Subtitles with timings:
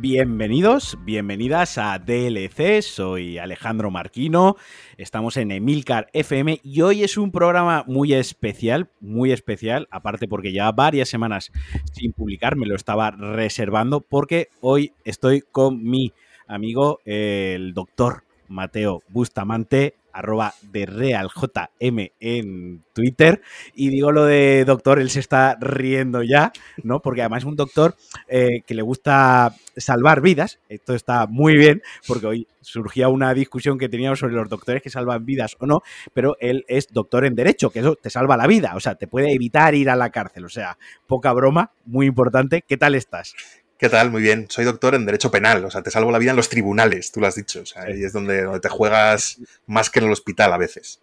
[0.00, 4.56] Bienvenidos, bienvenidas a DLC, soy Alejandro Marquino,
[4.96, 10.54] estamos en Emilcar FM y hoy es un programa muy especial, muy especial, aparte porque
[10.54, 11.52] ya varias semanas
[11.92, 16.14] sin publicar, me lo estaba reservando porque hoy estoy con mi
[16.46, 23.40] amigo el doctor Mateo Bustamante, arroba de RealJM en Twitter.
[23.74, 27.00] Y digo lo de doctor, él se está riendo ya, ¿no?
[27.00, 27.94] Porque además es un doctor
[28.28, 30.58] eh, que le gusta salvar vidas.
[30.68, 34.90] Esto está muy bien, porque hoy surgía una discusión que teníamos sobre los doctores que
[34.90, 38.46] salvan vidas o no, pero él es doctor en Derecho, que eso te salva la
[38.46, 40.44] vida, o sea, te puede evitar ir a la cárcel.
[40.44, 40.76] O sea,
[41.06, 42.62] poca broma, muy importante.
[42.66, 43.34] ¿Qué tal estás?
[43.80, 44.10] ¿Qué tal?
[44.10, 44.44] Muy bien.
[44.50, 47.20] Soy doctor en Derecho Penal, o sea, te salvo la vida en los tribunales, tú
[47.20, 47.62] lo has dicho.
[47.62, 51.00] O sea, ahí es donde, donde, te juegas más que en el hospital a veces.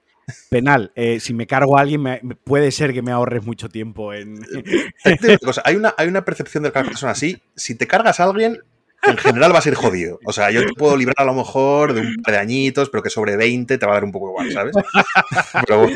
[0.49, 4.13] Penal, eh, si me cargo a alguien, me, puede ser que me ahorres mucho tiempo
[4.13, 4.45] en.
[5.63, 7.41] hay, una, hay una percepción de cada persona así.
[7.55, 8.61] Si te cargas a alguien,
[9.03, 10.19] en general va a ser jodido.
[10.25, 13.03] O sea, yo te puedo librar a lo mejor de un par de añitos, pero
[13.03, 14.75] que sobre 20 te va a dar un poco igual, ¿sabes?
[15.65, 15.87] Pero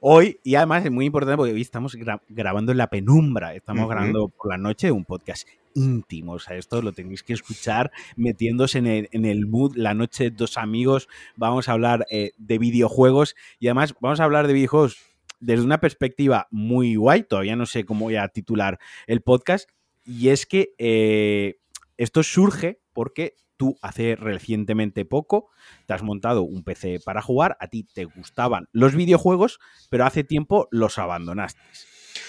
[0.00, 1.96] Hoy, y además es muy importante porque hoy estamos
[2.28, 6.32] grabando en la penumbra, estamos grabando por la noche un podcast íntimo.
[6.32, 9.76] O sea, esto lo tenéis que escuchar metiéndose en el, en el mood.
[9.76, 14.46] La noche, dos amigos, vamos a hablar eh, de videojuegos y además vamos a hablar
[14.46, 14.98] de videojuegos
[15.40, 17.24] desde una perspectiva muy guay.
[17.24, 19.68] Todavía no sé cómo voy a titular el podcast
[20.04, 21.56] y es que eh,
[21.96, 25.48] esto surge porque tú hace recientemente poco
[25.86, 30.24] te has montado un PC para jugar, a ti te gustaban los videojuegos, pero hace
[30.24, 31.60] tiempo los abandonaste,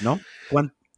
[0.01, 0.19] ¿no?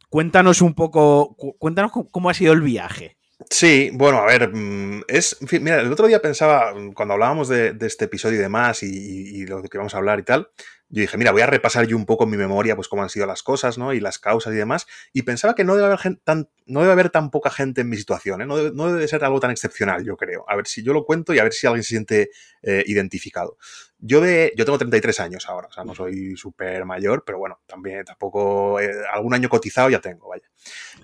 [0.08, 3.15] Cuéntanos un poco, cuéntanos cómo ha sido el viaje.
[3.50, 8.06] Sí, bueno, a ver, mm, es, mira, el otro día pensaba, cuando hablábamos de, este
[8.06, 10.48] episodio y demás y, y, lo que vamos a hablar y tal,
[10.88, 13.10] yo dije, mira, voy a repasar yo un poco en mi memoria, pues cómo han
[13.10, 13.92] sido las cosas, ¿no?
[13.92, 14.86] Y las causas y demás.
[15.12, 17.96] Y pensaba que no debe haber, tan, no debe haber tan poca gente en mi
[17.96, 18.46] situación, ¿eh?
[18.46, 20.44] No debe, no debe, ser algo tan excepcional, yo creo.
[20.48, 22.30] A ver si yo lo cuento y a ver si alguien se siente
[22.62, 23.58] eh, identificado.
[23.98, 27.60] Yo, de, yo tengo 33 años ahora, o sea, no soy súper mayor, pero bueno,
[27.66, 30.48] también tampoco, eh, algún año cotizado ya tengo, vaya.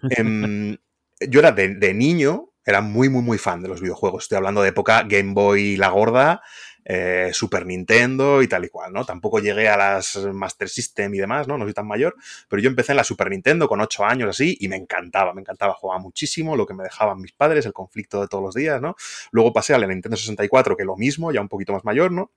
[1.28, 4.24] Yo era de, niño, era muy, muy, muy fan de los videojuegos.
[4.24, 6.42] Estoy hablando de época Game Boy La Gorda,
[6.84, 9.04] eh, Super Nintendo y tal y cual, ¿no?
[9.04, 11.56] Tampoco llegué a las Master System y demás, ¿no?
[11.56, 12.16] No soy tan mayor,
[12.48, 15.40] pero yo empecé en la Super Nintendo con 8 años así y me encantaba, me
[15.40, 18.80] encantaba, jugaba muchísimo, lo que me dejaban mis padres, el conflicto de todos los días,
[18.80, 18.96] ¿no?
[19.30, 22.32] Luego pasé a la Nintendo 64, que lo mismo, ya un poquito más mayor, ¿no?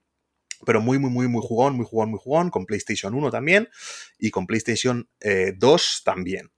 [0.66, 3.70] pero muy, muy, muy, muy jugón, muy jugón, muy jugón, con PlayStation 1 también
[4.18, 6.55] y con PlayStation 2 eh, también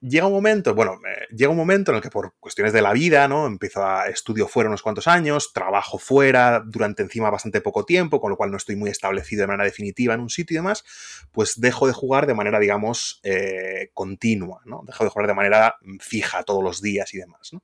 [0.00, 0.98] llega un momento, bueno,
[1.30, 3.46] llega un momento en el que por cuestiones de la vida, ¿no?
[3.46, 8.30] Empiezo a estudio fuera unos cuantos años, trabajo fuera durante encima bastante poco tiempo, con
[8.30, 10.84] lo cual no estoy muy establecido de manera definitiva en un sitio y demás,
[11.32, 14.82] pues dejo de jugar de manera, digamos, eh, continua, ¿no?
[14.86, 17.62] Dejo de jugar de manera fija todos los días y demás, ¿no?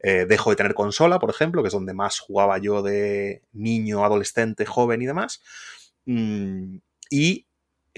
[0.00, 4.04] Eh, dejo de tener consola, por ejemplo, que es donde más jugaba yo de niño,
[4.04, 5.42] adolescente, joven y demás.
[6.04, 6.78] Mm,
[7.10, 7.46] y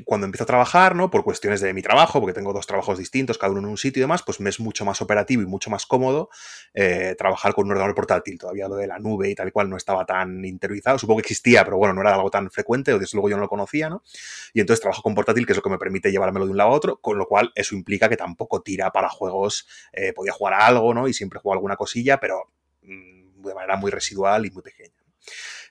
[0.04, 1.10] cuando empiezo a trabajar, ¿no?
[1.10, 4.00] Por cuestiones de mi trabajo, porque tengo dos trabajos distintos, cada uno en un sitio
[4.00, 6.30] y demás, pues me es mucho más operativo y mucho más cómodo
[6.72, 8.38] eh, trabajar con un ordenador portátil.
[8.38, 10.98] Todavía lo de la nube y tal cual no estaba tan interiorizado.
[10.98, 13.42] Supongo que existía, pero bueno, no era algo tan frecuente, o desde luego yo no
[13.42, 14.02] lo conocía, ¿no?
[14.54, 16.70] Y entonces trabajo con portátil, que es lo que me permite llevármelo de un lado
[16.70, 19.68] a otro, con lo cual eso implica que tampoco tira para juegos.
[19.92, 21.06] Eh, podía jugar a algo, ¿no?
[21.06, 22.50] Y siempre juego alguna cosilla, pero
[22.82, 25.02] mm, de manera muy residual y muy pequeña.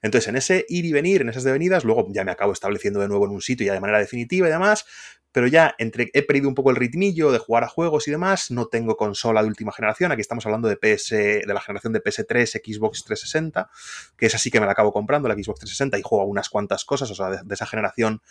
[0.02, 3.08] Entonces, en ese ir y venir, en esas devenidas, luego ya me acabo estableciendo de
[3.08, 4.86] nuevo en un sitio ya de manera definitiva y demás,
[5.32, 8.52] pero ya entre, he perdido un poco el ritmillo de jugar a juegos y demás,
[8.52, 12.04] no tengo consola de última generación, aquí estamos hablando de PS, de la generación de
[12.04, 13.70] PS3, Xbox 360,
[14.18, 16.84] que es así que me la acabo comprando, la Xbox 360, y juego unas cuantas
[16.84, 18.22] cosas, o sea, de, esa generación,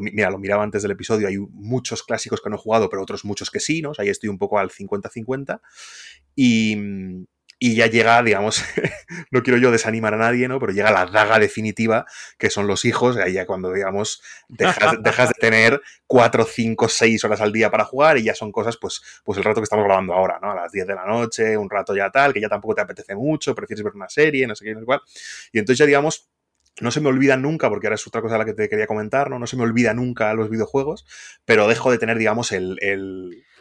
[0.00, 3.24] mira, lo miraba antes del episodio, hay muchos clásicos que no he jugado, pero otros
[3.24, 3.92] muchos que sí, ¿no?
[3.98, 5.60] Ahí estoy un poco al 50-50,
[6.36, 6.76] y
[7.62, 8.64] y ya llega, digamos,
[9.30, 10.58] no quiero yo desanimar a nadie, ¿no?
[10.58, 12.06] Pero llega la daga definitiva,
[12.38, 17.42] que son los hijos, ahí ya cuando, digamos, dejas, de tener cuatro, cinco, seis horas
[17.42, 20.14] al día para jugar y ya son cosas, pues, pues el rato que estamos grabando
[20.14, 20.52] ahora, ¿no?
[20.52, 23.14] A las 10 de la noche, un rato ya tal, que ya tampoco te apetece
[23.14, 25.02] mucho, prefieres ver una serie, no sé qué, no sé cuál.
[25.52, 26.30] Y entonces ya, digamos,
[26.80, 28.86] no se me olvida nunca, porque ahora es otra cosa a la que te quería
[28.86, 29.38] comentar, ¿no?
[29.38, 31.06] No se me olvida nunca los videojuegos,
[31.44, 32.78] pero dejo de tener, digamos, el,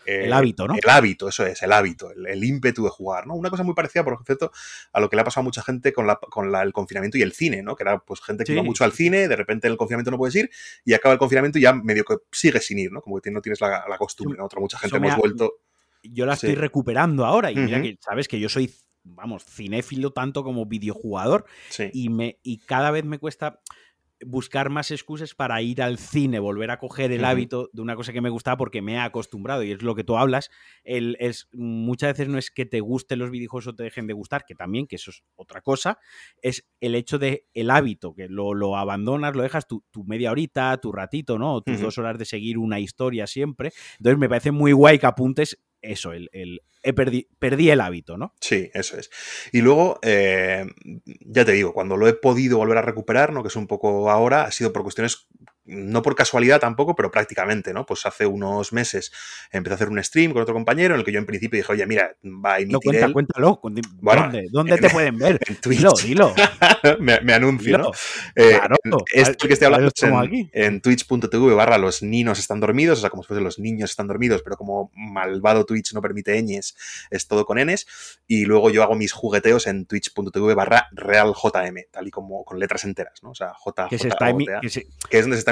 [0.10, 0.76] el hábito, ¿no?
[0.76, 3.36] El hábito, eso es, el hábito, el, ímpetu de jugar, ¿no?
[3.36, 4.52] Una cosa muy parecida, por cierto,
[4.92, 7.22] a lo que le ha pasado a mucha gente con, la, con el confinamiento y
[7.22, 7.76] el cine, ¿no?
[7.76, 10.18] Que era pues gente que iba mucho al cine, de repente en el confinamiento no
[10.18, 10.50] puedes ir
[10.86, 13.02] y acaba el confinamiento y ya medio que sigues sin ir, ¿no?
[13.02, 14.46] Como que no tienes la, costumbre, ¿no?
[14.46, 15.54] Otra mucha gente hemos vuelto.
[16.02, 18.74] Yo la estoy recuperando ahora y mira que sabes que yo soy
[19.04, 21.46] vamos, cinéfilo tanto como videojugador
[21.94, 23.62] y, me, y cada vez me cuesta
[24.26, 28.12] buscar más excusas para ir al cine, volver a coger el hábito de una cosa
[28.12, 30.50] que me gustaba porque me he acostumbrado y es lo que tú hablas.
[30.84, 34.14] El, es, muchas veces no es que te gusten los videojuegos o te dejen de
[34.14, 36.00] gustar, que también, que eso es otra cosa,
[36.42, 40.78] es el hecho de el hábito, que lo, lo abandonas, lo dejas tu, media horita,
[40.78, 41.62] tu ratito, ¿no?
[41.62, 43.72] tus dos horas de seguir una historia siempre.
[43.98, 46.62] Entonces me parece muy guay que apuntes eso, el, el
[46.94, 48.34] perdí, el hábito, ¿no?
[48.40, 49.10] Sí, eso es.
[49.52, 50.66] Y luego, eh,
[51.06, 53.42] ya te digo, cuando lo he podido volver a recuperar, ¿no?
[53.42, 55.28] Que es un poco ahora, ha sido por cuestiones
[55.70, 57.86] no por casualidad tampoco, pero prácticamente, ¿no?
[57.86, 59.12] Pues hace unos meses
[59.52, 61.72] empecé a hacer un stream con otro compañero en el que yo en principio dije,
[61.72, 63.60] oye, mira, va a emitir No, cuenta, cuéntalo.
[63.62, 65.40] ¿Dónde, ¿Dónde te pueden ver?
[65.48, 65.80] En Twitch.
[65.80, 66.34] Dilo, dilo.
[67.00, 67.92] me, anuncio, ¿no?
[68.36, 69.06] Eh, claro.
[69.06, 73.28] Que estoy hablando en, en twitch.tv barra los niños están dormidos, o sea, como si
[73.28, 76.76] fuesen los niños están dormidos, pero como malvado Twitch no permite ñes,
[77.10, 77.86] es todo con Ns.
[78.28, 82.84] Y luego yo hago mis jugueteos en twitch.tv barra realjm, tal y como con letras
[82.86, 83.32] enteras, ¿no?
[83.32, 85.52] O sea, J, que, se está que, es donde se está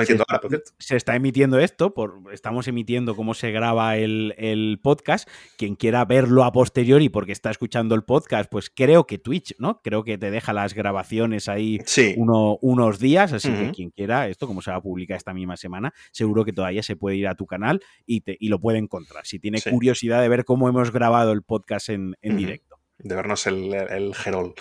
[0.80, 5.30] se, está emitiendo esto, por, estamos emitiendo cómo se graba el, podcast.
[5.57, 9.81] Quien quiera verlo a posteriori porque está escuchando el podcast, pues creo que Twitch, ¿no?
[9.81, 11.80] Creo que te deja las grabaciones ahí
[12.18, 15.94] unos días, así que quien quiera esto, como se va a publicar esta misma semana,
[16.12, 19.25] seguro que todavía se puede ir a tu canal y, te, y lo puede encontrar.
[19.25, 22.66] Si tiene curiosidad de ver cómo hemos grabado el podcast en, directo
[22.99, 24.55] de vernos el, el Gerol.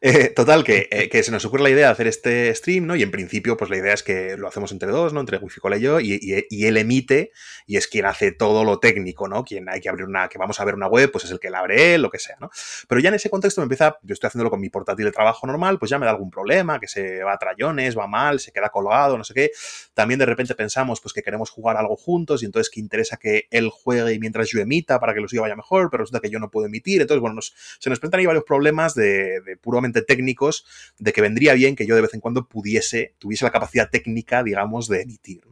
[0.00, 2.94] Eh, total, eh, que, se nos ocurre la idea de hacer este stream, ¿no?
[2.94, 5.20] Y en principio, pues la idea es que lo hacemos entre dos, ¿no?
[5.20, 7.32] Entre Wifi Cola y yo, y, él emite
[7.66, 9.44] y es quien hace todo lo técnico, ¿no?
[9.44, 11.50] Quien hay que abrir una, que vamos a ver una web, pues es el que
[11.50, 12.50] la abre él, lo que sea, ¿no?
[12.88, 15.46] Pero ya en ese contexto me empieza, yo estoy haciéndolo con mi portátil de trabajo
[15.46, 18.52] normal, pues ya me da algún problema, que se va a trayones, va mal, se
[18.52, 19.50] queda colgado, no sé qué.
[19.94, 23.48] También de repente pensamos, pues que queremos jugar algo juntos y entonces que interesa que
[23.50, 26.38] él juegue mientras yo emita para que lo suyo vaya mejor, pero resulta que yo
[26.38, 27.00] no puedo emitir.
[27.00, 27.40] Entonces, bueno,
[27.80, 30.64] se nos presentan ahí varios problemas de, puramente técnicos,
[30.98, 34.44] de que vendría bien que yo de vez en cuando pudiese, tuviese la capacidad técnica,
[34.44, 35.42] digamos, de emitir.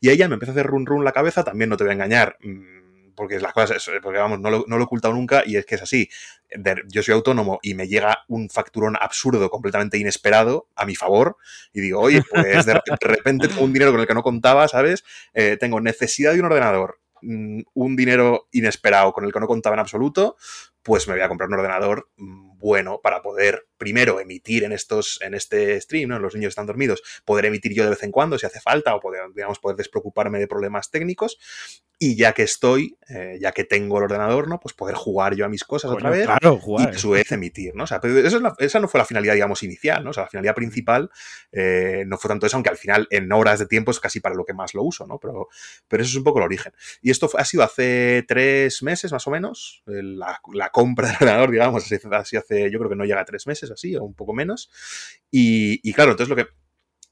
[0.00, 1.94] Y ella me empieza a hacer run run la cabeza, también no te voy a
[1.94, 5.74] engañar mm, porque las cosas, porque vamos, no lo, he ocultado nunca y es que
[5.74, 6.08] es así.
[6.88, 11.36] Yo soy autónomo y me llega un facturón absurdo, completamente inesperado, a mi favor,
[11.72, 15.04] y digo, oye, pues de repente tengo un dinero con el que no contaba, ¿sabes?
[15.34, 19.74] Eh, tengo necesidad de un ordenador, mm, un dinero inesperado con el que no contaba
[19.74, 20.36] en absoluto,
[20.82, 25.20] pues me voy a comprar un ordenador mm, bueno para poder primero emitir en estos
[25.22, 26.18] en este stream, ¿no?
[26.18, 29.00] Los niños están dormidos, poder emitir yo de vez en cuando si hace falta o
[29.00, 31.38] poder, digamos, poder despreocuparme de problemas técnicos
[32.04, 34.58] y ya que estoy, eh, ya que tengo el ordenador, ¿no?
[34.58, 37.84] Pues poder jugar yo a mis cosas otra vez y a su vez emitir, ¿no?
[37.84, 38.18] O sea, pero
[38.58, 40.10] esa no fue la finalidad, digamos, inicial, ¿no?
[40.10, 41.12] O sea, la finalidad principal
[41.52, 44.34] eh, no fue tanto eso, aunque al final en horas de tiempo es casi para
[44.34, 45.20] lo que más lo uso, ¿no?
[45.20, 45.46] Pero,
[45.86, 46.72] pero eso es un poco el origen.
[47.02, 51.50] Y esto ha sido hace tres meses más o menos, la, la compra del ordenador,
[51.50, 54.32] digamos, así, hace, yo creo que no llega a tres meses así, o un poco
[54.32, 54.70] menos.
[55.30, 56.46] Y, claro, entonces lo que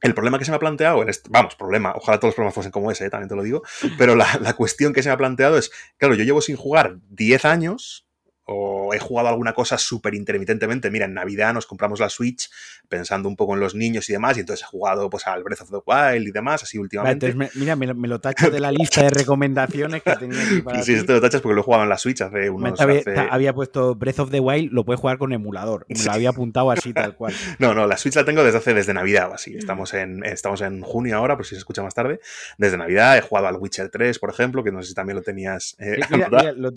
[0.03, 2.73] el problema que se me ha planteado, este, vamos, problema, ojalá todos los problemas fuesen
[2.73, 3.63] como ese, eh, también te lo digo,
[3.99, 6.97] pero la, la, cuestión que se me ha planteado es, claro, yo llevo sin jugar
[7.11, 8.10] 10 años
[8.53, 10.91] o he jugado alguna cosa súper intermitentemente.
[10.91, 12.51] Mira, en Navidad nos compramos la Switch
[12.89, 15.61] pensando un poco en los niños y demás, y entonces he jugado pues al Breath
[15.61, 17.33] of the Wild y demás, así últimamente.
[17.55, 21.13] mira, me, lo tacho de la lista de recomendaciones que tenía aquí para Sí, esto
[21.13, 22.81] lo tachas porque lo he jugado en la Switch hace unos...
[22.81, 26.31] Había, había puesto Breath of the Wild, lo puedes jugar con emulador, me lo había
[26.31, 27.33] apuntado así tal cual.
[27.61, 29.57] no, no, la Switch la tengo desde hace, desde Navidad o así.
[29.57, 32.21] Estamos en, estamos en junio ahora, por si se escucha más tarde.
[32.59, 35.23] Desde Navidad he jugado al Witcher 3, por ejemplo, que no sé si también lo
[35.23, 35.77] tenías...
[35.79, 36.01] Eh,
[36.57, 36.73] lo,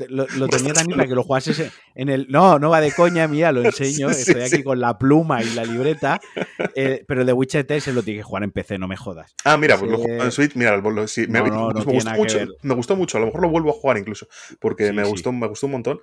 [0.47, 1.62] tenía también para que lo jugases
[1.95, 2.27] en el...
[2.29, 4.09] No, no, no va de coña, mira, lo enseño.
[4.09, 6.19] Estoy aquí con la pluma y la libreta.
[6.75, 8.95] Eh, pero el de Witcher 3 se lo tiene que jugar en PC, no me
[8.95, 9.35] jodas.
[9.43, 10.55] Ah, mira, pues lo juego en Switch.
[10.55, 12.39] Mira, sí, me, gustó mucho.
[12.63, 13.17] Me gustó mucho.
[13.17, 14.27] A lo mejor lo vuelvo a jugar incluso.
[14.59, 15.99] Porque me, gustó, me gustó un montón.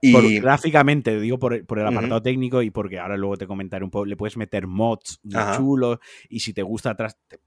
[0.00, 0.40] Y...
[0.40, 4.06] gráficamente, digo por, el apartado técnico y porque ahora luego te comentaré un poco.
[4.06, 5.98] Le puedes meter mods muy chulos.
[6.28, 7.38] Y si te gusta atrás, te,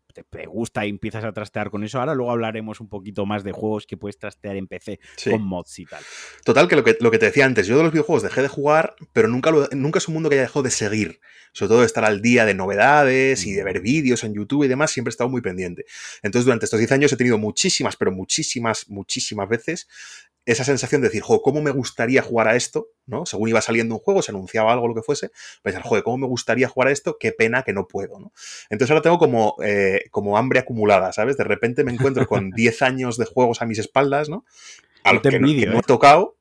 [0.47, 1.99] gusta y empiezas a trastear con eso.
[1.99, 4.99] Ahora luego hablaremos un poquito más de juegos que puedes trastear en PC
[5.29, 6.03] con mods y tal.
[6.43, 8.47] Total, que lo, que lo que te decía antes, yo de los videojuegos dejé de
[8.47, 11.19] jugar, pero nunca, nunca es un mundo que haya dejado de seguir.
[11.51, 14.67] Sobre todo de estar al día de novedades y de ver vídeos en YouTube y
[14.67, 15.85] demás, siempre he estado muy pendiente.
[16.21, 19.87] Entonces, durante estos 10 años he tenido muchísimas, pero muchísimas, muchísimas veces
[20.45, 22.89] esa sensación de decir, jo, ¿cómo me gustaría jugar a esto?
[23.09, 23.25] ¿no?
[23.25, 26.27] Según iba saliendo un juego, se anunciaba algo, lo que fuese, pensar, joder, ¿cómo me
[26.27, 27.17] gustaría jugar a esto?
[27.19, 28.33] Qué pena que no puedo, ¿no?
[28.69, 31.37] Entonces ahora tengo como, eh, como hambre acumulada, ¿sabes?
[31.37, 34.45] De repente me encuentro con 10 años de juegos a mis espaldas, ¿no?
[35.03, 35.81] A que, no, he ¿eh?
[35.85, 36.37] tocado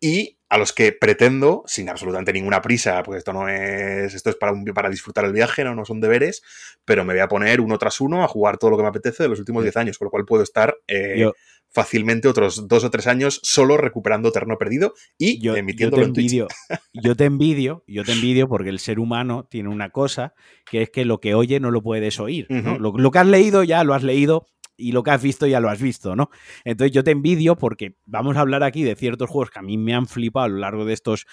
[0.00, 4.36] y a los que pretendo, sin absolutamente ninguna prisa, porque esto no es, esto es
[4.36, 5.74] para, para disfrutar el viaje, ¿no?
[5.74, 6.42] no son deberes,
[6.86, 9.24] pero me voy a poner uno tras uno a jugar todo lo que me apetece
[9.24, 11.30] de los últimos 10 años, con lo cual puedo estar eh,
[11.70, 16.08] fácilmente otros dos o tres años solo recuperando terreno perdido y yo, emitiendo yo te
[16.08, 16.48] envidio,
[16.92, 20.34] Yo te envidio, yo te envidio porque el ser humano tiene una cosa
[20.70, 22.46] que es que lo que oye no lo puedes oír.
[22.48, 24.46] lo, que has leído ya lo has leído
[24.76, 26.30] y lo que has visto ya lo has visto, ¿no?
[26.64, 29.76] Entonces yo te envidio porque vamos a hablar aquí de ciertos juegos que a mí
[29.76, 31.26] me han flipado a lo largo de estos...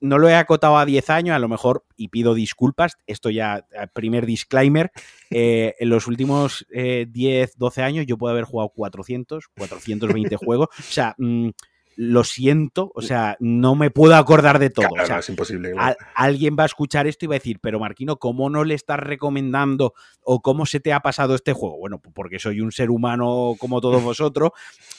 [0.00, 3.66] No lo he acotado a 10 años, a lo mejor, y pido disculpas, esto ya,
[3.72, 4.92] eh, primer disclaimer,
[5.30, 10.68] eh, en los últimos 10, eh, 12 años yo puedo haber jugado 400, 420 juegos,
[10.78, 11.14] o sea...
[11.18, 11.50] Mm,
[11.96, 14.88] lo siento, o sea, no me puedo acordar de todo.
[15.00, 15.72] o sea, es imposible.
[16.14, 18.98] alguien va a escuchar esto y va a decir, pero Marquino, ¿cómo no le estás
[18.98, 21.78] recomendando o cómo se te ha pasado este juego?
[21.78, 24.50] Bueno, porque soy un ser humano como todos vosotros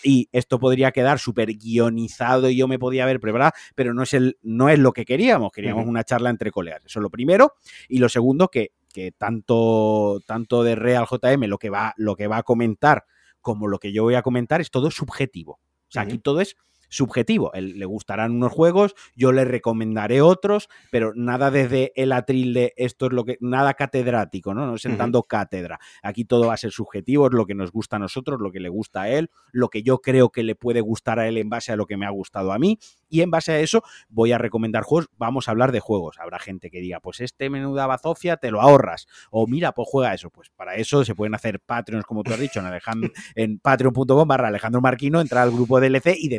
[0.04, 4.14] y esto podría quedar súper guionizado y yo me podía haber preparado, pero no es,
[4.14, 5.52] el, no es lo que queríamos.
[5.52, 6.82] Queríamos una charla entre colegas.
[6.86, 7.54] Eso es lo primero.
[7.90, 12.28] Y lo segundo, que, que tanto, tanto de Real JM lo que, va, lo que
[12.28, 13.06] va a comentar
[13.42, 15.60] como lo que yo voy a comentar es todo subjetivo.
[15.88, 16.58] O sea, aquí todo es
[16.89, 17.54] subjetivo.
[17.54, 22.74] Él, le gustarán unos juegos, yo le recomendaré otros, pero nada desde el atril de
[22.77, 24.65] esto es lo que, nada catedrático, ¿no?
[24.65, 25.80] No sentando cátedra.
[26.04, 28.60] Aquí todo va a ser subjetivo, es lo que nos gusta a nosotros, lo que
[28.60, 31.50] le gusta a él, lo que yo creo que le puede gustar a él en
[31.50, 34.32] base a lo que me ha gustado a mí, y en base a eso voy
[34.32, 36.18] a recomendar juegos, vamos a hablar de juegos.
[36.20, 39.88] Habrá gente que diga, pues este menú de bazofia te lo ahorras, o mira, pues
[39.89, 40.30] juega eso.
[40.30, 44.48] Pues para eso se pueden hacer Patreons, como tú has dicho, en, en patreon.com barra
[44.48, 46.30] Alejandro Marquino, entrar al grupo DLC y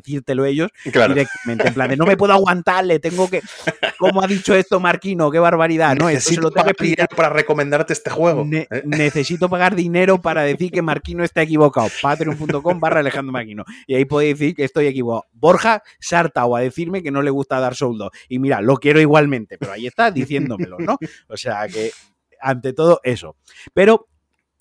[0.44, 3.40] ellos directamente, en plan de no me puedo aguantar, le tengo que.
[3.98, 5.30] ¿Cómo ha dicho esto Marquino?
[5.30, 5.96] ¡Qué barbaridad!
[5.96, 8.46] No, necesito lo tengo que para recomendarte este juego.
[8.52, 8.68] ¿eh?
[8.84, 11.88] Necesito pagar dinero para decir que Marquino está equivocado.
[12.02, 13.64] Patreon.com barra Alejandro Marquino.
[13.86, 15.26] Y ahí podéis decir que estoy equivocado.
[15.32, 18.10] Borja sartao a decirme que no le gusta dar soldo.
[18.28, 20.98] Y mira, lo quiero igualmente, pero ahí está diciéndomelo, ¿no?
[21.28, 21.90] O sea que,
[22.40, 23.36] ante todo, eso.
[23.74, 24.08] Pero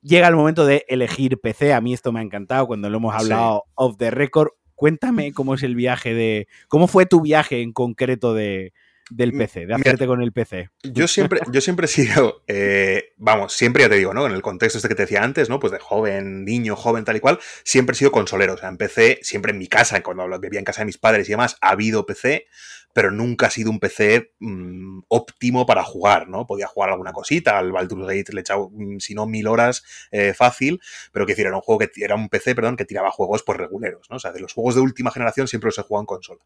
[0.02, 1.74] llega el momento de elegir PC.
[1.74, 4.50] A mí esto me ha encantado cuando lo hemos hablado off the record.
[4.76, 6.48] Cuéntame cómo es el viaje de.
[6.68, 8.74] ¿Cómo fue tu viaje en concreto de,
[9.10, 10.70] del PC, de hacerte con el PC.
[10.84, 14.26] Yo siempre, yo siempre he sido, eh, vamos, siempre ya te digo, ¿no?
[14.26, 15.60] En el contexto este que te decía antes, ¿no?
[15.60, 18.54] Pues de joven, niño, joven, tal y cual, siempre he sido consolero.
[18.54, 21.28] O sea, en PC, siempre en mi casa, cuando vivía en casa de mis padres
[21.28, 22.48] y demás, ha habido PC,
[22.96, 26.48] pero nunca ha sido un PC mm, óptimo para jugar, ¿no?
[26.48, 29.84] Podía jugar alguna cosita, al Baldur's Gate le he echado, mm, si no, mil horas
[30.12, 30.80] eh, fácil,
[31.12, 33.58] pero que decir, era un juego que era un PC, perdón, que tiraba juegos pues
[33.58, 34.16] reguleros, ¿no?
[34.16, 36.40] O sea, de los juegos de última generación siempre los he jugado en consola.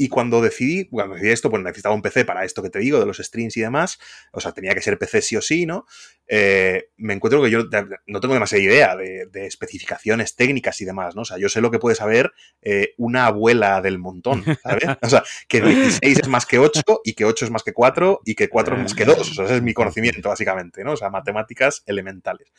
[0.00, 2.98] Y cuando decidí, cuando decidí esto, pues necesitaba un PC para esto que te digo,
[2.98, 3.98] de los streams y demás.
[4.32, 5.84] O sea, tenía que ser PC sí o sí, ¿no?
[6.26, 7.64] Eh, me encuentro que yo
[8.06, 11.20] no tengo demasiada idea de, especificaciones técnicas y demás, ¿no?
[11.20, 14.84] O sea, yo sé lo que puede saber eh, una abuela del montón, ¿sabes?
[15.02, 15.59] O sea, que
[16.00, 18.76] 16 es más que 8 y que 8 es más que 4 y que 4
[18.76, 19.18] es más que 2.
[19.18, 20.92] O sea, ese es mi conocimiento, básicamente, ¿no?
[20.92, 22.52] O sea, matemáticas elementales.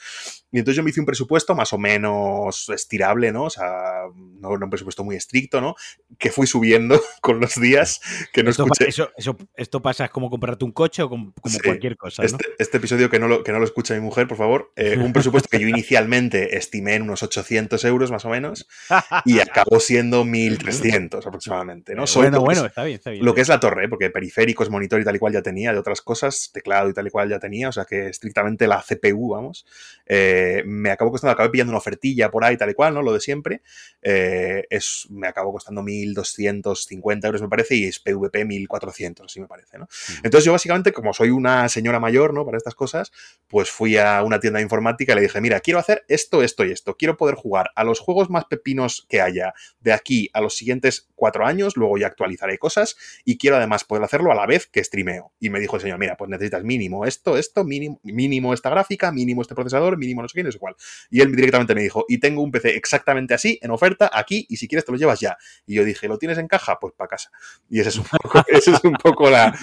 [0.51, 3.45] Y entonces yo me hice un presupuesto más o menos estirable, ¿no?
[3.45, 5.75] O sea, no, un presupuesto muy estricto, ¿no?
[6.17, 7.01] Que fui subiendo
[7.39, 8.01] los días
[8.33, 8.89] que no esto, escuché.
[8.89, 12.23] Eso, esto pasa, como comprarte un coche o como, cualquier cosa.
[12.23, 14.71] Este, este, episodio que no, lo, que no lo escucha mi mujer, por favor.
[14.75, 18.67] Eh, un presupuesto que yo inicialmente estimé en unos 800 euros más o menos
[19.25, 21.95] y acabó siendo 1300 aproximadamente.
[21.95, 22.05] ¿no?
[22.15, 23.25] bueno, bueno, está bien, está bien.
[23.25, 25.79] Lo que es la torre, porque periféricos, monitor y tal y cual ya tenía, de
[25.79, 29.29] otras cosas, teclado y tal y cual ya tenía, o sea que estrictamente la CPU,
[29.29, 29.65] vamos,
[30.05, 33.01] eh, me acabó costando, acabé pillando una ofertilla por ahí tal y cual, ¿no?
[33.01, 33.61] Lo de siempre.
[34.01, 39.47] Eh, es, me acabó costando 1250 euros, me parece, y es PVP 1400, así me
[39.47, 39.87] parece, ¿no?
[40.23, 42.45] Entonces yo básicamente, como soy una señora mayor, ¿no?
[42.45, 43.11] Para estas cosas,
[43.47, 46.65] pues fui a una tienda de informática y le dije, mira, quiero hacer esto, esto
[46.65, 46.95] y esto.
[46.97, 51.09] Quiero poder jugar a los juegos más pepinos que haya de aquí a los siguientes
[51.15, 52.70] cuatro años, luego ya actualizaré cosas
[53.25, 55.31] y quiero además poder hacerlo a la vez que streameo.
[55.39, 59.11] Y me dijo el señor, mira, pues necesitas mínimo esto, esto, mínimo, mínimo esta gráfica,
[59.11, 60.75] mínimo este procesador, mínimo no sé qué, no sé cuál.
[61.09, 64.57] Y él directamente me dijo, y tengo un PC exactamente así, en oferta, aquí, y
[64.57, 65.37] si quieres te lo llevas ya.
[65.65, 66.77] Y yo dije, ¿lo tienes en caja?
[66.79, 67.31] Pues para casa.
[67.69, 69.57] Y ese es un poco, ese es un poco la...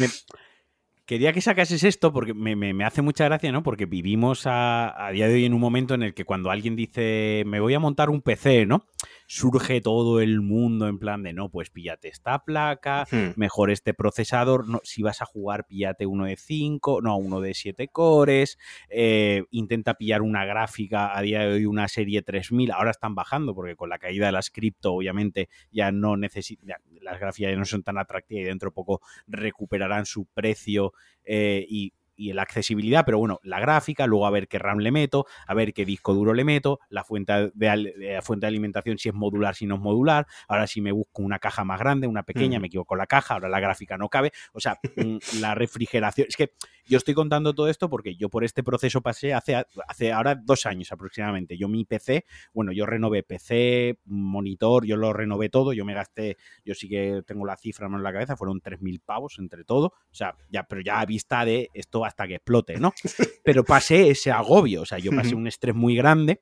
[1.08, 3.62] Quería que sacases esto porque me, hace mucha gracia, ¿no?
[3.62, 6.76] Porque vivimos a, a, día de hoy en un momento en el que cuando alguien
[6.76, 8.84] dice, me voy a montar un PC, ¿no?
[9.28, 14.66] surge todo el mundo en plan de no, pues píllate esta placa, mejor este procesador,
[14.66, 19.44] no, si vas a jugar píllate uno de 5, no, uno de 7 cores, eh,
[19.50, 23.76] intenta pillar una gráfica, a día de hoy una serie 3000, ahora están bajando porque
[23.76, 26.78] con la caída de las cripto obviamente ya no necesitan,
[27.10, 30.92] las gráficas ya no son tan atractivas y dentro de poco recuperarán su precio
[31.24, 35.26] eh, y la accesibilidad, pero bueno, la gráfica, luego a ver qué RAM le meto,
[35.46, 39.14] a ver qué disco duro le meto, la fuente de, fuente de alimentación si es
[39.14, 42.58] modular, si no es modular, ahora si me busco una caja más grande, una pequeña,
[42.58, 46.36] me equivoco la caja, ahora la gráfica no cabe, o sea, mm, la refrigeración, es
[46.36, 46.52] que
[46.88, 50.66] yo estoy contando todo esto porque yo por este proceso pasé hace, hace ahora dos
[50.66, 55.84] años aproximadamente, yo mi PC, bueno, yo renové PC, monitor, yo lo renové todo, yo
[55.84, 59.64] me gasté, yo sí que tengo la cifra en la cabeza, fueron 3.000 pavos entre
[59.64, 62.92] todo, o sea, ya, pero ya a vista de esto hasta que explote, ¿no?
[63.44, 66.40] Pero pasé ese agobio, o sea, yo pasé un estrés muy grande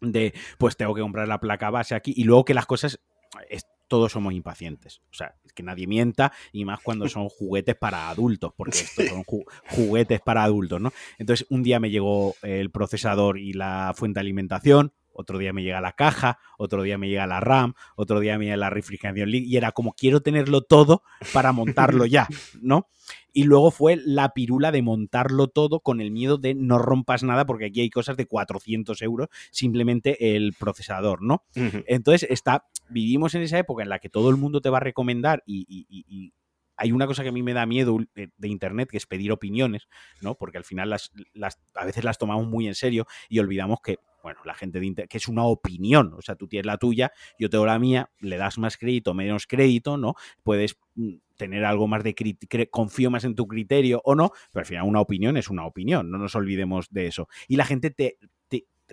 [0.00, 3.00] de, pues tengo que comprar la placa base aquí y luego que las cosas,
[3.88, 8.52] todos somos impacientes, o sea, que nadie mienta y más cuando son juguetes para adultos,
[8.56, 9.24] porque estos son
[9.68, 10.92] juguetes para adultos, ¿no?
[11.18, 15.62] Entonces, un día me llegó el procesador y la fuente de alimentación, otro día me
[15.62, 19.30] llega la caja, otro día me llega la RAM, otro día me llega la refrigeración
[19.32, 21.02] y era como quiero tenerlo todo
[21.32, 22.28] para montarlo ya,
[22.60, 22.88] ¿no?
[23.32, 27.46] Y luego fue la pirula de montarlo todo con el miedo de no rompas nada
[27.46, 31.44] porque aquí hay cosas de 400 euros simplemente el procesador, ¿no?
[31.54, 34.80] Entonces está, vivimos en esa época en la que todo el mundo te va a
[34.80, 36.32] recomendar y,
[36.78, 39.88] hay una cosa que a mí me da miedo de, Internet, que es pedir opiniones,
[40.20, 40.34] ¿no?
[40.34, 41.10] Porque al final las,
[41.74, 45.08] a veces las tomamos muy en serio y olvidamos que bueno, la gente de Internet,
[45.08, 48.36] que es una opinión, o sea, tú tienes la tuya, yo tengo la mía, le
[48.36, 50.16] das más crédito, menos crédito, ¿no?
[50.42, 54.66] Puedes mm, tener algo más de confío más en tu criterio o no, pero al
[54.66, 57.28] final una opinión es una opinión, no nos olvidemos de eso.
[57.46, 58.18] Y la gente te,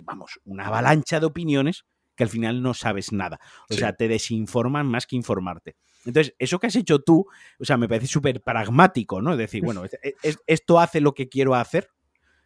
[0.04, 1.84] vamos, una avalancha de opiniones
[2.14, 3.40] que al final no sabes nada.
[3.70, 5.76] O sea, te desinforman más que informarte.
[6.04, 7.26] Entonces, eso que has hecho tú,
[7.58, 9.32] o sea, me parece súper pragmático, ¿no?
[9.32, 9.82] Es decir, bueno,
[10.46, 11.88] esto hace lo que quiero hacer,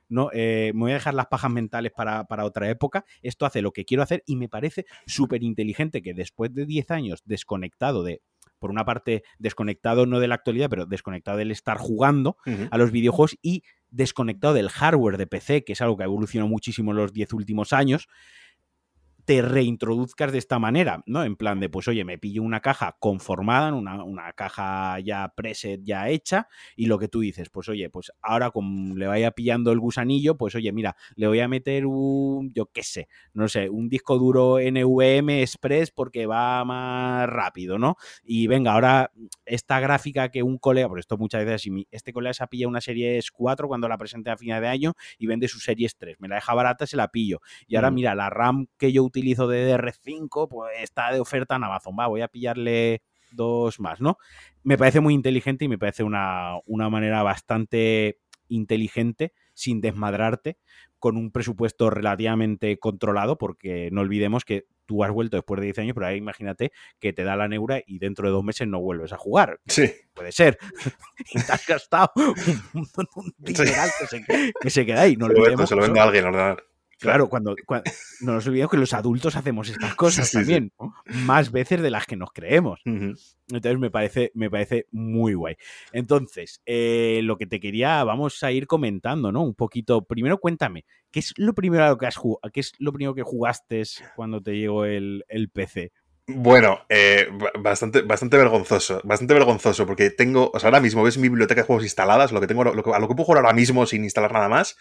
[0.08, 0.30] ¿no?
[0.32, 3.84] Eh, me voy a dejar las pajas mentales para, otra época, esto hace lo que
[3.84, 8.22] quiero hacer y me parece súper inteligente que después de 10 años desconectado de,
[8.58, 12.36] por una parte, desconectado no de la actualidad, pero desconectado del estar jugando
[12.70, 16.48] a los videojuegos y desconectado del hardware de PC, que es algo que ha evolucionado
[16.48, 18.08] muchísimo en los 10 últimos años,
[19.28, 21.22] te reintroduzcas de esta manera, ¿no?
[21.22, 25.82] En plan de, pues oye, me pillo una caja conformada, una, una caja ya preset,
[25.84, 29.70] ya hecha, y lo que tú dices, pues oye, pues ahora como le vaya pillando
[29.70, 33.68] el gusanillo, pues oye, mira, le voy a meter un, yo qué sé, no sé,
[33.68, 37.96] un disco duro NVMe Express porque va más rápido, ¿no?
[38.24, 39.12] Y venga, ahora
[39.44, 42.70] esta gráfica que un colega, por esto muchas veces, si este colega se ha pillado
[42.70, 46.16] una serie 4 cuando la presenté a final de año y vende su serie 3,
[46.18, 47.42] me la deja barata, se la pillo.
[47.66, 51.56] Y ahora, mira, la RAM que yo utilizo utilizo de DR5, pues está de oferta
[51.56, 51.96] en Amazon.
[51.98, 53.02] Va, voy a pillarle
[53.32, 54.18] dos más, ¿no?
[54.62, 60.58] Me parece muy inteligente y me parece una, una manera bastante inteligente, sin desmadrarte,
[60.98, 65.78] con un presupuesto relativamente controlado, porque no olvidemos que tú has vuelto después de 10
[65.80, 68.80] años, pero ahí imagínate que te da la neura y dentro de dos meses no
[68.80, 69.60] vuelves a jugar.
[69.66, 69.92] Sí.
[70.14, 70.58] Puede ser.
[71.32, 74.24] y te has gastado un, un, dineral que, se,
[74.60, 75.16] que, se, queda ahí.
[75.16, 75.68] No olvidemos.
[75.68, 76.64] Se lo vendo a alguien, ordenar.
[76.98, 77.54] Claro, cuando,
[78.20, 80.72] no nos olvidemos que los adultos hacemos estas cosas también,
[81.06, 82.80] más veces de las que nos creemos.
[82.84, 85.56] Entonces me parece, me parece muy guay.
[85.92, 89.42] Entonces, eh, lo que te quería, vamos a ir comentando, ¿no?
[89.42, 90.02] Un poquito.
[90.02, 92.50] Primero, cuéntame, ¿qué es lo primero que has jugado?
[92.52, 93.82] ¿Qué es lo primero que jugaste
[94.16, 95.92] cuando te llegó el, el PC?
[96.30, 97.26] Bueno, eh,
[97.58, 101.66] bastante, bastante vergonzoso, bastante vergonzoso, porque tengo, o sea, ahora mismo ves mi biblioteca de
[101.66, 104.04] juegos instaladas, lo que tengo, lo que, a lo que puedo jugar ahora mismo sin
[104.04, 104.76] instalar nada más,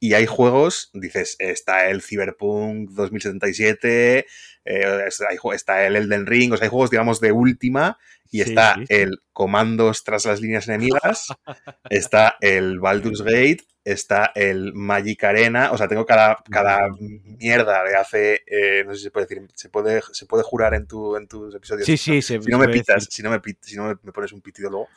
[0.00, 4.26] y hay juegos, dices, está el Cyberpunk 2077,
[4.64, 5.08] eh,
[5.52, 7.98] está el Elden Ring, o sea, hay juegos, digamos, de última,
[8.30, 11.26] y está el Comandos tras las líneas enemigas,
[11.90, 16.88] está el Baldur's Gate, está el Magic Arena, o sea, tengo cada, cada
[17.38, 20.74] mierda de hace, eh, no sé si se puede decir, se puede, se puede jurar
[20.74, 21.86] en, tu, en tus episodios.
[21.86, 24.70] Sí, sí, si no me pitas, si no me, si no me, pones un pitido
[24.70, 24.88] luego,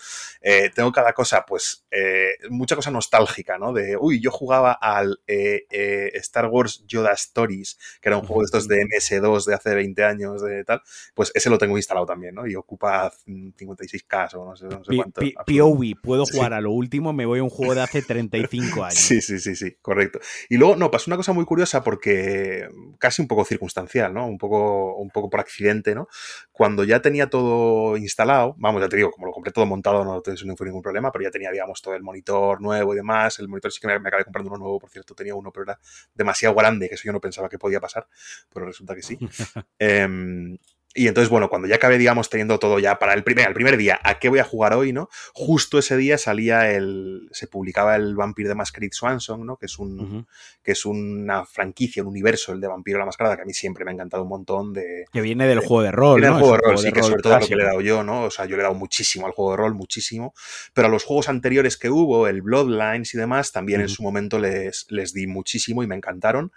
[0.41, 3.73] eh, tengo cada cosa, pues, eh, mucha cosa nostálgica, ¿no?
[3.73, 8.67] De, uy, yo jugaba al Star Wars Yoda Stories, que era un juego de estos
[8.67, 10.81] de MS2 de hace 20 años, de tal,
[11.13, 12.47] pues ese lo tengo instalado también, ¿no?
[12.47, 15.21] Y ocupa 56K o no sé, no sé cuánto.
[15.45, 19.21] POV, puedo jugar a lo último, me voy a un juego de hace 35 Sí,
[19.21, 20.19] sí, sí, sí, correcto.
[20.49, 24.27] Y luego, no, pasó una cosa muy curiosa porque casi un poco circunstancial, ¿no?
[24.27, 26.07] Un poco, un poco por accidente, ¿no?
[26.51, 30.21] Cuando ya tenía todo instalado, vamos, ya te digo, como lo compré todo montado, no,
[30.45, 33.39] no fue ningún problema, pero ya tenía, digamos, todo el monitor nuevo y demás.
[33.39, 35.79] El monitor sí que me, acabé comprando uno nuevo, por cierto, tenía uno, pero era
[36.13, 38.07] demasiado grande, que eso yo no pensaba que podía pasar,
[38.53, 39.17] pero resulta que sí.
[39.79, 40.57] Em,
[40.95, 43.77] Y entonces, bueno, cuando ya acabé, digamos, teniendo todo ya para el primer, el primer
[43.77, 45.07] día, ¿a qué voy a jugar hoy, no?
[45.33, 47.29] Justo ese día salía el.
[47.31, 49.57] se publicaba el Vampire de Masquerade Swanson, ¿no?
[49.57, 50.25] Que es un.
[50.63, 53.85] que es una franquicia, un universo, el de Vampiro la Mascarada, que a mí siempre
[53.85, 55.05] me ha encantado un montón de.
[55.11, 56.37] Que viene del juego de rol, viene ¿no?
[56.37, 57.63] del juego de rol, un sí, que juego de sobre todo rol lo que le
[57.63, 58.23] he dado yo, ¿no?
[58.23, 60.33] O sea, yo le he dado muchísimo al juego de rol, muchísimo.
[60.73, 63.95] Pero a los juegos anteriores que hubo, el Bloodlines y demás, también en Ujú.
[63.95, 66.51] su momento les, les di muchísimo y me encantaron.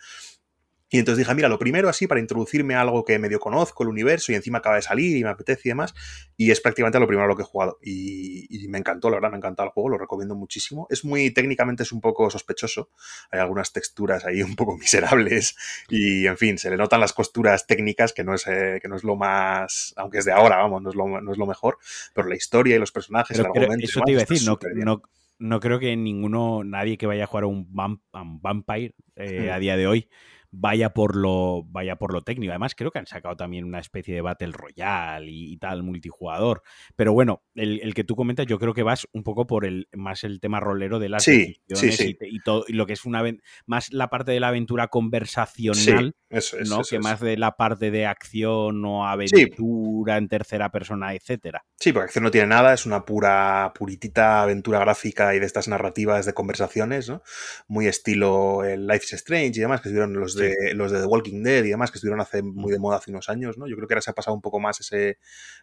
[0.92, 3.88] Y entonces dije, mira, lo primero así para introducirme a algo que medio conozco, el
[3.88, 5.94] universo, y encima acaba de salir y me apetece y demás.
[6.36, 7.78] Y es prácticamente lo primero a lo que he jugado.
[7.82, 10.86] Y, y me encantó, la verdad, me ha encantado el juego, lo recomiendo muchísimo.
[10.90, 12.90] Es muy, técnicamente es un poco sospechoso.
[13.30, 15.56] Hay algunas texturas ahí un poco miserables.
[15.88, 18.96] Y en fin, se le notan las costuras técnicas, que no es, eh, que no
[18.96, 21.78] es lo más, aunque es de ahora, vamos, no es lo, no es lo mejor.
[22.14, 23.86] Pero la historia y los personajes, Pero el argumento.
[23.86, 25.02] eso te iba a decir, no, no,
[25.38, 28.94] no creo que ninguno, nadie que vaya a jugar a un, vamp- a un Vampire
[29.16, 29.52] eh, Mm.
[29.54, 30.08] a día de hoy
[30.52, 32.52] vaya por lo vaya por lo técnico.
[32.52, 36.62] Además, creo que han sacado también una especie de Battle Royale y, y tal, multijugador.
[36.94, 39.88] Pero bueno, el, el que tú comentas, yo creo que vas un poco por el
[39.92, 42.16] más el tema rolero de las Sí, sí, sí.
[42.20, 43.22] Y, todo, y lo que es una
[43.66, 46.14] más la parte de la aventura conversacional.
[46.28, 46.68] eso es.
[46.68, 46.82] ¿no?
[46.82, 51.64] eso que más de la parte de acción o aventura en tercera persona, etcétera.
[51.78, 55.68] Sí, porque acción no tiene nada, es una pura, puritita aventura gráfica y de estas
[55.68, 57.22] narrativas de conversaciones, ¿no?
[57.68, 60.41] Muy estilo el Life is Strange y demás, que estuvieron los de,
[60.74, 63.28] los de The Walking Dead y demás, que estuvieron hace muy de moda hace unos
[63.28, 63.66] años, ¿no?
[63.66, 65.18] Yo creo que ahora se ha pasado un poco más ese,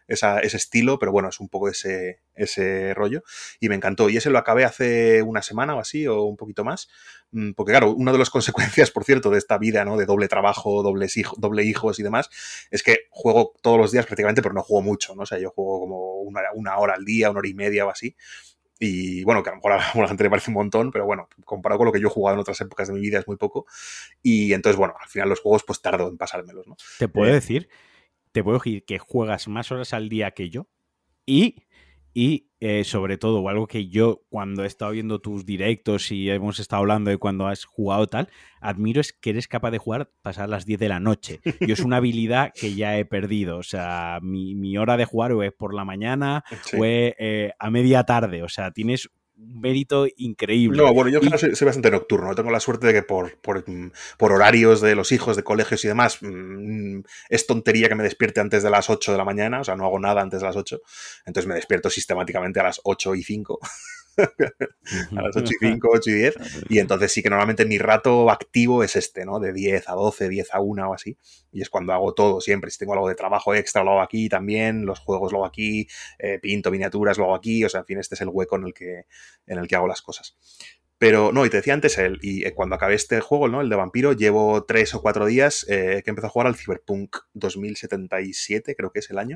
[0.08, 3.22] esa- ese estilo, pero bueno, es un poco ese, ese rollo.
[3.60, 4.08] Y me encantó.
[4.10, 6.88] Y ese lo acabé hace una semana o así, o un poquito más.
[7.32, 8.30] Mm, Porque claro, una de las
[8.80, 9.96] consecuencias, por cierto, de esta vida, ¿no?
[9.96, 12.30] De doble trabajo, dobles hijo, doble hijos y demás,
[12.70, 15.22] es que juego todos los días prácticamente, pero no juego mucho, ¿no?
[15.22, 17.90] O sea, yo juego como una, una hora al día, una hora y media o
[17.90, 18.16] así.
[18.82, 21.28] Y bueno, que a lo mejor a la gente le parece un montón, pero bueno,
[21.44, 23.36] comparado con lo que yo he jugado en otras épocas de mi vida es muy
[23.36, 23.66] poco.
[24.22, 26.76] Y entonces, bueno, al final los juegos pues tardo en pasármelos, ¿no?
[26.98, 27.34] Te puedo Eh.
[27.34, 27.68] decir,
[28.32, 30.66] te puedo decir que juegas más horas al día que yo
[31.26, 31.64] y,
[32.12, 36.58] y eh, sobre todo, algo que yo cuando he estado viendo tus directos y hemos
[36.58, 38.28] estado hablando de cuando has jugado tal,
[38.60, 41.40] admiro es que eres capaz de jugar pasar las 10 de la noche.
[41.60, 43.56] Yo es una habilidad que ya he perdido.
[43.56, 46.76] O sea, mi, mi hora de jugar o es por la mañana Sí.
[46.78, 48.42] o es eh, a media tarde.
[48.42, 49.08] O sea, tienes
[49.40, 50.82] mérito increíble.
[50.82, 52.34] No, bueno, yo Y- soy, soy bastante nocturno.
[52.34, 55.84] Tengo la suerte de que por, por, mm, por horarios de los hijos, de colegios
[55.84, 59.60] y demás, mm, es tontería que me despierte antes de las 8 de la mañana,
[59.60, 60.80] o sea, no hago nada antes de las 8.
[61.26, 63.58] Entonces me despierto sistemáticamente a las 8 y 5,
[64.16, 66.34] a las 8 y 5, 8 y 10.
[66.68, 69.40] Y entonces sí que normalmente mi rato activo es este, ¿no?
[69.40, 71.16] De 10 a 12, 10 a 1 o así.
[71.52, 72.70] Y es cuando hago todo siempre.
[72.70, 74.86] Si tengo algo de trabajo extra, lo hago aquí también.
[74.86, 75.86] Los juegos lo hago aquí.
[76.18, 77.64] eh, pinto miniaturas, lo hago aquí.
[77.64, 79.06] O sea, en fin, este es el hueco en el que,
[79.46, 80.36] en el que hago las cosas.
[81.00, 83.62] Pero no, y te decía antes, el, y eh, cuando acabé este juego, ¿no?
[83.62, 87.16] El de vampiro, llevo tres o cuatro días eh, que empezó a jugar al Cyberpunk
[87.32, 89.34] 2077, creo que es el año.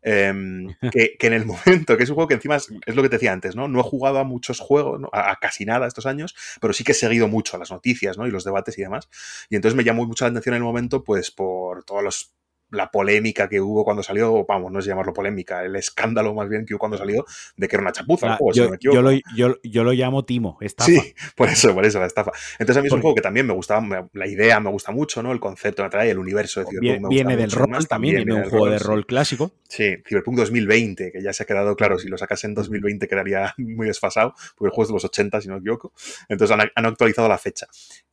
[0.00, 3.02] Em, que, que en el momento, que es un juego que encima es, es lo
[3.02, 3.68] que te decía antes, ¿no?
[3.68, 5.10] No he jugado a muchos juegos, ¿no?
[5.12, 8.26] a, a casi nada estos años, pero sí que he seguido mucho las noticias, ¿no?
[8.26, 9.10] Y los debates y demás.
[9.50, 12.32] Y entonces me llamó mucho la atención en el momento, pues por todos los
[12.74, 16.66] la polémica que hubo cuando salió, vamos, no es llamarlo polémica, el escándalo más bien
[16.66, 17.24] que hubo cuando salió
[17.56, 19.92] de que era una chapuza el si no yo, me yo lo, yo- yo lo
[19.92, 20.90] llamo Timo, estafa.
[20.90, 22.32] Sí, por eso, por eso, la estafa.
[22.58, 24.92] Entonces a mí es un juego que también me gustaba, me- la idea me gusta
[24.92, 25.32] mucho, ¿no?
[25.32, 28.40] El concepto me atrae, el universo de Cyberpunk me viene del rol también, viene de
[28.42, 28.84] un juego de sí.
[28.84, 29.52] rol clásico.
[29.68, 33.54] Sí, Cyberpunk 2020, que ya se ha quedado claro, si lo sacas en 2020 quedaría
[33.58, 35.92] muy desfasado, porque el juego es de los 80, si no me equivoco.
[36.28, 37.66] Entonces han, han actualizado la fecha.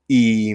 [0.07, 0.53] Y,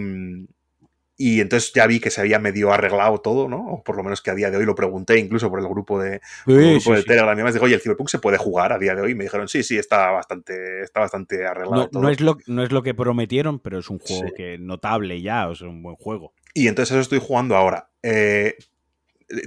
[1.19, 3.67] y entonces ya vi que se había medio arreglado todo, ¿no?
[3.69, 5.99] O por lo menos que a día de hoy lo pregunté, incluso por el grupo
[6.01, 7.07] de, por el Sí, grupo sí, de sí.
[7.07, 7.55] Telegram y demás.
[7.55, 9.13] Digo, oye, el Cyberpunk se puede jugar a día de hoy.
[9.13, 12.03] Y me dijeron, sí, sí, está bastante, está bastante arreglado No, todo.
[12.03, 14.35] no es lo, no es lo que prometieron, pero es un juego Sí.
[14.37, 16.35] que notable ya, o sea, un buen juego.
[16.53, 17.89] Y entonces eso estoy jugando ahora.
[18.03, 18.57] Eh,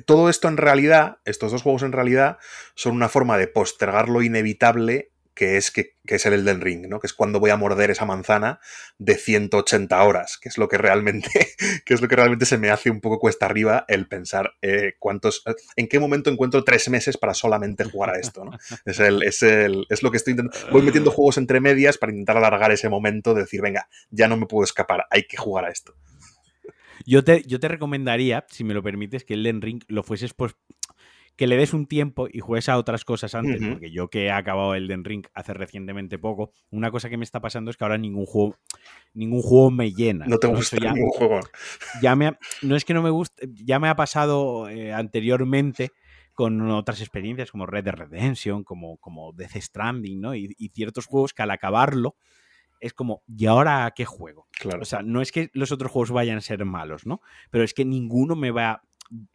[0.06, 2.38] todo esto en realidad, estos dos juegos en realidad,
[2.76, 6.90] son una forma de postergar lo inevitable que es, que, que es el Elden Ring,
[6.90, 7.00] ¿no?
[7.00, 8.60] Que es cuando voy a morder esa manzana
[8.98, 11.30] de 180 horas, que es lo que realmente,
[11.86, 14.96] que es lo que realmente se me hace un poco cuesta arriba el pensar eh,
[15.00, 15.44] cuántos,
[15.78, 18.52] en qué momento encuentro tres meses para solamente jugar a esto, ¿no?
[18.84, 20.72] Es, el, es, el, es lo que estoy intentando.
[20.74, 24.36] Voy metiendo juegos entre medias para intentar alargar ese momento de decir, venga, ya no
[24.36, 25.96] me puedo escapar, hay que jugar a esto.
[27.06, 30.34] Yo te, yo te recomendaría, si me lo permites, que el Den Ring lo fueses
[30.34, 30.58] pues
[31.40, 34.32] que le des un tiempo y juegues a otras cosas antes, porque yo que he
[34.32, 37.86] acabado el Den Ring hace recientemente poco, una cosa que me está pasando es que
[37.86, 38.58] ahora ningún juego
[39.14, 40.26] ningún juego me llena.
[40.28, 41.40] No te gusta ya, ningún juego.
[42.02, 45.92] ya me ha- no es que no me guste, ya me ha pasado eh, anteriormente
[46.34, 50.36] con otras experiencias como Red Dead Redemption, como, como Death Stranding, ¿no?
[50.36, 52.16] Y, y ciertos juegos que al acabarlo
[52.82, 54.48] es como, ¿y ahora a qué juego?
[54.52, 54.82] Claro.
[54.82, 57.22] O sea, no es que los otros juegos vayan a ser malos, ¿no?
[57.50, 58.84] Pero es que ninguno me va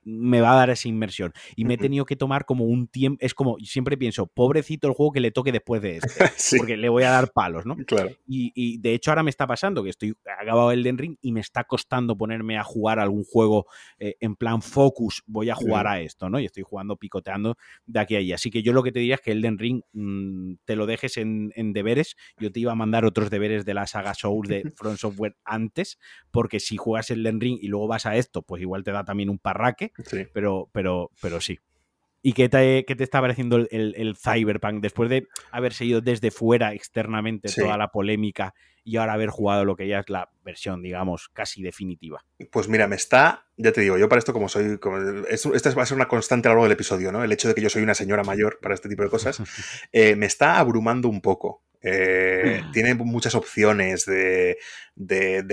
[0.02, 1.32] me va a dar esa inmersión.
[1.56, 4.94] Y me he tenido que tomar como un tiempo, es como, siempre pienso, pobrecito el
[4.94, 6.08] juego que le toque después de este,
[6.58, 7.76] porque le voy a dar palos, ¿no?
[7.86, 8.10] Claro.
[8.26, 11.64] Y, de hecho ahora me está pasando que estoy acabado el Ring y me está
[11.64, 13.66] costando ponerme a jugar algún juego
[13.98, 16.38] eh, en plan focus, voy a jugar a esto, ¿no?
[16.38, 17.56] Y estoy jugando, picoteando
[17.86, 18.32] de aquí a allí.
[18.32, 21.16] Así que yo lo que te diría es que Elden Ring mm, te lo dejes
[21.16, 22.16] en, deberes.
[22.38, 25.98] Yo te iba a mandar otros deberes de la saga Soul de Front Software antes,
[26.30, 29.30] porque si juegas Elden Ring y luego vas a esto, pues igual te da también
[29.30, 29.38] un
[30.32, 31.58] pero, pero, pero sí.
[32.26, 36.72] ¿Y qué te, qué te está pareciendo el, Cyberpunk después de haber seguido desde fuera
[36.72, 41.28] externamente toda la polémica y ahora haber jugado lo que ya es la versión, digamos,
[41.32, 42.24] casi definitiva?
[42.50, 44.98] Pues mira, me está, ya te digo, yo para esto como soy, como,
[45.28, 47.24] esta va a ser una constante a lo largo del episodio, ¿no?
[47.24, 49.42] El hecho de que yo soy una señora mayor para este tipo de cosas,
[49.92, 51.63] eh, me está abrumando un poco.
[51.86, 52.72] Eh, mm.
[52.72, 54.56] tiene muchas opciones de,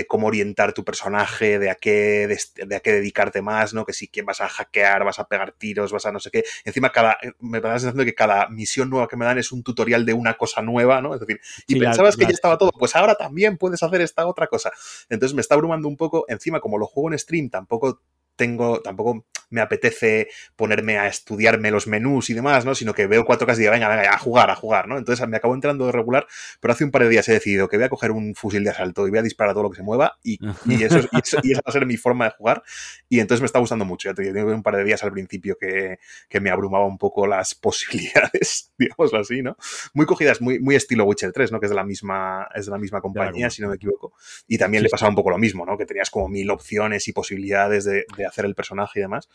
[0.08, 3.86] cómo orientar tu personaje, de a, qué, de, a qué dedicarte más, ¿no?
[3.86, 6.46] Que si que vas a hackear, vas a pegar tiros, vas a no sé qué.
[6.64, 9.52] Encima, cada, me da la sensación de que cada misión nueva que me dan es
[9.52, 11.14] un tutorial de una cosa nueva, ¿no?
[11.14, 14.48] Es decir, y pensabas que ya estaba todo, pues ahora también puedes hacer esta otra
[14.48, 14.72] cosa.
[15.10, 16.24] Entonces me está abrumando un poco.
[16.30, 18.02] Encima, como lo juego en stream, tampoco
[18.42, 22.74] tengo, tampoco me apetece ponerme a estudiarme los menús y demás, ¿no?
[22.74, 24.98] Sino que veo cuatro casas y digo, venga, venga, a jugar, a jugar, ¿no?
[24.98, 26.26] Entonces me acabo entrando de regular,
[26.60, 28.72] pero hace un par de días he decidido que voy a coger un fusil de
[28.72, 30.40] asalto y voy a disparar a todo lo que se mueva y,
[30.84, 32.64] eso, y, esa va a ser mi forma de jugar
[33.10, 34.10] y entonces me está gustando mucho.
[34.10, 36.00] Ya te digo, un par de días al principio que,
[36.40, 39.58] me abrumaba un poco las posibilidades, digamos así, ¿no?
[39.94, 41.60] Muy cogidas, muy, muy estilo Witcher 3, ¿no?
[41.60, 44.14] Que es de la misma, es de la misma compañía, si no me equivoco.
[44.48, 45.78] Y también le pasaba un poco lo mismo, ¿no?
[45.78, 49.30] Que tenías como mil opciones y posibilidades de, de hacer el personaje y demás.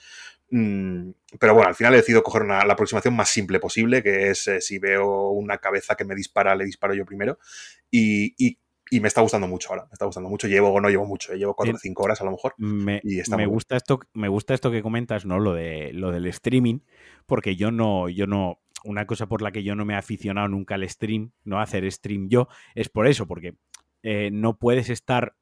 [0.50, 4.46] Mm, pero bueno, al final he decidido coger la aproximación más simple posible, que es
[4.48, 7.38] eh, si veo una cabeza que me dispara, le disparo yo primero.
[7.90, 8.58] Y,
[9.00, 10.46] me está gustando mucho ahora, me está gustando mucho.
[10.46, 12.54] Llevo o no llevo mucho, eh, llevo 4 o 5 horas a lo mejor.
[12.56, 13.02] Me,
[13.36, 15.40] me gusta esto, me gusta esto que comentas, ¿no?
[15.40, 16.78] Lo de lo del streaming,
[17.26, 20.48] porque yo no, yo no, una cosa por la que yo no me he aficionado
[20.48, 23.56] nunca al stream, no a hacer stream yo, es por eso, porque
[24.02, 25.34] eh, no puedes estar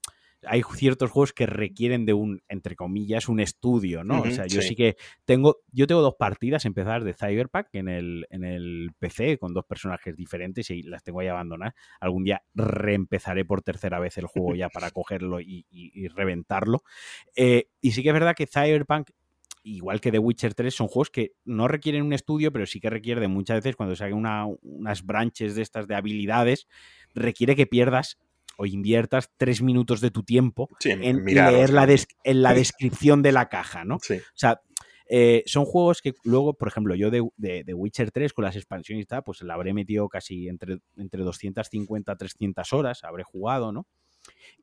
[0.47, 4.23] hay ciertos juegos que requieren de un, entre comillas, un estudio, ¿no?
[4.23, 4.75] o sea, yo sí.
[4.75, 9.55] que tengo, yo tengo dos partidas empezadas de Cyberpunk en el, en el PC con
[9.55, 11.75] dos personajes diferentes y las tengo ahí abandonadas.
[12.01, 15.65] Algún día reempezaré por tercera vez el juego ya para cogerlo y,
[16.15, 16.83] reventarlo.
[17.35, 19.11] Eh, y sí que es verdad que Cyberpunk
[19.65, 22.91] igual que The Witcher 3, son juegos que no requieren un estudio, pero sí que
[22.91, 26.69] requieren muchas veces cuando se una, unas branches de estas de habilidades,
[27.15, 28.19] requiere que pierdas
[28.57, 31.89] o inviertas tres minutos de tu tiempo en, leer la,
[32.25, 33.97] en la descripción de la caja, ¿no?
[33.97, 34.01] O
[34.35, 34.61] sea,
[35.07, 39.03] eh, son juegos que luego, por ejemplo, yo de, de, Witcher 3 con las expansiones
[39.03, 43.87] y tal, pues la habré metido casi entre, entre 250 300 horas, habré jugado, ¿no?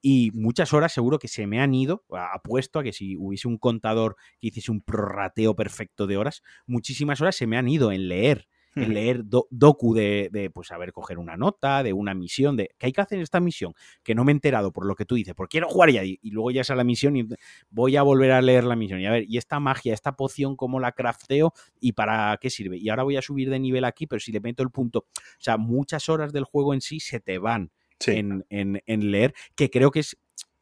[0.01, 3.59] Y muchas horas seguro que se me han ido, apuesto a que si hubiese un
[3.59, 8.07] contador que hiciese un prorrateo perfecto de horas, muchísimas horas se me han ido en
[8.07, 12.87] leer leer docu de, de, pues, saber coger una nota, de una misión, de que
[12.87, 15.33] hay que hacer esta misión, que no me he enterado por lo que tú dices,
[15.35, 17.27] porque quiero jugar ya, y, luego ya a la misión y
[17.69, 18.99] voy a volver a leer la misión.
[18.99, 22.77] Y a ver, y esta magia, esta poción, ¿cómo la crafteo y para qué sirve?
[22.77, 25.39] Y ahora voy a subir de nivel aquí, pero si le meto el punto, o
[25.39, 27.71] sea, muchas horas del juego en sí se te van
[28.07, 30.17] en, en, leer, que creo que es,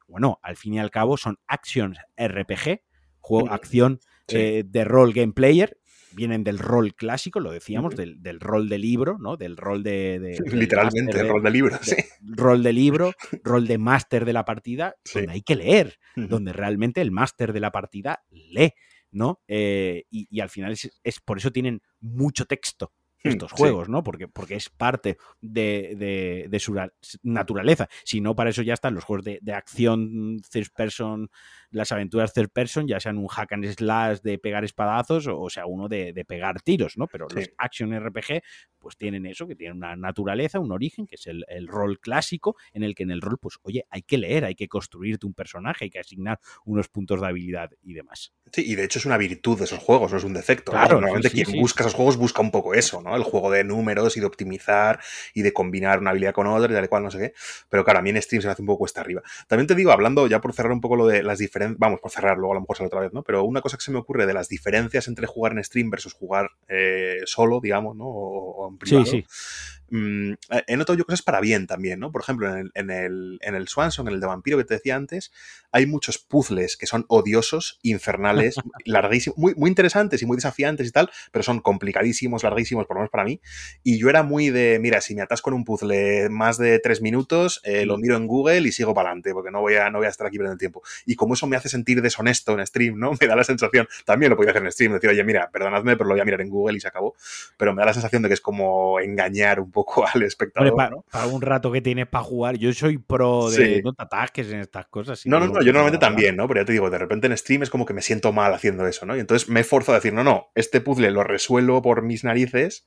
[0.08, 2.82] bueno, al fin y al cabo son actions RPG,
[3.19, 5.78] juego, acción eh, de rol game player,
[6.19, 9.38] vienen del rol clásico, lo decíamos, del, rol de libro, ¿no?
[9.38, 10.38] Del rol de...
[10.51, 11.95] Literalmente, rol de libro, sí.
[12.21, 16.99] Rol de libro, rol de máster de la partida, donde hay que leer, donde realmente
[16.99, 18.73] el máster de la partida lee,
[19.12, 19.39] ¿no?
[19.47, 22.91] Eh, y, al final es, por eso tienen mucho texto
[23.23, 24.03] estos juegos, ¿no?
[24.03, 26.75] Porque, porque es parte de, su
[27.23, 27.88] naturaleza.
[28.03, 31.29] Si no, para eso ya están los juegos de, de acción first person
[31.71, 35.65] las aventuras third person, ya sean un hack and slash de pegar espadazos o sea
[35.65, 37.08] uno de, pegar tiros, ¿no?
[37.08, 38.41] Pero los action RPG
[38.79, 42.84] pues tienen eso, que tienen una naturaleza, un origen, que es el, rol clásico, en
[42.84, 45.86] el que en el rol, pues oye, hay que leer, hay que construirte un personaje,
[45.86, 48.34] hay que asignar unos puntos de habilidad y demás.
[48.51, 50.71] Sí, y de hecho es una virtud de esos juegos, no es un defecto.
[50.71, 53.15] Claro, Normalmente quien busca esos juegos busca un poco eso, ¿no?
[53.15, 54.99] El juego de números y de optimizar
[55.34, 57.34] y de combinar una habilidad con otra y tal cual, no sé qué.
[57.69, 59.21] Pero claro, a mí en stream se me hace un poco cuesta arriba.
[59.47, 62.12] También te digo, hablando ya por cerrar un poco lo de las diferencias vamos, por
[62.12, 63.24] cerrar, luego a lo mejor sale otra vez, ¿no?
[63.24, 66.13] Pero una cosa que se me ocurre de las diferencias entre jugar en stream versus
[66.13, 68.06] jugar eh, solo, digamos, ¿no?
[68.06, 69.06] O, en privado.
[69.06, 69.78] Sí, sí.
[69.91, 70.34] Mm,
[70.67, 72.12] he notado yo cosas para bien también, ¿no?
[72.12, 74.75] Por ejemplo, en el, en el, en el Swanson, en el de vampiro que te
[74.75, 75.32] decía antes,
[75.71, 80.91] hay muchos puzzles que son odiosos, infernales, larguísimos, muy, muy interesantes y muy desafiantes y
[80.91, 83.41] tal, pero son complicadísimos, larguísimos, por lo menos para mí.
[83.84, 87.02] Y yo era muy de, mira, si me atasco en un puzzle más de tres
[87.02, 89.99] minutos, eh, lo miro en Google y sigo para adelante, porque no voy, a, no
[89.99, 90.82] voy a estar aquí perdiendo el tiempo.
[91.06, 93.12] Y como eso me hace sentir deshonesto en stream, ¿no?
[93.19, 96.08] Me da la sensación, también lo podía hacer en stream, decir, oye, mira, perdonadme, pero
[96.08, 97.15] lo voy a mirar en Google y se acabó.
[97.58, 99.78] Pero me da la sensación de que es como engañar un poco
[100.13, 100.75] al espectador.
[100.75, 104.59] para, un rato que tienes para jugar, yo soy pro de no te atasques en
[104.59, 105.25] estas cosas.
[105.25, 106.47] No, no, no, yo normalmente también, ¿no?
[106.47, 108.87] Pero ya te digo, de repente en stream es como que me siento mal haciendo
[108.87, 109.15] eso, ¿no?
[109.15, 112.85] Y entonces me esfuerzo a decir, no, no, este puzzle lo resuelvo por mis narices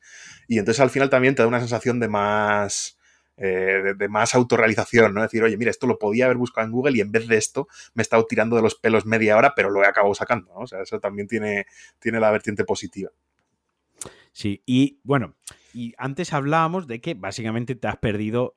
[0.48, 2.98] y entonces al final también te da una sensación de más...
[3.38, 5.22] Eh, de, más autorrealización, ¿no?
[5.22, 7.66] Decir, oye, mira, esto lo podía haber buscado en Google y en vez de esto
[7.94, 10.60] me he estado tirando de los pelos media hora, pero lo he acabado sacando, ¿no?
[10.60, 11.66] O sea, eso también tiene,
[11.98, 13.10] tiene la vertiente positiva.
[14.32, 15.34] Sí, y bueno,
[15.72, 18.56] y antes hablábamos de que básicamente te has perdido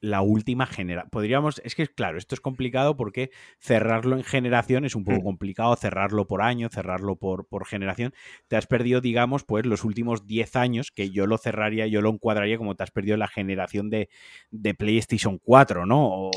[0.00, 1.10] la última generación.
[1.10, 5.24] Podríamos, es que claro, esto es complicado porque cerrarlo en generación es un poco mm.
[5.24, 8.12] complicado, cerrarlo por año, cerrarlo por, por generación.
[8.48, 12.10] Te has perdido, digamos, pues los últimos 10 años, que yo lo cerraría, yo lo
[12.10, 14.08] encuadraría como te has perdido la generación de,
[14.78, 16.30] PlayStation 4, ¿no?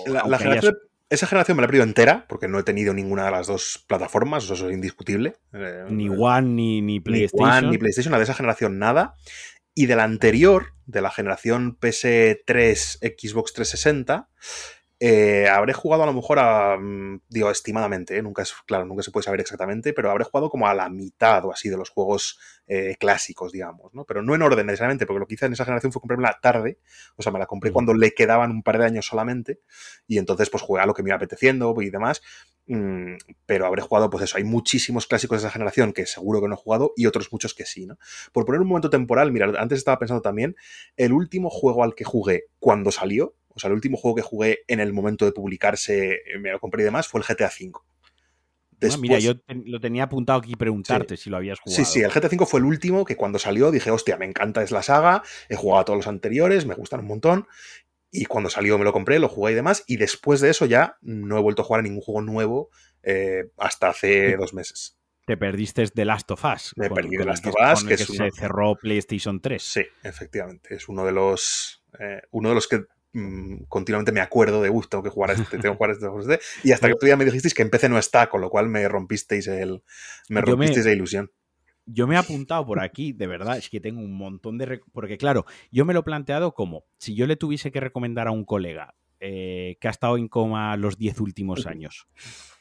[1.09, 3.83] esa generación me la he perdido entera, porque no he tenido ninguna de las dos
[3.87, 5.33] plataformas, eso es indiscutible.
[5.53, 7.49] Eh, ni One ni, ni PlayStation.
[7.49, 9.15] Ni One ni PlayStation, de esa generación nada.
[9.79, 14.27] Y de la anterior, de la generación PS3 Xbox 360,
[15.01, 18.21] eh, habré jugado a lo mejor a, mm, digo, estimadamente, ¿eh?
[18.21, 21.45] nunca es, claro, nunca se puede saber exactamente, pero habré jugado como a la mitad
[21.45, 24.03] o así de los juegos eh, clásicos, digamos, ¿no?
[24.03, 26.37] Pero no en orden necesariamente, porque lo que hice en esa generación fue comprarme la
[26.41, 26.79] tarde,
[27.15, 29.61] o sea, me la compré cuando le quedaban un par de años solamente,
[30.05, 32.21] y entonces pues jugué a lo que me iba apeteciendo y demás,
[32.67, 33.13] mm,
[33.45, 36.55] pero habré jugado, pues eso, hay muchísimos clásicos de esa generación que seguro que no
[36.55, 37.97] he jugado y otros muchos que sí, ¿no?
[38.33, 40.57] Por poner un momento temporal, mira, antes estaba pensando también,
[40.97, 44.59] el último juego al que jugué cuando salió, o sea, el último juego que jugué
[44.67, 47.71] en el momento de publicarse, eh, me lo compré y demás, fue el GTA V.
[48.81, 49.33] Ah, mira, yo
[49.65, 51.83] lo tenía apuntado aquí preguntarte si lo habías jugado.
[51.83, 54.63] Sí, sí, el GTA V fue el último que cuando salió dije, hostia, me encanta
[54.63, 57.47] es la saga, he jugado a todos los anteriores, me gustan un montón.
[58.11, 59.83] Y cuando salió me lo compré, lo jugué y demás.
[59.85, 62.69] Y después de eso ya no he vuelto a jugar a ningún juego nuevo
[63.03, 64.97] eh, hasta hace dos meses.
[65.25, 66.73] Te perdiste The Last of Us.
[66.75, 69.61] Me perdí The Last of Us, que, se cerró PlayStation 3.
[69.61, 70.73] Sí, efectivamente.
[70.73, 71.83] Es uno de los.
[71.99, 75.33] Eh, uno de los que Mm, continuamente me acuerdo de, uff, tengo que jugar a
[75.33, 76.67] este, tengo que jugar a este, tengo que jugar a este.
[76.67, 78.69] Y hasta que tú ya me dijisteis que en PC no está, con lo cual
[78.69, 79.81] me rompisteis el.
[80.29, 81.31] Me rompisteis la ilusión.
[81.85, 84.79] Yo me he apuntado por aquí, de verdad, es que tengo un montón de.
[84.91, 88.31] Porque, claro, yo me lo he planteado como si yo le tuviese que recomendar a
[88.31, 92.07] un colega eh, que ha estado en coma los 10 últimos años,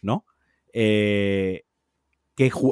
[0.00, 0.24] ¿no?
[0.72, 1.64] Eh,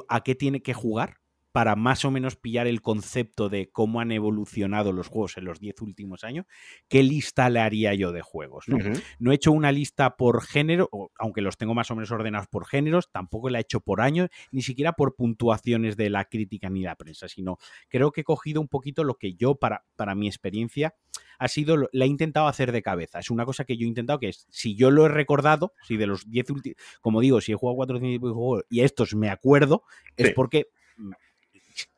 [0.09, 1.19] ¿A qué tiene que jugar?
[1.57, 5.59] Para más o menos pillar el concepto de cómo han evolucionado los juegos en los
[5.59, 6.45] 10 últimos años,
[6.87, 8.67] ¿qué lista le haría yo de juegos?
[8.69, 9.33] ¿no?
[9.33, 13.11] he hecho una lista por género, aunque los tengo más o menos ordenados por géneros,
[13.11, 16.95] tampoco la he hecho por año, ni siquiera por puntuaciones de la crítica ni la
[16.95, 17.57] prensa, sino
[17.89, 20.95] creo que he cogido un poquito lo que yo, para, para mi experiencia,
[21.39, 23.19] ha sido, la he intentado hacer de cabeza.
[23.19, 25.97] Es una cosa que yo he intentado, que es, si yo lo he recordado, si
[25.97, 27.99] de los 10 últimos, como digo, si he jugado 4
[28.35, 29.85] o y estos me acuerdo,
[30.19, 30.67] es porque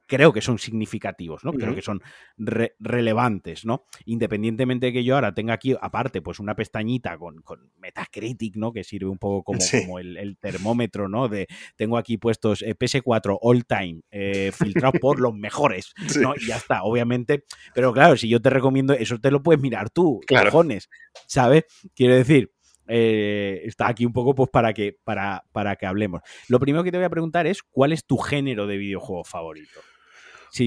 [0.08, 1.52] creo que son significativos, ¿no?
[1.52, 2.02] Creo que son
[2.36, 3.84] relevantes, ¿no?
[4.06, 7.44] Independientemente de que yo ahora tenga aquí, aparte, pues una pestañita con,
[7.76, 8.72] Metacritic, ¿no?
[8.72, 11.28] Que sirve un poco como, como el, termómetro, ¿no?
[11.28, 16.34] De tengo aquí puestos eh, PS4 all time, eh, filtrado por los mejores, ¿no?
[16.34, 17.44] Y ya está, obviamente.
[17.74, 20.50] Pero claro, si yo te recomiendo, eso te lo puedes mirar tú, claro.
[20.50, 20.88] cojones,
[21.26, 21.64] ¿sabes?
[21.94, 22.50] Quiero decir,
[22.88, 26.22] eh, está aquí un poco pues para que, para, para que hablemos.
[26.48, 29.80] Lo primero que te voy a preguntar es, ¿cuál es tu género de videojuego favorito?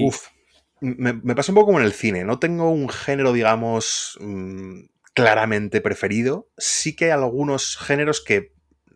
[0.00, 0.28] Uf,
[0.80, 2.24] me, pasa un poco como en el cine.
[2.24, 4.80] No tengo un género, digamos, mm,
[5.14, 6.48] claramente preferido.
[6.58, 8.51] Sí que hay algunos géneros que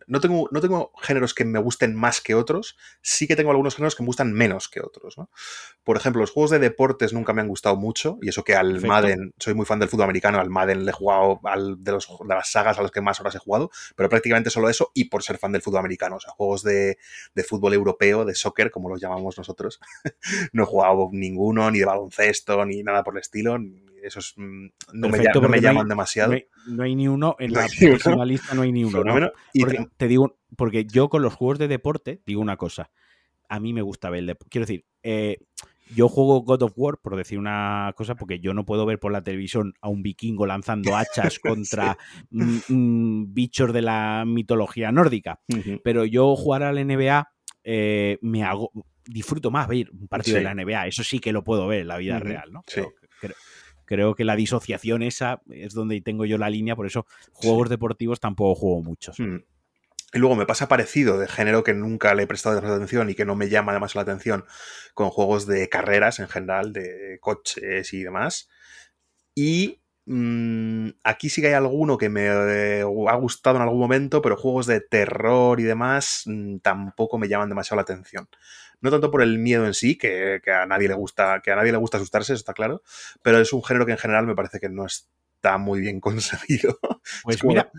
[0.07, 3.75] no tengo, no tengo géneros que me gusten más que otros, sí que tengo algunos
[3.75, 5.17] géneros que me gustan menos que otros.
[5.17, 5.29] ¿no?
[5.83, 8.81] Por ejemplo, los juegos de deportes nunca me han gustado mucho, y eso que al
[8.81, 12.07] Madden, soy muy fan del fútbol americano, al Madden le he jugado al, de, los,
[12.07, 15.05] de las sagas a las que más horas he jugado, pero prácticamente solo eso y
[15.05, 16.97] por ser fan del fútbol americano, o sea, juegos de,
[17.35, 19.79] de fútbol europeo, de soccer, como los llamamos nosotros,
[20.53, 23.59] no he jugado ninguno, ni de baloncesto, ni nada por el estilo,
[24.03, 26.35] esos mm, no, me, llaman demasiado.
[26.67, 29.03] No hay, ni uno, en la próxima lista no hay ni uno.
[29.03, 29.31] ¿no?
[29.59, 32.91] Porque, te digo, porque yo con los juegos de deporte digo una cosa.
[33.49, 34.49] A mí me gusta ver el deporte.
[34.49, 35.37] Quiero decir, eh,
[35.95, 39.11] yo juego God of War, por decir una cosa, porque yo no puedo ver por
[39.11, 41.97] la televisión a un vikingo lanzando hachas contra
[42.29, 45.39] mm, mm, bichos de la mitología nórdica.
[45.83, 47.29] Pero yo jugar al NBA
[47.63, 48.71] eh, me hago
[49.05, 50.87] disfruto más ver un partido de la NBA.
[50.87, 52.63] Eso sí que lo puedo ver en la vida real, ¿no?
[52.63, 53.35] creo
[53.87, 58.53] que la disociación esa es donde tengo yo la línea, por eso juegos deportivos tampoco
[58.55, 59.19] juego muchos.
[59.19, 59.37] Hmm.
[60.13, 63.15] Y luego me pasa parecido de género que nunca le he prestado demasiada atención y
[63.15, 64.45] que no me llama demasiado la atención
[64.93, 68.49] con juegos de carreras en general, de coches y demás.
[69.35, 74.21] Y mm, aquí sí que hay alguno que me eh, ha gustado en algún momento,
[74.21, 78.27] pero juegos de terror y demás mm, tampoco me llaman demasiado la atención.
[78.81, 81.71] No tanto por el miedo en sí, que, a nadie le gusta, que a nadie
[81.71, 82.81] le gusta asustarse, eso está claro,
[83.21, 86.79] pero es un género que en general me parece que no está muy bien conseguido.
[87.23, 87.71] Pues mira,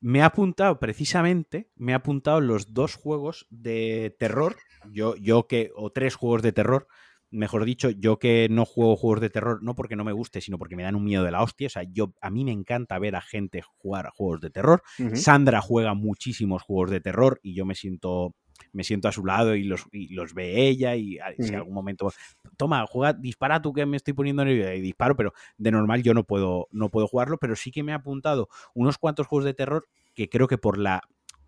[0.00, 4.56] me ha apuntado precisamente, me ha apuntado los dos juegos de terror,
[4.92, 6.86] yo, yo que, o tres juegos de terror,
[7.34, 10.58] mejor dicho, yo que no juego juegos de terror, no porque no me guste, sino
[10.58, 11.66] porque me dan un miedo de la hostia.
[11.66, 14.82] O sea, yo, a mí me encanta ver a gente jugar a juegos de terror.
[15.14, 18.34] Sandra juega muchísimos juegos de terror y yo me siento
[18.72, 22.12] me siento a su lado y los, los ve ella y si en algún momento,
[22.56, 26.14] toma, juega, dispara tú que me estoy poniendo nervioso y disparo, pero de normal yo
[26.14, 29.54] no puedo, no puedo jugarlo, pero sí que me ha apuntado unos cuantos juegos de
[29.54, 31.02] terror que creo que por la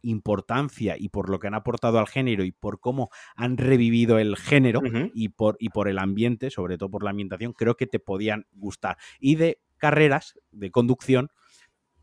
[0.08, 4.36] importancia y por lo que han aportado al género y por cómo han revivido el
[4.36, 4.80] género
[5.14, 8.46] y, por, y por el ambiente, sobre todo por la ambientación, creo que te podían
[8.52, 8.96] gustar.
[9.20, 11.28] Y de carreras, de conducción,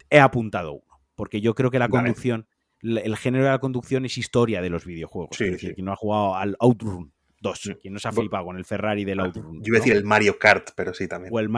[0.09, 2.47] he apuntado uno, porque yo creo que la conducción
[2.83, 5.39] el género de la conducción es historia de los videojuegos.
[5.39, 7.13] es decir, quien no ha jugado al Outrun
[7.43, 7.71] 2, mm.
[7.81, 9.61] quien no se ha flipado con el Ferrari del Outrun.
[9.61, 11.31] Yo iba a decir el Mario Kart, pero sí también.
[11.31, 11.49] O el,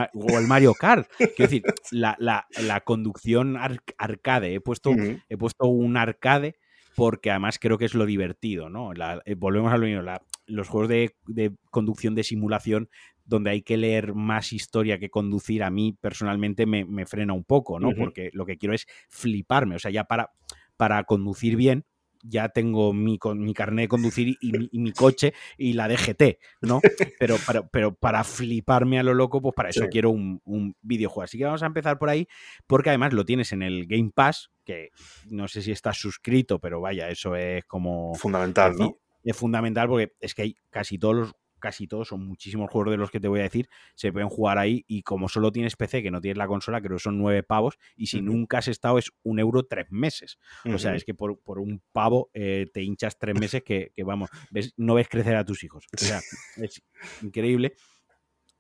[0.48, 1.10] Mario Kart.
[1.18, 3.56] Quiero decir, la, conducción
[3.98, 4.54] arcade.
[4.54, 4.92] He puesto,
[5.30, 6.58] he puesto un arcade
[6.96, 8.92] porque además creo que es lo divertido, ¿no?
[9.26, 10.02] Eh, volvemos a lo mismo,
[10.48, 12.90] los juegos de, conducción de simulación
[13.26, 17.80] donde hay que leer más historia que conducir, a mí personalmente me, frena un poco,
[17.80, 17.90] ¿no?
[17.98, 20.32] Porque lo que quiero es fliparme, o sea, ya para
[20.78, 21.86] para conducir bien,
[22.28, 26.82] ya tengo mi, mi carnet de conducir y mi, coche y la DGT, ¿no?
[27.20, 31.24] Pero, pero, pero, para fliparme a lo loco, pues para eso quiero un, videojuego.
[31.24, 32.28] Así que vamos a empezar por ahí,
[32.68, 34.90] porque además lo tienes en el Game Pass, que
[35.30, 38.14] no sé si estás suscrito, pero vaya, eso es como...
[38.16, 38.98] Fundamental, ¿no?
[39.24, 41.36] Es fundamental porque es que hay casi todos los
[41.66, 44.60] casi todos, son muchísimos juegos de los que te voy a decir, se pueden jugar
[44.60, 47.42] ahí y como solo tienes PC, que no tienes la consola, creo que son nueve
[47.42, 50.38] pavos y si nunca has estado es un euro tres meses.
[50.72, 54.76] O sea, es que por, un pavo eh, te hinchas tres meses que, vamos, ves,
[54.78, 55.88] no ves crecer a tus hijos.
[55.92, 56.22] O sea,
[56.58, 56.84] es
[57.24, 57.74] increíble.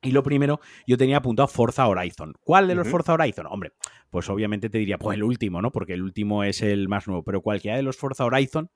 [0.01, 2.33] Y lo primero, yo tenía apuntado Forza Horizon.
[2.39, 3.45] ¿Cuál de los Forza Horizon?
[3.47, 3.73] Hombre,
[4.09, 5.71] pues obviamente te diría, pues el último, ¿no?
[5.71, 8.71] Porque el último es el más nuevo, pero cualquiera de los Forza Horizon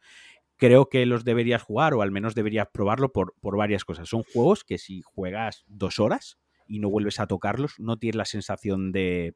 [0.60, 4.10] creo que los deberías jugar o al menos deberías probarlo por, por varias cosas.
[4.10, 6.38] Son juegos que si juegas dos horas
[6.68, 9.36] y no vuelves a tocarlos, no tienes la sensación de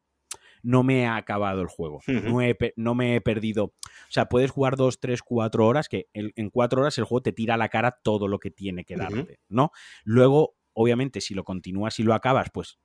[0.61, 2.39] no me ha acabado el juego, no,
[2.78, 3.65] no, me he perdido.
[3.65, 3.74] O
[4.09, 7.55] sea, puedes jugar dos, tres, cuatro horas, que en, cuatro horas el juego te tira
[7.55, 9.71] a la cara todo lo que tiene que darte, ¿no?
[10.05, 12.80] Luego, obviamente, si lo continúas y lo acabas, pues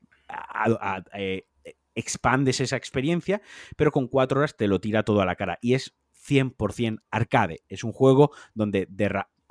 [1.15, 1.47] eh,
[1.95, 3.41] expandes esa experiencia,
[3.77, 5.59] pero con cuatro horas te lo tira todo a la cara.
[5.63, 5.97] Y es
[6.29, 7.63] 100% arcade.
[7.69, 8.87] Es un juego donde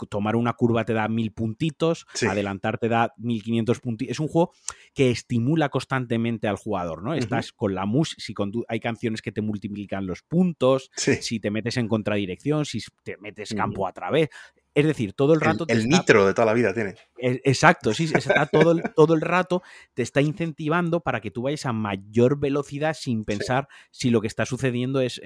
[0.05, 4.11] tomar una curva te da mil puntitos, adelantar te da 1500 puntitos.
[4.11, 4.51] Es un juego
[4.93, 7.15] que estimula constantemente al jugador, ¿no?
[7.15, 8.35] Estás con la música, si
[8.67, 13.53] hay canciones que te multiplican los puntos, si te metes en contradirección, si te metes
[13.55, 14.29] campo a través.
[14.77, 15.65] Es decir, todo el rato...
[15.69, 16.93] El, nitro de toda la vida tiene.
[17.17, 19.63] Exacto, sí, está todo el, todo el rato,
[19.95, 24.27] te está incentivando para que tú vayas a mayor velocidad sin pensar si lo que
[24.27, 25.19] está sucediendo es,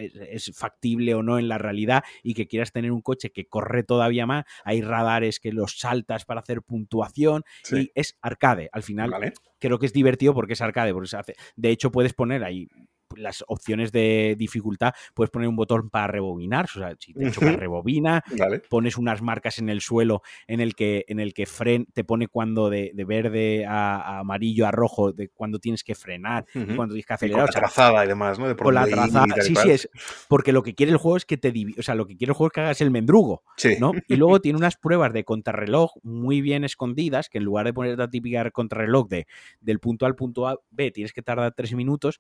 [0.56, 4.26] factible o no en la realidad y que quieras tener un coche que corre todavía
[4.26, 4.46] más.
[4.64, 7.44] Hay radares que los saltas para hacer puntuación
[7.74, 8.70] y es arcade.
[8.72, 11.36] Al final creo que es divertido porque es arcade, porque se hace.
[11.58, 12.70] De hecho, puedes poner ahí
[13.18, 17.52] las opciones de dificultad, puedes poner un botón para rebobinar, o sea, si te choca
[17.52, 18.24] rebobina,
[18.70, 22.28] pones unas marcas en el suelo en el que, en el que fren, te pone
[22.28, 27.14] cuando de, verde a, amarillo a rojo, de cuando tienes que frenar, cuando tienes que
[27.14, 27.48] acelerar.
[27.48, 28.56] con la trazada y demás, ¿no?
[28.56, 29.90] con la trazada, sí, sí, es,
[30.28, 32.36] porque lo que quiere el juego es que te, o sea, lo que quiere el
[32.36, 33.44] juego es que hagas el mendrugo,
[33.80, 33.92] ¿no?
[34.08, 37.98] Y luego tiene unas pruebas de contrarreloj muy bien escondidas, que en lugar de poner
[37.98, 39.28] la típica contrarreloj de
[39.60, 42.20] del punto A al punto A, B, tienes que tardar tres minutos,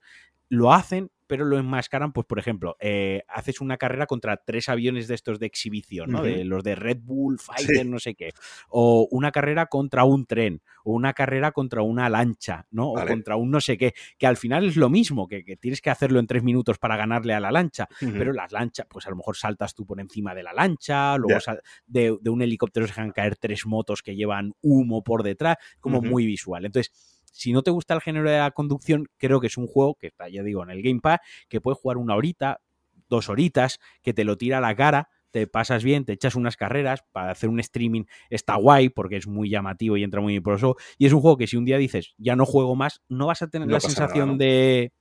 [0.52, 5.08] lo hacen, pero lo enmascaran, pues por ejemplo, eh, haces una carrera contra tres aviones
[5.08, 6.22] de estos de exhibición, ¿no?
[6.22, 8.32] De los de Red Bull, Fighter, no sé qué.
[8.68, 12.89] O una carrera contra un tren, o una carrera contra una lancha, ¿no?
[12.89, 15.89] O contra un no sé qué, que al final es lo mismo, que, tienes que
[15.89, 19.16] hacerlo en tres minutos para ganarle a la lancha, pero las lanchas, pues a lo
[19.16, 21.39] mejor saltas tú por encima de la lancha, luego
[21.88, 26.26] de, un helicóptero se dejan caer tres motos que llevan humo por detrás, como muy
[26.26, 26.66] visual.
[26.66, 26.91] Entonces,
[27.32, 30.08] si no te gusta el género de la conducción, creo que es un juego que
[30.08, 31.20] está, ya digo, en el Game Pass,
[31.50, 32.62] que puedes jugar una horita,
[33.10, 36.58] dos horitas, que te lo tira a la cara, te pasas bien, te echas unas
[36.58, 40.56] carreras para hacer un streaming, está guay porque es muy llamativo y entra muy por
[40.56, 40.76] eso.
[40.98, 43.42] Y es un juego que si un día dices, ya no juego más, no vas
[43.42, 44.94] a tener la sensación de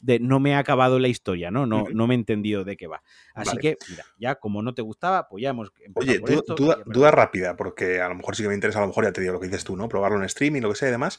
[0.00, 1.66] de no me ha acabado la historia, ¿no?
[1.66, 3.02] No, no me he entendido de qué va.
[3.34, 6.20] Así que, mira, ya como no te gustaba, pues ya hemos Oye,
[6.86, 9.20] duda, rápida, porque a lo mejor sí que me interesa, a lo mejor ya te
[9.20, 9.88] digo lo que dices tú, ¿no?
[9.88, 11.18] Probarlo en streaming, lo que sea y demás.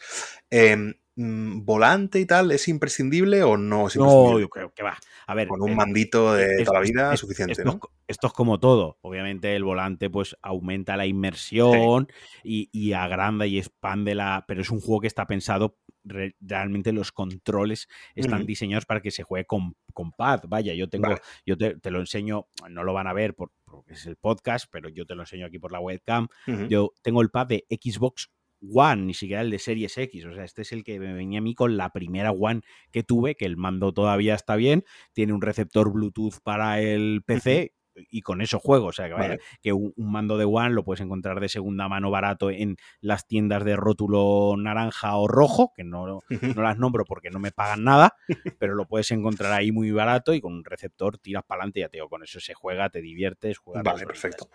[0.49, 4.33] Em, mm, ¿Volante y tal es imprescindible o no es imprescindible?
[4.33, 4.97] No, yo creo que va.
[5.27, 5.47] A ver.
[5.47, 7.79] Con un eh, mandito de toda la vida es, suficiente, esto, ¿no?
[8.07, 8.97] Esto es como todo.
[9.01, 12.11] Obviamente el volante pues aumenta la inmersión
[12.43, 14.45] y, y agranda y expande la...
[14.47, 19.23] Pero es un juego que está pensado realmente los controles están diseñados para que se
[19.23, 20.41] juegue con, con pad.
[20.47, 23.55] Vaya, yo tengo, yo te, lo enseño, no lo van a ver porque
[23.87, 26.27] es el podcast, pero yo te lo enseño aquí por la webcam.
[26.69, 28.29] Yo tengo el pad de Xbox
[28.61, 30.25] One, ni siquiera el de Series X.
[30.25, 33.03] O sea, este es el que me venía a mí con la primera One que
[33.03, 34.83] tuve, que el mando todavía está bien,
[35.13, 37.73] tiene un receptor Bluetooth para el PC
[38.09, 38.87] y con eso juego.
[38.87, 42.49] O sea, que, que un, mando de One lo puedes encontrar de segunda mano barato
[42.49, 47.39] en las tiendas de rótulo naranja o rojo, que no, no las nombro porque no
[47.39, 48.15] me pagan nada,
[48.59, 51.81] pero lo puedes encontrar ahí muy barato y con un receptor tiras para adelante y
[51.81, 53.83] ya te digo, con eso se juega, te diviertes, juegas.
[53.83, 54.49] Vale, perfecto.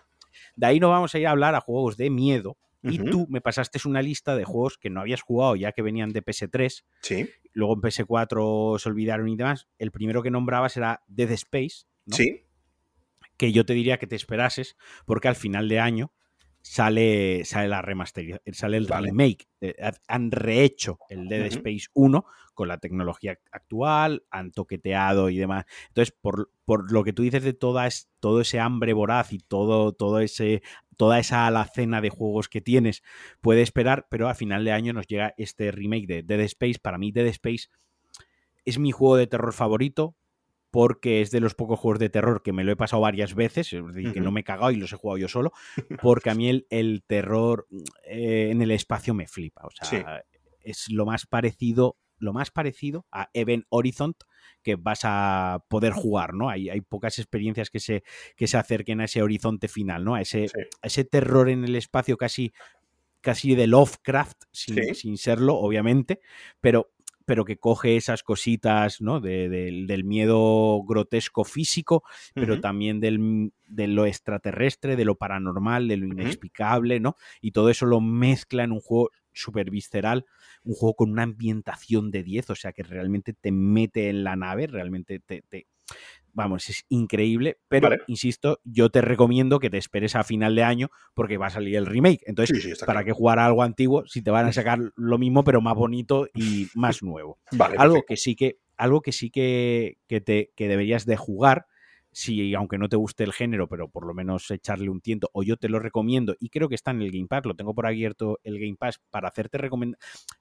[0.56, 2.56] De ahí nos vamos a ir a hablar a juegos de miedo.
[2.86, 6.12] Y tú me pasaste una lista de juegos que no habías jugado ya que venían
[6.12, 6.84] de PS3.
[7.00, 7.30] Sí.
[7.54, 9.68] Luego en PS4 se olvidaron y demás.
[9.78, 11.86] El primero que nombrabas era Dead Space.
[12.08, 12.43] Sí
[13.36, 14.76] que yo te diría que te esperases,
[15.06, 16.12] porque al final de año
[16.64, 19.46] sale, sale la remaster, sale el remake.
[19.60, 19.74] Eh,
[20.08, 22.24] han rehecho el Dead Space 1
[22.54, 25.66] con la tecnología actual, han toqueteado y demás.
[25.88, 29.38] Entonces, por, por lo que tú dices de toda es, todo ese hambre voraz y
[29.38, 30.62] todo, todo ese,
[30.96, 33.02] toda esa alacena de juegos que tienes,
[33.42, 36.78] puede esperar, pero al final de año nos llega este remake de Dead Space.
[36.80, 37.68] Para mí, Dead Space
[38.64, 40.16] es mi juego de terror favorito
[40.74, 43.72] porque es de los pocos juegos de terror que me lo he pasado varias veces,
[43.72, 45.52] es decir, que no me he cagado y los he jugado yo solo,
[46.02, 47.68] porque a mí el, terror
[48.04, 49.62] eh, en el espacio me flipa.
[49.68, 50.24] O sea,
[50.64, 54.16] es lo más parecido, lo más parecido a Event Horizon
[54.64, 56.50] que vas a poder jugar, ¿no?
[56.50, 58.02] Hay, hay pocas experiencias que se,
[58.34, 60.16] que se acerquen a ese horizonte final, ¿no?
[60.16, 60.46] A ese,
[60.82, 62.52] ese terror en el espacio casi
[63.20, 66.20] casi de Lovecraft, sin, sin serlo, obviamente,
[66.60, 66.90] pero
[67.24, 69.20] pero que coge esas cositas, ¿no?
[69.20, 72.02] del miedo grotesco físico,
[72.34, 77.16] pero también del, de lo extraterrestre, de lo paranormal, de lo inexplicable, ¿no?
[77.40, 80.26] Y todo eso lo mezcla en un juego súper visceral,
[80.62, 84.36] un juego con una ambientación de 10, o sea que realmente te mete en la
[84.36, 85.66] nave, realmente te,
[86.34, 90.90] vamos, es increíble, pero insisto, yo te recomiendo que te esperes a final de año
[91.14, 92.22] porque va a salir el remake.
[92.26, 95.74] Entonces, ¿para qué jugar algo antiguo si te van a sacar lo mismo pero más
[95.74, 97.38] bonito y más nuevo?
[97.78, 101.66] algo que sí que algo que sí que, que te que deberías de jugar
[102.14, 105.42] si aunque no te guste el género, pero por lo menos echarle un tiento, o
[105.42, 107.86] yo te lo recomiendo, y creo que está en el Game Pass, lo tengo por
[107.86, 109.98] abierto el Game Pass para hacerte recomendar.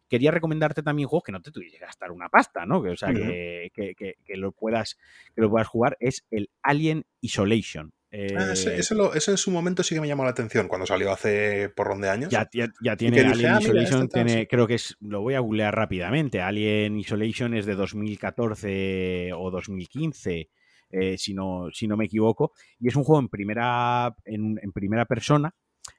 [0.07, 2.81] Quería recomendarte también juegos que no te tuviese que gastar una pasta, ¿no?
[2.83, 4.97] Que, o sea, que, lo puedas,
[5.35, 7.91] que lo puedas jugar, es el Alien Isolation.
[8.13, 11.69] Ah, ese, eh, en su momento sí que me llamó la atención cuando salió hace
[11.69, 12.29] porrón de años.
[12.29, 16.39] Ya, ya, tiene Alien ah, Isolation, tiene, creo que es, lo voy a googlear rápidamente.
[16.39, 20.49] Alien Isolation es de 2014 o 2015.
[20.93, 22.53] Eh, si, no, si no me equivoco.
[22.79, 25.55] Y es un juego en primera, en, primera persona,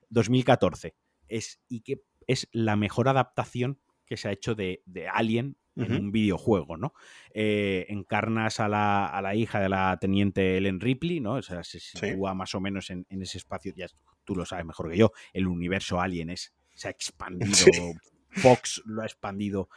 [0.09, 0.95] 2014.
[1.29, 4.83] Es, y que es la mejor adaptación que se ha hecho de,
[5.13, 6.95] Alien en un videojuego, ¿no?
[7.33, 11.35] Eh, encarnas a la, a la, hija de la teniente Ellen Ripley, ¿no?
[11.35, 13.89] O sea, se sitúa más o menos en, ese espacio, ya
[14.23, 17.67] tú lo sabes mejor que yo, el universo Alien es, se ha expandido
[18.35, 19.69] Fox lo ha expandido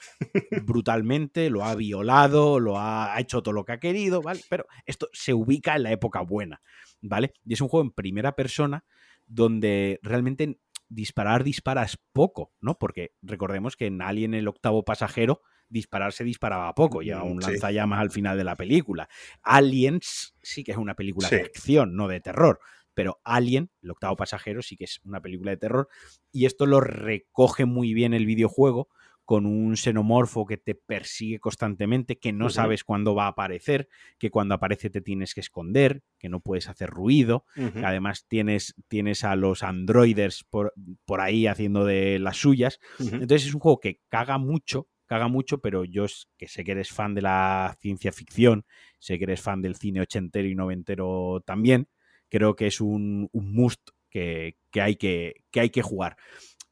[0.64, 4.41] brutalmente, lo ha violado, lo ha, hecho todo lo que ha querido, ¿vale?
[4.49, 6.62] Pero esto se ubica en la época buena,
[7.01, 7.34] ¿vale?
[7.45, 8.86] Y es un juego en primera persona
[9.26, 12.78] donde realmente disparar disparas poco, ¿no?
[12.78, 17.99] Porque recordemos que en Alien el octavo pasajero disparar se disparaba poco, ya un lanzallamas
[17.99, 19.10] al final de la película.
[19.41, 22.60] Aliens sí que es una película de acción, no de terror
[22.98, 25.88] pero Alien, el octavo pasajero, sí que es una película de terror
[26.32, 28.89] y esto lo recoge muy bien el videojuego
[29.24, 33.88] con un xenomorfo que te persigue constantemente, que no sabes cuándo va a aparecer,
[34.18, 37.45] que cuando aparece te tienes que esconder, que no puedes hacer ruido,
[37.84, 40.74] además tienes, tienes a los androides por,
[41.06, 42.80] por, ahí haciendo de las suyas.
[42.98, 46.89] Entonces es un juego que caga mucho, caga mucho, pero yo que sé que eres
[46.89, 48.66] fan de la ciencia ficción,
[48.98, 51.89] sé que eres fan del cine ochentero y noventero también,
[52.30, 56.17] creo que es un, must que, hay que, que hay que jugar.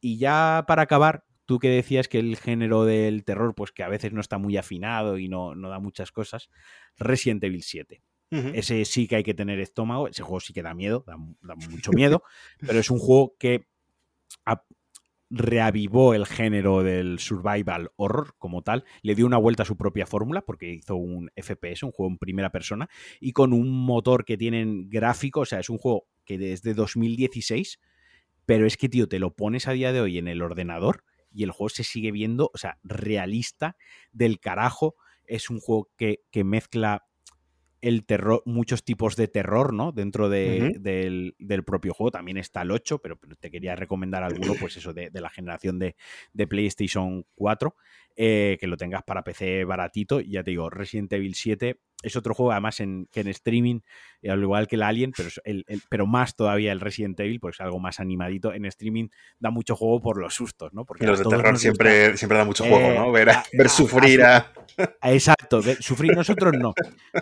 [0.01, 3.89] Y ya para acabar, tú que decías que el género del terror, pues que a
[3.89, 6.49] veces no está muy afinado y no, no da muchas cosas,
[6.97, 8.01] Resident Evil 7.
[8.31, 10.09] Ese sí que hay que tener estómago.
[10.09, 11.15] Ese juego sí que da miedo, da,
[11.55, 12.21] mucho miedo.
[12.59, 13.67] pero es un juego que
[15.29, 20.05] reavivó el género del survival horror como tal, le dio una vuelta a su propia
[20.05, 24.37] fórmula porque hizo un FPS, un juego en primera persona, y con un motor que
[24.37, 27.79] tienen gráfico, o sea, es un juego que desde 2016,
[28.45, 31.43] pero es que, tío, te lo pones a día de hoy en el ordenador y
[31.43, 33.75] el juego se sigue viendo, o sea, realista
[34.11, 34.95] del carajo.
[35.25, 37.05] Es un juego que, que mezcla
[37.85, 39.91] el terror, muchos tipos de terror, ¿no?
[39.91, 42.09] Dentro del, propio juego.
[42.09, 45.95] También está el 8, pero, te quería recomendar alguno, pues eso, de, la generación de,
[46.47, 47.75] PlayStation 4,
[48.15, 50.19] eh, que lo tengas para PC baratito.
[50.19, 53.79] Ya te digo, Resident Evil 7 es otro juego, además, en, que en streaming,
[54.21, 57.55] eh, al igual que el Alien, pero, el, pero más todavía el Resident Evil, porque
[57.55, 58.53] es algo más animadito.
[58.53, 60.85] En streaming da mucho juego por los sustos, ¿no?
[60.85, 63.11] Porque los de terror siempre, siempre da mucho juego, ¿no?
[63.11, 64.51] Ver, ver sufrir a...
[65.03, 66.73] Exacto, sufrir nosotros no,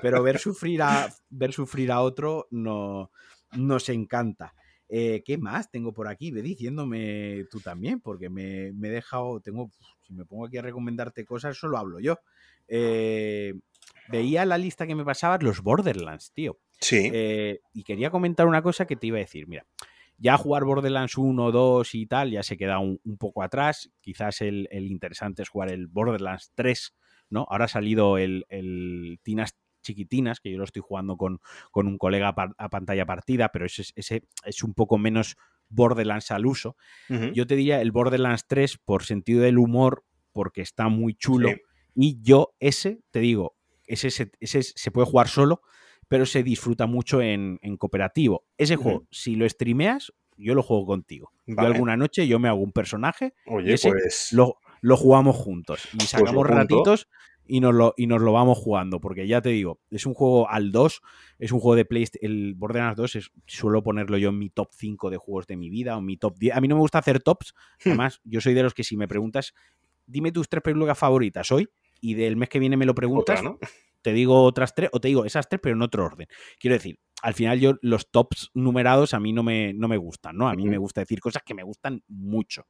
[0.02, 3.12] pero ver sufrir a, ver sufrir a otro no,
[3.54, 4.54] nos encanta.
[4.90, 6.32] Eh, ¿Qué más tengo por aquí?
[6.32, 9.72] Ve diciéndome tú también, porque me, he dejado, tengo,
[10.06, 12.20] si me pongo aquí a recomendarte cosas, solo hablo yo.
[12.68, 13.54] Eh,
[14.10, 16.60] veía la lista que me pasaba los Borderlands, tío.
[16.80, 17.10] Sí.
[17.14, 19.48] Eh, y quería comentar una cosa que te iba a decir.
[19.48, 19.66] Mira,
[20.18, 23.92] ya jugar Borderlands 1, 2 y tal, ya se queda un, poco atrás.
[24.02, 26.96] Quizás el, interesante es jugar el Borderlands 3,
[27.30, 27.46] ¿no?
[27.50, 31.40] Ahora ha salido el, el Tinas chiquitinas, que yo lo estoy jugando con,
[31.72, 35.36] con un colega a, pantalla partida, pero ese, ese, es un poco menos
[35.70, 36.76] Borderlands al uso.
[37.34, 41.50] Yo te diría el Borderlands 3 por sentido del humor, porque está muy chulo.
[41.96, 43.56] Y yo ese, te digo,
[43.88, 45.62] ese, ese, se puede jugar solo,
[46.08, 48.46] pero se disfruta mucho en, cooperativo.
[48.58, 51.32] Ese juego, si lo streameas, yo lo juego contigo.
[51.46, 54.32] Yo alguna noche yo me hago un personaje Oye, pues...
[54.34, 57.08] lo, lo, jugamos juntos y pues sacamos ratitos
[57.46, 60.50] y nos, lo, y nos lo vamos jugando, porque ya te digo, es un juego
[60.50, 61.02] al 2,
[61.40, 64.70] es un juego de PlayStation, el Borderlands 2 es, suelo ponerlo yo en mi top
[64.72, 66.56] 5 de juegos de mi vida o mi top 10.
[66.56, 67.54] A mí no me gusta hacer tops,
[67.84, 67.90] hmm.
[67.90, 69.54] además yo soy de los que si me preguntas,
[70.06, 71.68] dime tus tres películas favoritas hoy
[72.04, 73.42] y del mes que viene me lo preguntas,
[74.02, 76.28] te digo otras tres o te digo esas tres pero en otro orden.
[76.60, 80.36] Quiero decir, al final yo los tops numerados a mí no me, no me gustan,
[80.36, 80.50] ¿no?
[80.50, 82.68] A mí me gusta decir cosas que me gustan mucho.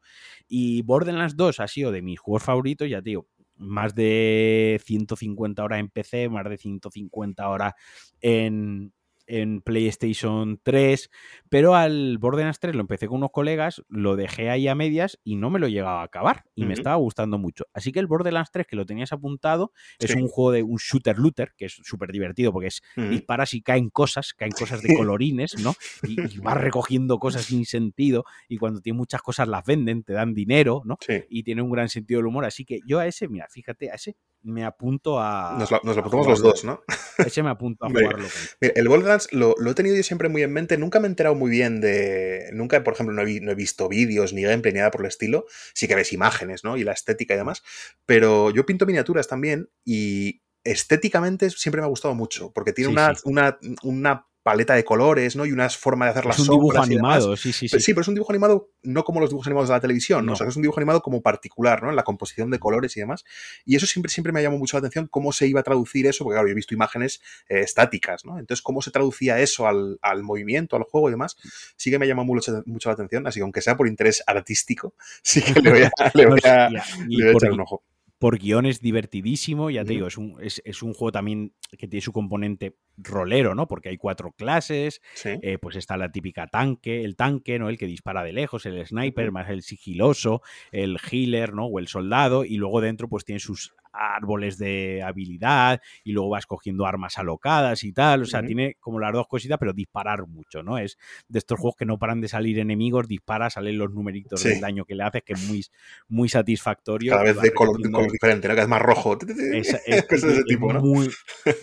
[0.48, 5.64] Y Borderlands 2 ha sido de mis juegos favoritos, ya te digo, más de 150
[5.64, 7.74] horas en PC, más de 150 horas
[8.22, 8.94] en,
[9.28, 11.10] en PlayStation 3,
[11.50, 15.36] pero al Borderlands 3 lo empecé con unos colegas, lo dejé ahí a medias y
[15.36, 17.66] no me lo llegaba a acabar y me estaba gustando mucho.
[17.74, 21.18] Así que el Borderlands 3 que lo tenías apuntado es un juego de un shooter
[21.18, 25.56] looter que es súper divertido porque es disparas y caen cosas, caen cosas de colorines,
[25.60, 25.74] ¿no?
[26.04, 30.34] Y, vas recogiendo cosas sin sentido y cuando tiene muchas cosas las venden, te dan
[30.34, 30.98] dinero, ¿no?
[31.30, 32.46] Y tiene un gran sentido del humor.
[32.46, 35.56] Así que yo a ese, mira, fíjate, a ese me apunto a.
[35.58, 36.84] Nos lo, apuntamos los dos, ¿no?
[37.18, 38.28] Ese me apunto a jugarlo.
[38.62, 40.78] Mira, el Borderlands lo, he tenido yo siempre muy en mente.
[40.78, 42.50] Nunca me he enterado muy bien de.
[42.54, 45.46] Nunca, por ejemplo, no he, visto vídeos ni gameplay ni nada por el estilo.
[45.74, 46.78] Sí que ves imágenes, ¿no?
[46.78, 47.64] Y la estética y demás.
[48.06, 52.52] Pero yo pinto miniaturas también y estéticamente siempre me ha gustado mucho.
[52.52, 55.46] Porque tiene una, Una, una paleta de colores, ¿no?
[55.46, 57.80] Y una forma de hacer las Es un dibujo animado, sí, sí, sí.
[57.80, 60.34] sí, pero es un dibujo animado no como los dibujos animados de la televisión, ¿no?
[60.34, 61.90] o sea, es un dibujo animado como particular, ¿no?
[61.90, 63.24] En la composición de colores y demás.
[63.66, 66.06] Y eso siempre, siempre me ha llamado mucho la atención, cómo se iba a traducir
[66.06, 68.38] eso, porque claro, yo he visto imágenes eh, estáticas, ¿no?
[68.38, 71.38] Entonces, cómo se traducía eso al, movimiento, al juego y demás,
[71.78, 74.96] sí que me llama mucho, mucho la atención, así que aunque sea por interés artístico,
[75.24, 76.70] sí que le voy a, le voy a,
[77.08, 77.84] le voy a echar un ojo
[78.24, 82.00] por guion es divertidísimo, ya te digo, es un, es, un, juego también que tiene
[82.00, 83.68] su componente rolero, ¿no?
[83.68, 87.68] Porque hay cuatro clases, eh, pues está la típica tanque, el tanque, ¿no?
[87.68, 91.66] El que dispara de lejos, el sniper, más el sigiloso, el healer, ¿no?
[91.66, 96.46] O el soldado, y luego dentro pues tiene sus árboles de habilidad y luego vas
[96.46, 98.24] cogiendo armas alocadas y tal.
[98.24, 100.78] O sea, tiene como las dos cositas, pero disparar mucho, ¿no?
[100.78, 104.60] Es de estos juegos que no paran de salir enemigos, dispara, salen los numeritos del
[104.60, 105.64] daño que le haces, que es muy,
[106.08, 107.12] muy satisfactorio.
[107.12, 107.78] Cada vez de color,
[108.12, 108.56] diferente, ¿no?
[108.56, 109.18] Cada vez más rojo.
[109.54, 110.82] Es, ese tipo, ¿no?
[110.82, 111.10] Muy,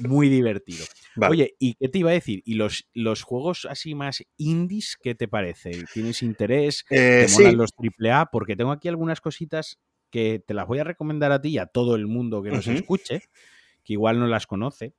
[0.01, 0.85] muy divertido.
[1.29, 2.43] Oye, ¿y qué te iba a decir?
[2.45, 5.85] ¿Y los, los juegos así más indies, qué te parece?
[5.93, 6.85] ¿Tienes interés?
[6.91, 8.27] Eh, ¿Te molan los AAA?
[8.27, 9.79] Porque tengo aquí algunas cositas
[10.11, 12.67] que te las voy a recomendar a ti y a todo el mundo que nos
[12.67, 13.23] escuche,
[13.85, 14.95] que igual no las conoce.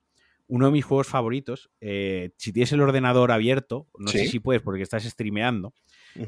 [0.47, 4.62] Uno de mis juegos favoritos, eh, si tienes el ordenador abierto, no sé si puedes
[4.62, 5.74] porque estás streameando,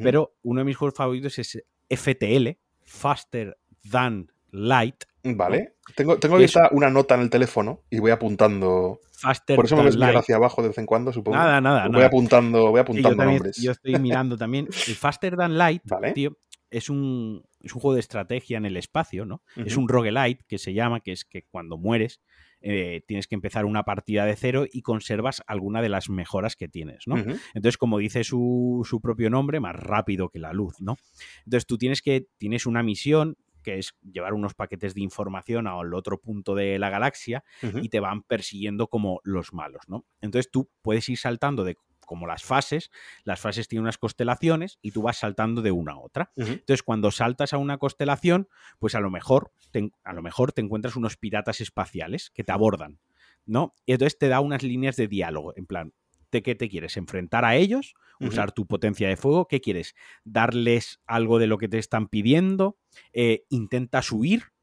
[0.02, 3.58] pero uno de mis juegos favoritos es FTL, Faster
[3.90, 5.04] Than Light.
[5.24, 5.76] Vale.
[5.96, 9.00] Tengo, tengo lista una nota en el teléfono y voy apuntando.
[9.12, 11.38] Faster Por eso me ves hacia abajo de vez en cuando, supongo.
[11.38, 11.88] Nada, nada.
[11.88, 13.58] Voy apuntando, voy apuntando nombres.
[13.58, 14.68] Yo estoy mirando también.
[14.88, 16.38] El Faster Than Light, tío,
[16.74, 19.44] es un, es un juego de estrategia en el espacio, ¿no?
[19.56, 22.20] Es un roguelite que se llama, que es que cuando mueres
[22.62, 26.68] eh, tienes que empezar una partida de cero y conservas alguna de las mejoras que
[26.68, 27.18] tienes, ¿no?
[27.18, 30.98] Entonces, como dice su, su, propio nombre, más rápido que la luz, ¿no?
[31.46, 35.94] Entonces, tú tienes que, tienes una misión que es llevar unos paquetes de información al
[35.94, 37.44] otro punto de la galaxia
[37.82, 40.06] y te van persiguiendo como los malos, ¿no?
[40.22, 42.92] Entonces tú puedes ir saltando de como las fases,
[43.24, 46.32] las fases tienen unas constelaciones y tú vas saltando de una a otra.
[46.36, 48.48] Entonces, cuando saltas a una constelación,
[48.80, 52.52] pues a lo mejor te, a lo mejor te encuentras unos piratas espaciales que te
[52.52, 53.00] abordan,
[53.46, 53.74] ¿no?
[53.86, 55.94] Y entonces te da unas líneas de diálogo, en plan,
[56.32, 56.98] ¿de qué te quieres?
[56.98, 57.94] ¿Enfrentar a ellos?
[58.20, 59.48] ¿Usar tu potencia de fuego?
[59.48, 59.96] ¿Qué quieres?
[60.24, 62.78] ¿Darles algo de lo que te están pidiendo?
[63.12, 64.54] Eh, ¿Intentas huir?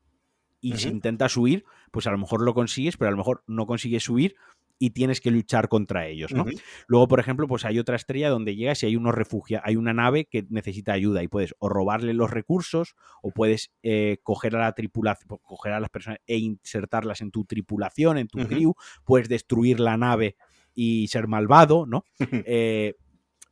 [0.62, 3.66] Y si intentas huir, pues a lo mejor lo consigues, pero a lo mejor no
[3.66, 4.36] consigues huir
[4.83, 6.47] y tienes que luchar contra ellos, ¿no?
[6.87, 9.93] Luego, por ejemplo, pues hay otra estrella donde llegas y hay unos refugios, hay una
[9.93, 14.61] nave que necesita ayuda y puedes o robarle los recursos o puedes eh, coger a
[14.61, 18.74] la tripulación, coger a las personas e insertarlas en tu tripulación, en tu crew,
[19.05, 20.37] puedes destruir la nave
[20.74, 22.05] y ser malvado, ¿no?
[22.53, 22.95] Eh,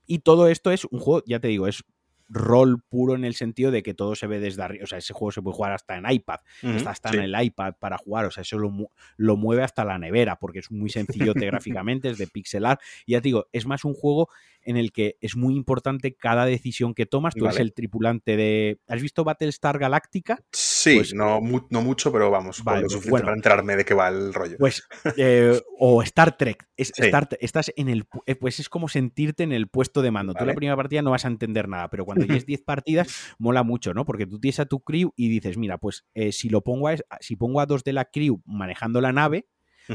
[0.07, 1.85] y todo esto es un juego, ya te digo, es
[2.29, 4.85] rol puro en el sentido de que todo se ve desde arriba.
[4.85, 6.41] O sea, ese juego se puede jugar hasta en iPad.
[6.63, 8.27] está hasta en el iPad para jugar.
[8.27, 12.27] O sea, eso lo, mueve hasta la nevera porque es muy sencillo gráficamente, es de
[12.27, 12.79] pixelar.
[13.07, 14.29] Y ya te digo, es más un juego
[14.69, 17.35] en el que es muy importante cada decisión que tomas.
[17.35, 18.79] Tú eres el tripulante de.
[18.87, 20.45] ¿Has visto Battlestar Galactica?
[20.53, 21.41] Sí, pues no,
[21.71, 24.59] no, mucho, pero vamos, vale, lo pues suficiente para enterarme de qué va el rollo.
[24.59, 26.69] Pues, eh, o Star Trek.
[26.77, 28.05] estás en el.
[28.27, 30.35] Eh, pues es como sentirte en el puesto de mando.
[30.35, 33.09] Tú la primera partida no vas a entender nada, pero cuando tienes 10 partidas,
[33.39, 34.05] mola mucho, ¿no?
[34.05, 36.97] Porque tú tienes a tu crew y dices, mira, pues eh, si lo pongo a,
[37.21, 39.47] si pongo a dos de la crew manejando la nave,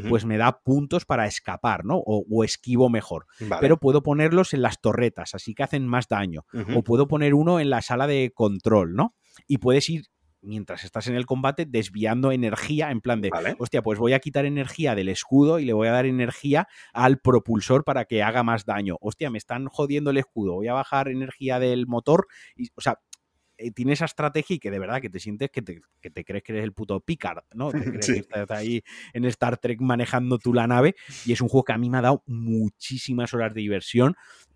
[0.10, 1.98] pues me da puntos para escapar, ¿no?
[2.06, 3.26] O, esquivo mejor.
[3.60, 6.46] Pero puedo ponerlos en las torretas, así que hacen más daño.
[6.76, 9.16] O puedo poner uno en la sala de control, ¿no?
[9.48, 10.06] Y puedes ir
[10.44, 14.46] mientras estás en el combate, desviando energía en plan de, hostia, pues voy a quitar
[14.46, 18.66] energía del escudo y le voy a dar energía al propulsor para que haga más
[18.66, 18.98] daño.
[19.02, 22.28] Hostia, me están jodiendo el escudo, voy a bajar energía del motor.
[22.56, 23.00] Y, o sea,
[23.72, 25.82] tiene esa estrategia y que de verdad que te sientes que te,
[26.26, 27.72] crees que eres el puto Picard, ¿no?
[27.72, 28.84] Te crees que estás ahí
[29.14, 30.95] en Star Trek manejando tú la nave
[31.26, 34.16] y es un juego que a mí me ha dado muchísimas horas de diversión.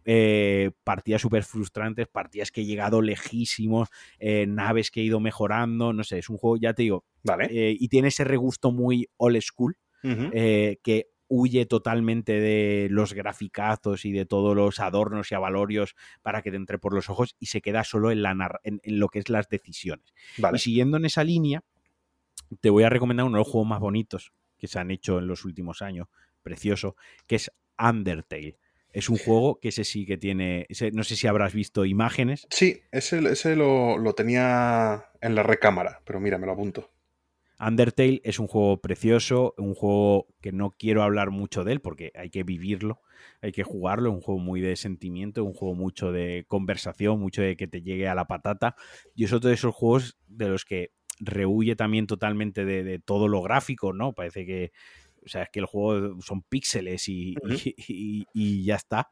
[0.10, 3.90] Eh, partidas súper frustrantes, partidas que he llegado lejísimos,
[4.20, 7.50] eh, naves que he ido mejorando, no sé, es un juego, ya te digo, vale.
[7.52, 14.26] y tiene ese regusto muy old school, que huye totalmente de los graficazos y de
[14.26, 17.84] todos los adornos y avalorios para que te entre por los ojos y se queda
[17.84, 20.14] solo en, la en, lo que es las decisiones.
[20.54, 21.64] Y siguiendo en esa línea,
[22.62, 25.28] te voy a recomendar uno de los juegos más bonitos que se han hecho en
[25.28, 26.08] los últimos años,
[26.42, 26.96] precioso,
[27.28, 28.58] que es Undertale.
[28.94, 30.66] Es un juego que ese sí que tiene.
[30.94, 32.48] no sé si habrás visto imágenes.
[32.50, 36.90] Sí, ese, ese lo, lo, tenía en la recámara, pero mira, me lo apunto.
[37.60, 42.12] Undertale es un juego precioso, un juego que no quiero hablar mucho de él porque
[42.16, 43.02] hay que vivirlo,
[43.42, 47.58] hay que jugarlo, un juego muy de sentimiento, un juego mucho de conversación, mucho de
[47.58, 48.76] que te llegue a la patata.
[49.16, 53.42] Y es otro de esos juegos de los que rehuye también totalmente de, todo lo
[53.42, 54.14] gráfico, ¿no?
[54.14, 54.72] Parece que,
[55.26, 57.36] o sea, es que el juego son píxeles y,
[58.34, 59.10] y, ya está,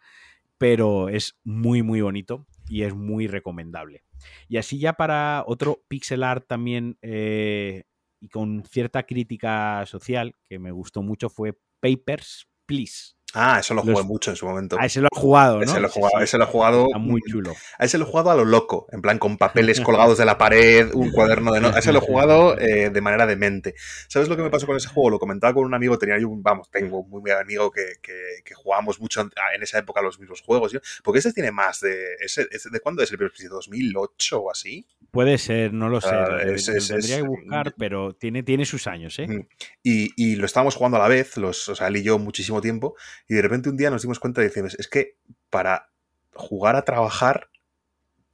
[0.58, 4.04] pero es muy, muy bonito y es muy recomendable.
[4.48, 7.84] Y así ya para otro pixel art también eh,
[8.26, 13.14] y con cierta crítica social que me gustó mucho fue Papers, Please.
[13.36, 14.78] Ah, eso lo jugué mucho en su momento.
[14.80, 15.64] Ah, ese lo he jugado, ¿no?
[15.64, 17.54] Ese lo he jugado, ese lo he jugado muy chulo.
[17.78, 20.38] A ese lo he jugado a lo loco, en plan con papeles colgados de la
[20.38, 21.80] pared, un cuaderno de notas.
[21.80, 23.76] ese lo he jugado eh, de manera demente.
[24.08, 25.10] ¿Sabes lo que me pasó con ese juego?
[25.10, 27.86] Lo comentaba con un amigo, tenía yo un, vamos, tengo un muy buen amigo que,
[28.02, 30.78] que, jugábamos mucho en esa época los mismos juegos.
[31.04, 32.16] Porque ese tiene más de...
[32.20, 34.88] Ese, ¿De cuándo es el primer ¿2008 o así?
[35.12, 36.10] Puede ser, no lo sé.
[36.12, 36.40] Ah,
[36.88, 39.48] tendría que buscar, pero tiene, tiene sus años, ¿eh?
[39.84, 42.60] Y, y, lo estábamos jugando a la vez, los, o sea, él y yo muchísimo
[42.60, 42.96] tiempo,
[43.28, 45.18] y de repente un día nos dimos cuenta y decimos, es que
[45.50, 45.90] para
[46.34, 47.50] jugar a trabajar,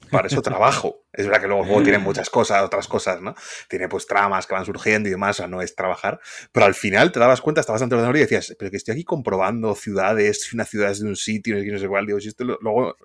[0.09, 0.97] para eso trabajo.
[1.13, 3.35] Es verdad que luego el juego tiene muchas cosas, otras cosas, ¿no?
[3.67, 6.21] Tiene pues tramas que van surgiendo y demás, o sea, no es trabajar.
[6.53, 8.93] Pero al final te dabas cuenta, estabas ante el ordenador y decías, pero que estoy
[8.93, 12.45] aquí comprobando ciudades, una ciudad es de un sitio, no sé cuál, digo, si esto
[12.45, 12.95] luego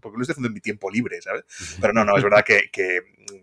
[0.00, 1.44] porque lo estoy haciendo en mi tiempo libre, ¿sabes?
[1.80, 2.70] Pero no, no, es verdad que,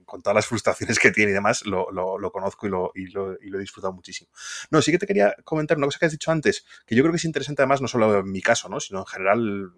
[0.06, 1.88] con todas las frustraciones que tiene y demás, lo,
[2.32, 4.30] conozco y lo, y, lo, he disfrutado muchísimo.
[4.72, 7.12] No, sí que te quería comentar una cosa que has dicho antes, que yo creo
[7.12, 8.80] que es interesante además, no solo en mi caso, ¿no?
[8.80, 9.72] Sino en general,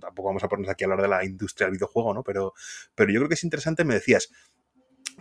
[0.00, 2.22] tampoco vamos a ponernos aquí a hablar de la industria del videojuego, ¿no?
[2.22, 2.54] Pero,
[2.94, 4.30] pero yo creo que es interesante, me decías,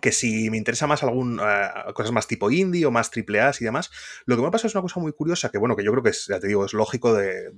[0.01, 3.51] que si me interesa más algún eh, cosas más tipo indie o más triple A
[3.57, 3.91] y demás,
[4.25, 6.03] lo que me ha pasado es una cosa muy curiosa que bueno, que yo creo
[6.03, 7.51] que es, ya te digo, es lógico de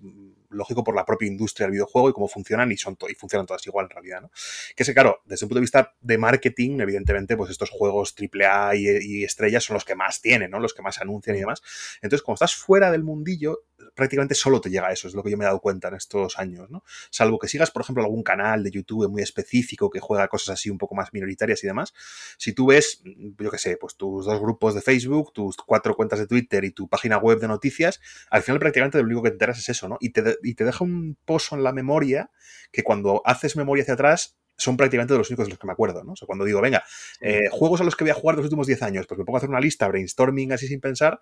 [0.50, 3.66] lógico por la propia industria del videojuego y cómo funcionan y, son y funcionan todas
[3.68, 4.32] igual en realidad, ¿no?
[4.76, 8.16] Que es que, claro, desde un punto de vista de marketing, evidentemente, pues estos juegos
[8.18, 10.60] AAA y, y estrellas son los que más tienen, ¿no?
[10.60, 11.62] Los que más anuncian y demás.
[12.02, 13.64] Entonces, como estás fuera del mundillo,
[13.96, 16.38] prácticamente solo te llega eso, es lo que yo me he dado cuenta en estos
[16.38, 16.84] años, ¿no?
[17.10, 20.70] Salvo que sigas, por ejemplo, algún canal de YouTube muy específico que juega cosas así
[20.70, 21.94] un poco más minoritarias y demás,
[22.38, 26.20] si tú ves, yo qué sé, pues tus dos grupos de Facebook, tus cuatro cuentas
[26.20, 28.00] de Twitter y tu página web de noticias,
[28.30, 29.98] al final prácticamente lo único que te enteras es eso, ¿no?
[30.00, 32.32] Y te, y te deja un pozo en la memoria
[32.72, 35.74] que cuando haces memoria hacia atrás son prácticamente de los únicos de los que me
[35.74, 36.14] acuerdo, ¿no?
[36.14, 36.84] O sea, cuando digo, venga,
[37.22, 39.38] eh, juegos a los que voy a jugar los últimos 10 años, pues me pongo
[39.38, 41.22] a hacer una lista, brainstorming así sin pensar,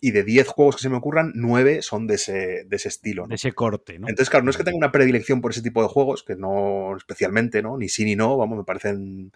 [0.00, 3.22] y de 10 juegos que se me ocurran, 9 son de ese, de ese estilo.
[3.22, 3.28] ¿no?
[3.28, 4.08] De ese corte, ¿no?
[4.08, 6.96] Entonces, claro, no es que tenga una predilección por ese tipo de juegos, que no
[6.96, 7.76] especialmente, ¿no?
[7.76, 9.32] Ni sí ni no, vamos, me parecen.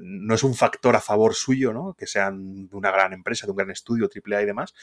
[0.00, 1.94] No es un factor a favor suyo, ¿no?
[1.94, 4.74] Que sean de una gran empresa, de un gran estudio, AAA y demás,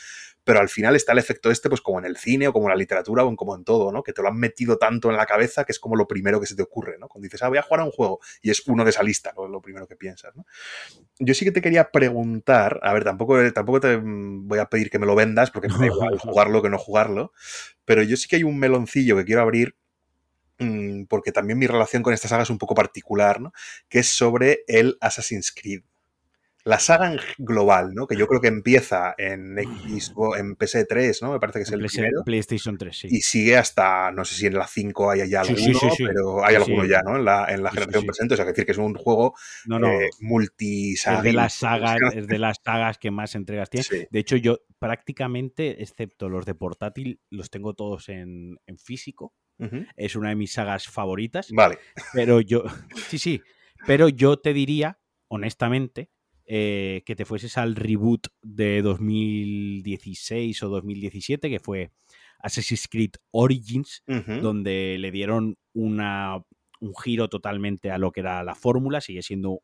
[0.44, 2.72] pero al final está el efecto este, pues como en el cine o como en
[2.72, 4.04] la literatura o como en todo, ¿no?
[4.04, 6.46] Que te lo han metido tanto en la cabeza que es como lo primero que
[6.46, 7.08] se te ocurre, ¿no?
[7.08, 9.34] Cuando dices, ah, voy a jugar a un juego y es uno de esa lista,
[9.36, 9.48] ¿no?
[9.48, 10.46] lo primero que piensas, ¿no?
[11.20, 15.00] Yo sí que te quería preguntar, a ver, tampoco, tampoco te voy a pedir que
[15.00, 17.32] me lo vendas porque me da igual jugarlo que no jugarlo,
[17.86, 19.76] pero yo sí que hay un meloncillo que quiero abrir
[20.59, 23.53] mm, porque también mi relación con esta saga es un poco particular, ¿no?
[23.89, 25.84] Que es sobre el Assassin's Creed
[26.64, 28.07] la saga global, ¿no?
[28.07, 31.34] Que yo creo que empieza en X, en PS3, ¿no?
[31.34, 32.24] Me parece que es el primero.
[32.24, 33.07] PlayStation 3, sí.
[33.09, 36.45] Y sigue hasta, no sé si en la 5 hay ya alguno, sí, sí, pero
[36.45, 37.18] hay alguno ya, ¿no?
[37.18, 38.34] En la, en la generación presente.
[38.34, 39.34] O sea, que decir que es un juego
[39.66, 39.89] no, no.
[39.89, 41.18] Eh, multisaga.
[41.18, 44.07] Es de las sagas, es de las sagas que más entregas tiene.
[44.09, 49.34] De hecho, yo prácticamente, excepto los de portátil, los tengo todos en, en físico.
[49.57, 49.88] Uh -huh.
[49.95, 51.49] Es una de mis sagas favoritas.
[51.51, 51.78] Vale.
[52.14, 52.64] Pero yo,
[53.09, 53.41] sí, sí.
[53.86, 56.12] Pero yo te diría, honestamente,
[56.54, 61.91] eh, que te fueses al reboot de 2016 o 2017, que fue
[62.39, 64.41] Assassin's Creed Origins, uh -huh.
[64.41, 66.43] donde le dieron una,
[66.82, 69.62] un giro totalmente a lo que era la fórmula, sigue siendo...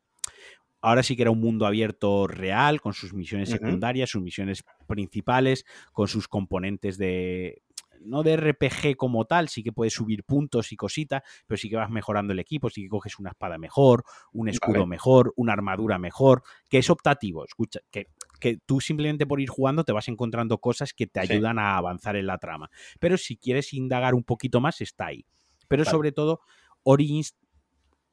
[0.80, 4.12] Ahora sí que era un mundo abierto real, con sus misiones secundarias, uh -huh.
[4.12, 7.60] sus misiones principales, con sus componentes de,
[8.02, 11.76] no de RPG como tal, sí que puedes subir puntos y cositas, pero sí que
[11.76, 15.98] vas mejorando el equipo, sí que coges una espada mejor, un escudo mejor, una armadura
[15.98, 18.08] mejor, que es optativo, escucha, que,
[18.40, 21.60] que, tú simplemente por ir jugando te vas encontrando cosas que te ayudan sí.
[21.60, 22.70] a avanzar en la trama.
[23.00, 25.24] Pero si quieres indagar un poquito más, está ahí.
[25.68, 25.90] Pero vale.
[25.90, 26.40] sobre todo,
[26.82, 27.36] Origins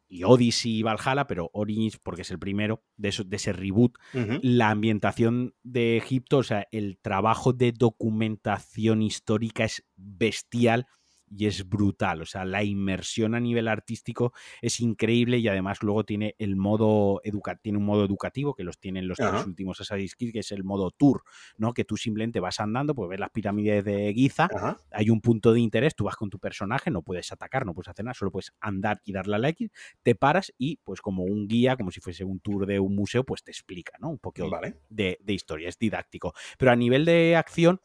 [0.07, 3.97] y Odyssey y Valhalla, pero Origins porque es el primero de, eso, de ese reboot,
[4.13, 4.39] uh -huh.
[4.41, 10.87] la ambientación de Egipto, o sea, el trabajo de documentación histórica es bestial
[11.29, 12.21] y es brutal.
[12.21, 17.21] O sea, la inmersión a nivel artístico es increíble y además luego tiene el modo
[17.23, 20.51] educa tiene un modo educativo que los tienen los tres últimos Assassin's Creed, que es
[20.51, 21.23] el modo tour,
[21.57, 21.73] ¿no?
[21.73, 24.49] Que tú simplemente vas andando, pues ves las pirámides de Giza,
[24.91, 27.89] hay un punto de interés, tú vas con tu personaje, no puedes atacar, no puedes
[27.89, 29.69] hacer nada, solo puedes andar y darle a la X,
[30.03, 33.23] te paras y pues como un guía, como si fuese un tour de un museo,
[33.23, 34.09] pues te explica, ¿no?
[34.09, 34.75] Un poquito vale.
[34.89, 36.33] de, de, historia, es didáctico.
[36.57, 37.79] Pero a nivel de acción,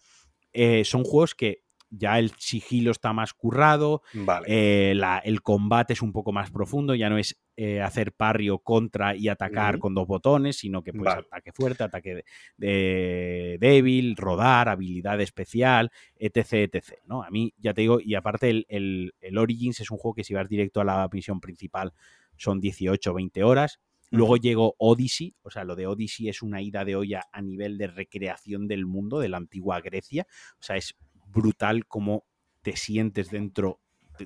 [0.52, 4.46] eh, son juegos que ya el sigilo está más currado, vale.
[4.48, 8.48] eh, la, el combate es un poco más profundo, ya no es eh, hacer parry
[8.48, 9.80] o contra y atacar uh -huh.
[9.80, 11.20] con dos botones, sino que vale.
[11.26, 12.24] ataque fuerte, ataque de,
[12.56, 16.84] de, débil, rodar, habilidad especial, etc, etc.
[17.06, 17.22] ¿no?
[17.22, 20.24] A mí, ya te digo, y aparte el, el, el Origins es un juego que
[20.24, 21.92] si vas directo a la misión principal
[22.36, 23.80] son 18 o 20 horas,
[24.12, 27.78] Luego llegó Odyssey, o sea, lo de Odyssey es una ida de olla a nivel
[27.78, 30.26] de recreación del mundo, de la antigua Grecia.
[30.54, 30.96] O sea, es
[31.30, 32.24] brutal cómo
[32.62, 33.80] te sientes dentro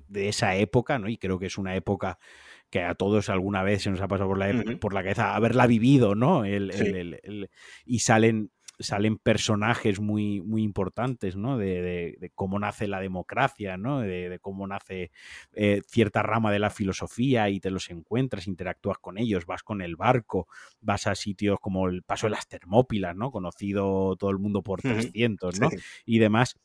[0.08, 1.08] de, esa época, ¿no?
[1.08, 2.18] Y creo que es una época
[2.70, 4.78] que a todos alguna vez se nos ha pasado por la, uh -huh.
[4.78, 6.44] por la cabeza haberla vivido, ¿no?
[6.44, 6.84] El, sí.
[6.86, 7.50] el, el,
[7.84, 11.58] y salen salen personajes muy, muy importantes, ¿no?
[11.58, 14.00] De, de, de cómo nace la democracia, ¿no?
[14.00, 15.10] De, de cómo nace
[15.52, 19.80] eh, cierta rama de la filosofía y te los encuentras, interactúas con ellos, vas con
[19.80, 20.48] el barco,
[20.80, 23.30] vas a sitios como el Paso de las Termópilas, ¿no?
[23.30, 24.94] Conocido todo el mundo por uh -huh.
[24.94, 25.70] 300, ¿no?
[25.70, 25.76] Sí.
[26.04, 26.58] Y demás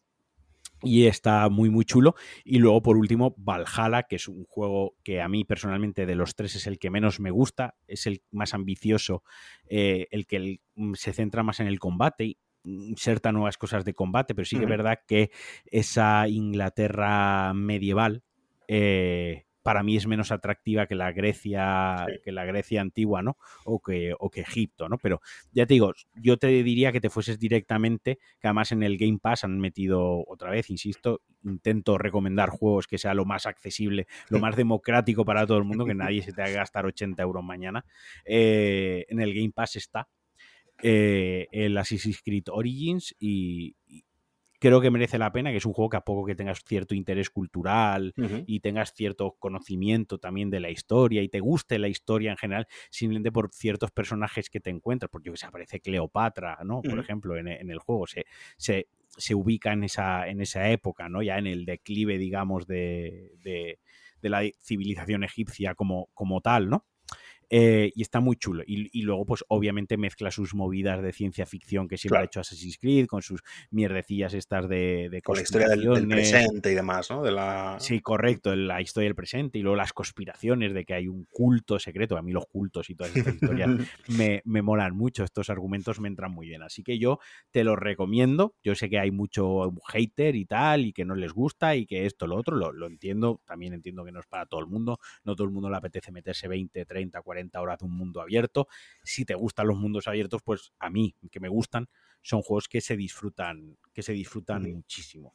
[0.84, 2.16] y está muy muy chulo.
[2.44, 6.36] Y luego por último Valhalla que es un juego que a mí personalmente de los
[6.36, 7.76] tres es el que menos me gusta.
[7.88, 9.24] Es el más ambicioso
[9.68, 13.86] eh, el que el, mm, se centra más en el combate y inserta nuevas cosas
[13.86, 15.32] de combate pero sí que es verdad que
[15.66, 18.22] esa Inglaterra medieval
[18.68, 22.20] eh, para mí es menos atractiva que la Grecia, sí.
[22.24, 23.38] que la Grecia antigua, ¿no?
[23.66, 24.98] O que, o que Egipto, ¿no?
[24.98, 28.98] Pero ya te digo, yo te diría que te fueses directamente, que además en el
[28.98, 34.08] Game Pass han metido otra vez, insisto, intento recomendar juegos que sea lo más accesible,
[34.30, 37.44] lo más democrático para todo el mundo, que nadie se te haga gastar 80 euros
[37.44, 37.86] mañana.
[38.26, 40.08] Eh, en el Game Pass está
[40.82, 43.76] eh, el Assassin's Creed Origins y,
[44.60, 46.94] creo que merece la pena, que es un juego que a poco que tengas cierto
[46.94, 48.14] interés cultural
[48.46, 52.68] y tengas cierto conocimiento también de la historia y te guste la historia en general,
[52.90, 56.82] simplemente por ciertos personajes que te encuentras, porque se aparece Cleopatra, ¿no?
[56.82, 58.26] Por ejemplo, en, el juego se,
[58.58, 61.22] se, se, ubica en esa, en esa época, ¿no?
[61.22, 63.80] Ya en el declive, digamos, de, de,
[64.22, 66.86] de la civilización egipcia como, como tal, ¿no?
[67.50, 68.64] Eh, y está muy chulo.
[68.66, 72.78] Y, luego, pues obviamente mezcla sus movidas de ciencia ficción que siempre ha hecho Assassin's
[72.78, 73.42] Creed, con sus
[73.72, 77.24] mierdecillas estas de, de Con la historia del, presente y demás, ¿no?
[77.24, 77.78] De la...
[77.80, 81.80] Sí, correcto, la historia del presente y luego las conspiraciones de que hay un culto
[81.80, 82.18] secreto.
[82.18, 83.70] A mí los cultos y todas estas historias
[84.08, 86.62] me, me molan mucho, estos argumentos me entran muy bien.
[86.62, 87.20] Así que yo
[87.52, 88.56] te los recomiendo.
[88.64, 92.06] Yo sé que hay mucho hater y tal, y que no les gusta y que
[92.06, 93.42] esto, lo otro, lo, lo entiendo.
[93.46, 95.00] También entiendo que no es para todo el mundo.
[95.24, 98.68] No todo el mundo le apetece meterse 20, 30, 40 horas de un mundo abierto.
[99.04, 101.90] Si te gustan los mundos abiertos, pues a mí, que me gustan,
[102.22, 105.34] son juegos que se disfrutan, que se disfrutan muchísimo.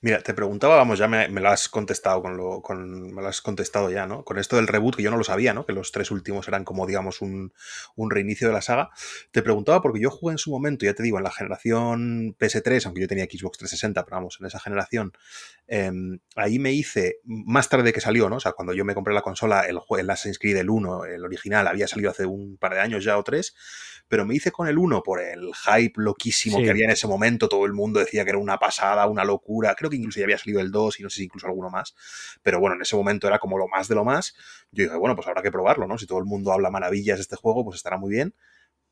[0.00, 3.40] Mira, te preguntaba, vamos, ya me, lo has contestado con lo, con, me lo has
[3.40, 4.24] contestado ya, ¿no?
[4.24, 5.64] Con esto del reboot, que yo no lo sabía, ¿no?
[5.64, 7.52] Que los tres últimos eran como, digamos, un,
[8.10, 8.90] reinicio de la saga.
[9.30, 12.86] Te preguntaba porque yo jugué en su momento, ya te digo, en la generación PS3,
[12.86, 15.12] aunque yo tenía Xbox 360, pero vamos, en esa generación,
[15.66, 18.36] em, ahí me hice, más tarde que salió, ¿no?
[18.36, 21.24] O sea, cuando yo me compré la consola, el, el Assassin's Creed, el 1, el
[21.24, 23.54] original, había salido hace un par de años ya o tres,
[24.08, 27.48] pero me hice con el 1 por el hype loquísimo que había en ese momento,
[27.48, 30.38] todo el mundo decía que era una pasada, una locura, creo que incluso ya había
[30.38, 31.94] salido el 2 y no sé si incluso alguno más,
[32.42, 34.34] pero bueno, en ese momento era como lo más de lo más,
[34.70, 35.98] yo dije, bueno, pues habrá que probarlo, ¿no?
[35.98, 38.34] Si todo el mundo habla maravillas de este juego, pues estará muy bien.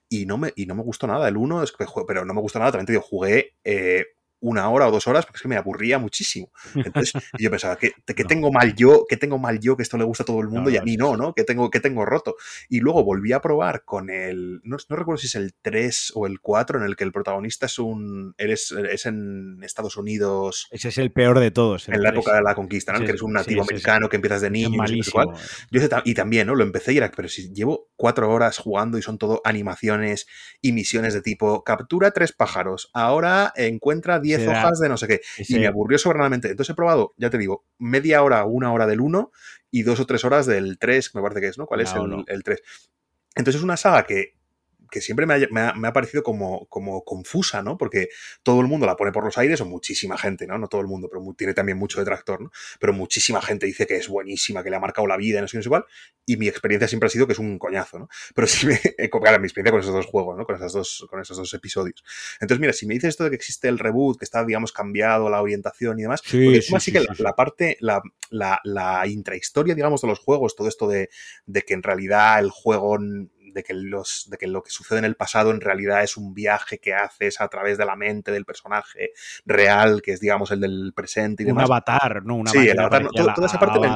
[0.09, 1.27] Y no me, y no me gustó nada.
[1.27, 2.73] El 1 es que, pero no me gustó nada.
[2.73, 4.05] También te digo, jugué eh,
[4.43, 6.51] una hora o dos horas porque es que me aburría muchísimo.
[6.75, 9.07] Entonces yo pensaba, que, que tengo mal yo?
[9.09, 9.77] que tengo mal yo?
[9.77, 11.33] Que esto le gusta a todo el mundo y a mí no, ¿no?
[11.33, 12.37] que tengo, que tengo roto?
[12.69, 16.41] Y luego volví a probar con el, no, recuerdo si es el 3 o el
[16.41, 20.67] 4, en el que el protagonista es un, eres, es en Estados Unidos.
[20.73, 21.89] Ese es el peor de todos.
[21.89, 22.99] En la época de la conquista, ¿no?
[23.01, 24.85] que eres un nativo americano que empiezas de niño.
[24.89, 26.55] Y, yo y también, ¿no?
[26.55, 30.27] Lo empecé y era, pero si llevo cuatro horas jugando y son todo animaciones
[30.61, 35.09] y misiones de tipo, captura tres pájaros, ahora encuentra 10 10 hojas de no sé
[35.09, 35.21] qué.
[35.39, 36.51] Y me aburrió soberanamente.
[36.51, 39.31] Entonces he probado, ya te digo, media hora, una hora del 1
[39.71, 41.67] y dos o tres horas del 3, me parece que es, ¿no?
[41.67, 42.63] ¿Cuál es el, el 3?
[43.35, 44.35] Entonces es una saga que
[44.93, 47.79] que siempre me ha, parecido como, como confusa, ¿no?
[47.79, 48.11] Porque
[48.43, 50.59] todo el mundo la pone por los aires, o muchísima gente, ¿no?
[50.59, 52.53] No todo el mundo, pero tiene también mucho detractor, ¿no?
[52.79, 55.57] Pero muchísima gente dice que es buenísima, que le ha marcado la vida, no sé,
[55.57, 55.87] no sé igual,
[56.27, 58.09] y mi experiencia siempre ha sido que es un coñazo, ¿no?
[58.35, 58.79] Pero si me...
[58.79, 60.45] Claro, mi experiencia con esos dos juegos, ¿no?
[60.45, 62.05] Con, esas dos, con esos dos episodios.
[62.39, 65.31] Entonces, mira, si me dices esto de que existe el reboot, que está, digamos, cambiado
[65.31, 70.03] la orientación y demás, sí, sí, sí, que la, parte, la, la, la, intrahistoria, digamos,
[70.03, 71.09] de los juegos, todo esto de,
[71.47, 72.99] de que en realidad el juego
[73.53, 76.35] de que, los, de que lo que sucede en el pasado en realidad es un
[76.35, 79.13] viaje que haces a través de la mente del personaje
[79.45, 81.67] real, que es, digamos, el del presente y demás.
[81.67, 82.37] Un avatar, ¿no?
[82.37, 83.09] Una sí, el avatar.
[83.35, 83.89] toda, esa parte me,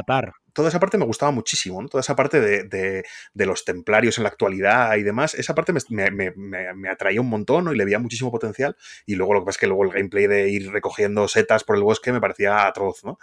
[0.56, 1.88] toda esa parte me gustaba muchísimo, ¿no?
[1.88, 6.10] Toda esa parte de, de, los templarios en la actualidad y demás, esa parte me,
[6.10, 7.74] me, me, atraía un montón ¿no?
[7.74, 8.74] y le veía muchísimo potencial.
[9.04, 11.76] Y luego lo que pasa es que luego el gameplay de ir recogiendo setas por
[11.76, 13.18] el bosque me parecía atroz, ¿no?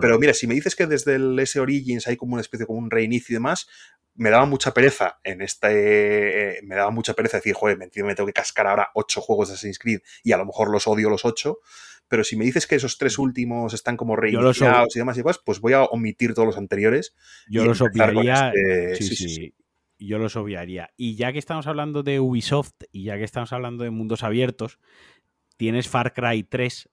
[0.00, 2.80] Pero mira, si me dices que desde el S Origins hay como una especie como
[2.80, 3.68] un reinicio y demás,
[4.16, 6.56] me daba mucha pereza en este.
[6.56, 9.54] Eh, me daba mucha pereza decir, joder, me tengo que cascar ahora ocho juegos de
[9.54, 11.60] Assassin's Creed y a lo mejor los odio los ocho.
[12.08, 15.40] Pero si me dices que esos tres últimos están como reiniciados y demás y demás,
[15.44, 17.14] pues voy a omitir todos los anteriores.
[17.48, 18.52] Yo los obviaría.
[18.54, 19.54] Este sí, sí,
[19.98, 20.90] Yo los obviaría.
[20.96, 24.78] Y ya que estamos hablando de Ubisoft y ya que estamos hablando de mundos abiertos,
[25.56, 26.90] tienes Far Cry 3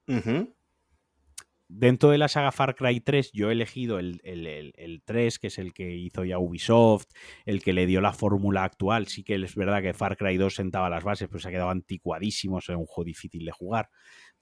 [1.75, 5.73] dentro de la saga Far Cry 3, yo he elegido el, 3, que es el
[5.73, 7.07] que hizo ya Ubisoft,
[7.45, 9.07] el que le dio la fórmula actual.
[9.07, 11.69] Sí que es verdad que Far Cry 2 sentaba las bases, pero se ha quedado
[11.69, 13.89] anticuadísimo, es un juego difícil de jugar.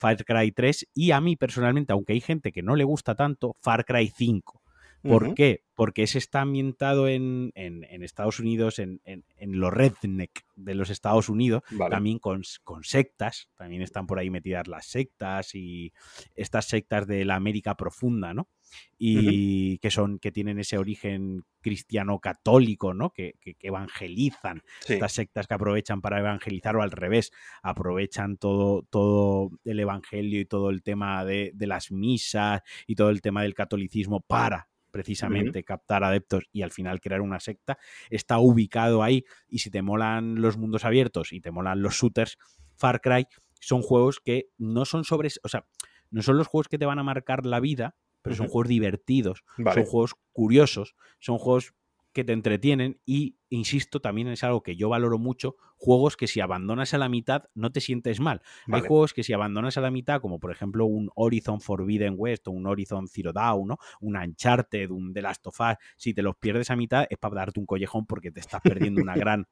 [0.02, 3.54] Far Cry 3 y a mí personalmente, aunque hay gente que no le gusta tanto,
[3.60, 4.61] Far Cry 5.
[5.02, 5.64] ¿Por qué?
[5.74, 11.62] Porque ese está ambientado en, Estados Unidos, en, en, los redneck de los Estados Unidos,
[11.90, 12.44] también con,
[12.82, 15.92] sectas, también están por ahí metidas las sectas y
[16.34, 18.48] estas sectas de la América profunda, ¿no?
[18.96, 23.10] Y que son, que tienen ese origen cristiano católico, ¿no?
[23.10, 24.62] Que, evangelizan.
[24.86, 27.32] Estas sectas que aprovechan para evangelizar o al revés,
[27.62, 33.10] aprovechan todo, todo el evangelio y todo el tema de, de las misas y todo
[33.10, 37.78] el tema del catolicismo para precisamente captar adeptos y al final crear una secta,
[38.10, 39.24] está ubicado ahí.
[39.48, 42.38] Y si te molan los mundos abiertos y te molan los shooters,
[42.76, 43.26] Far Cry
[43.60, 45.66] son juegos que no son sobre, o sea,
[46.10, 49.44] no son los juegos que te van a marcar la vida, pero son juegos divertidos,
[49.56, 51.74] son juegos curiosos, son juegos
[52.12, 56.40] que te entretienen y, insisto, también es algo que yo valoro mucho, juegos que si
[56.40, 58.42] abandonas a la mitad no te sientes mal.
[58.70, 62.46] Hay juegos que si abandonas a la mitad, como por ejemplo un Horizon Forbidden West
[62.48, 63.78] o un Horizon Zero Dawn, ¿no?
[64.00, 67.36] un Uncharted, un The Last of Us, si te los pierdes a mitad es para
[67.36, 69.46] darte un collejón porque te estás perdiendo una gran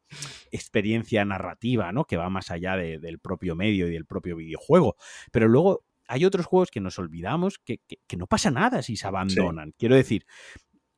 [0.51, 2.05] experiencia narrativa, ¿no?
[2.05, 4.97] Que va más allá del propio medio y del propio videojuego.
[5.33, 7.81] Pero luego hay otros juegos que nos olvidamos que,
[8.19, 9.73] no pasa nada si se abandonan.
[9.79, 10.27] Quiero decir,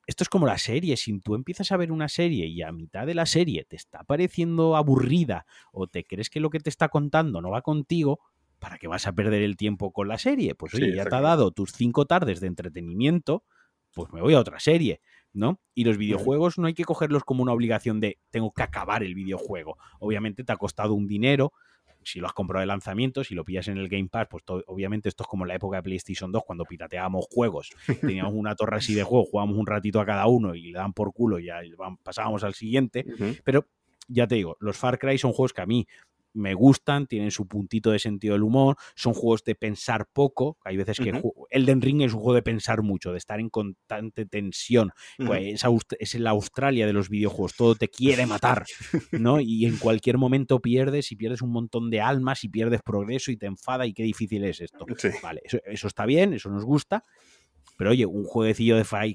[0.06, 3.06] esto es como la serie, si tú empiezas a ver una serie y a mitad
[3.06, 6.88] de la serie te está pareciendo aburrida o te crees que lo que te está
[6.88, 8.20] contando no va contigo,
[8.58, 10.54] ¿para qué vas a perder el tiempo con la serie?
[10.54, 13.44] Pues oye, ya te ha dado tus cinco tardes de entretenimiento,
[13.92, 15.00] pues me voy a otra serie,
[15.32, 15.60] ¿no?
[15.74, 19.14] Y los videojuegos no hay que cogerlos como una obligación de tengo que acabar el
[19.14, 19.76] videojuego.
[20.00, 21.52] Obviamente te ha costado un dinero,
[22.04, 25.08] si lo has comprado de lanzamiento, si lo pillas en el Game Pass, pues obviamente
[25.08, 27.70] esto es como la época de PlayStation 2 cuando pirateábamos juegos.
[28.00, 30.92] Teníamos una torre así de juego, jugábamos un ratito a cada uno y le dan
[30.92, 31.60] por culo y ya
[32.02, 33.04] pasábamos al siguiente.
[33.44, 33.66] Pero
[34.08, 35.86] ya te digo, los Far Cry son juegos que a mí
[36.34, 40.76] me gustan, tienen su puntito de sentido del humor, son juegos de pensar poco, hay
[40.76, 41.12] veces que
[41.50, 45.62] Elden Ring es un juego de pensar mucho, de estar en constante tensión, pues
[45.98, 48.64] es, la Australia de los videojuegos, todo te quiere matar,
[49.12, 49.40] ¿no?
[49.40, 53.36] Y en cualquier momento pierdes y pierdes un montón de almas y pierdes progreso y
[53.36, 54.86] te enfada y qué difícil es esto.
[55.22, 57.02] Vale, eso está bien, eso nos gusta,
[57.76, 59.08] pero oye, un jueguecillo de Far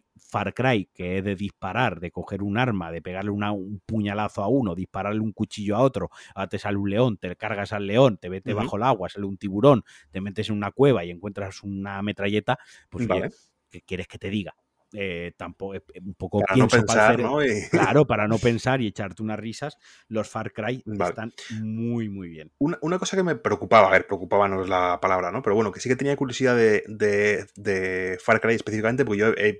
[0.53, 4.75] Cry que es de disparar, de coger un arma, de pegarle un puñalazo a uno,
[4.75, 8.29] dispararle un cuchillo a otro, ahora te sale un león, te cargas al león, te
[8.29, 12.01] vete bajo el agua, sale un tiburón, te metes en una cueva y encuentras una
[12.01, 12.59] metralleta,
[12.89, 13.07] pues
[13.69, 14.55] ¿qué quieres que te diga?
[14.93, 17.37] Eh, tampoco eh, un poco para no pensar, ¿no?
[17.71, 19.77] claro, para no pensar y echarte unas risas,
[20.07, 22.51] los Far Cry están muy, muy bien.
[22.59, 25.41] Una, cosa que me preocupaba, a ver, preocupaba no es la palabra, ¿no?
[25.41, 29.59] Pero bueno, que sí que tenía curiosidad de, de, Far Cry específicamente, porque yo he,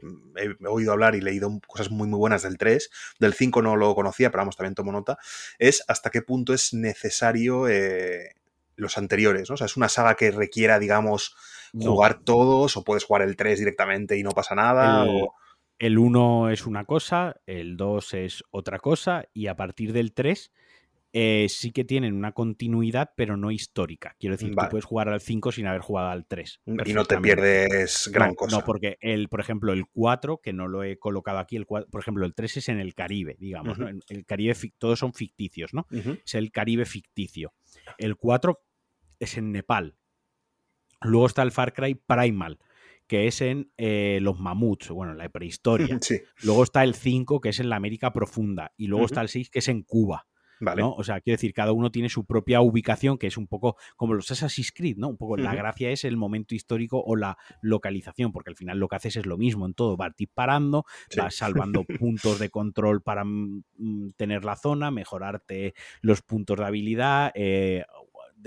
[0.65, 4.31] oído hablar y leído cosas muy, muy buenas del 3, del 5 no lo conocía,
[4.31, 5.17] pero vamos, también tomo nota,
[5.59, 8.35] es hasta qué punto es necesario eh,
[8.77, 9.55] los anteriores, ¿no?
[9.55, 11.35] O sea, es una saga que requiera, digamos,
[11.73, 15.05] jugar todos o puedes jugar el 3 directamente y no pasa nada.
[15.79, 20.51] El, 1 es una cosa, el 2 es otra cosa y a partir del 3
[21.13, 24.15] eh, sí que tienen una continuidad, pero no histórica.
[24.19, 26.61] Quiero decir, tú puedes jugar al 5 sin haber jugado al 3.
[26.85, 28.57] Y no te pierdes gran cosa.
[28.57, 31.87] No, porque el, por ejemplo, el 4, que no lo he colocado aquí, el por
[31.99, 33.79] ejemplo, el 3 es en el Caribe, digamos.
[34.09, 35.87] El Caribe, todos son ficticios, ¿no?
[35.91, 37.53] Es el Caribe ficticio.
[37.97, 38.59] El 4
[39.19, 39.95] es en Nepal,
[41.01, 42.59] Luego está el Far Cry Primal,
[43.07, 45.99] que es en eh, los mamuts, bueno, en la prehistoria.
[46.43, 48.73] Luego está el 5, que es en la América Profunda.
[48.77, 50.27] Y luego está el 6, que es en Cuba.
[50.59, 50.81] Vale.
[50.83, 54.13] O sea, quiero decir, cada uno tiene su propia ubicación, que es un poco como
[54.13, 55.09] los Assassin's Creed, ¿no?
[55.09, 58.87] Un poco la gracia es el momento histórico o la localización, porque al final lo
[58.87, 59.97] que haces es lo mismo en todo.
[59.97, 60.85] Vas disparando,
[61.15, 61.35] vas
[61.75, 67.31] salvando puntos de control para mm, mm, tener la zona, mejorarte los puntos de habilidad,
[67.35, 67.85] eh,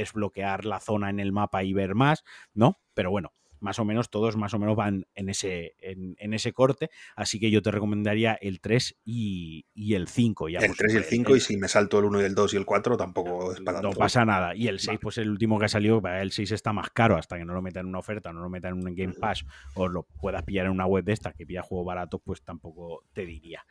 [0.01, 2.25] desbloquear la zona en el mapa y ver más,
[2.55, 2.81] ¿no?
[2.95, 6.91] Pero bueno, más o menos todos más o menos van en ese, en, ese corte,
[7.17, 10.49] así que yo te recomendaría el 3 y, el 5.
[10.49, 12.55] Ya, el 3 y el 5 y si me salto el 1 y el 2
[12.55, 14.55] y el 4 tampoco es para No pasa nada.
[14.55, 17.39] Y el 6, pues el último que ha salido, el 6 está más caro hasta
[17.39, 19.45] que no lo metan en una oferta, no lo metan en un Game Pass
[19.75, 23.05] o lo puedas pillar en una web de esta que pilla juego barato, pues tampoco
[23.13, 23.65] te diría.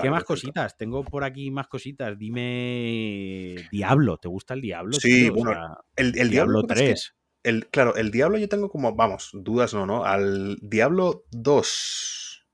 [0.00, 0.76] ¿Qué más cositas?
[0.76, 2.18] Tengo por aquí más cositas.
[2.18, 4.92] Dime Diablo, ¿te gusta el Diablo?
[4.94, 7.14] Sí, bueno, el, Diablo, 3
[7.44, 10.04] el, claro, el Diablo yo tengo como, vamos, dudas no, ¿no?
[10.04, 12.46] Al Diablo 2.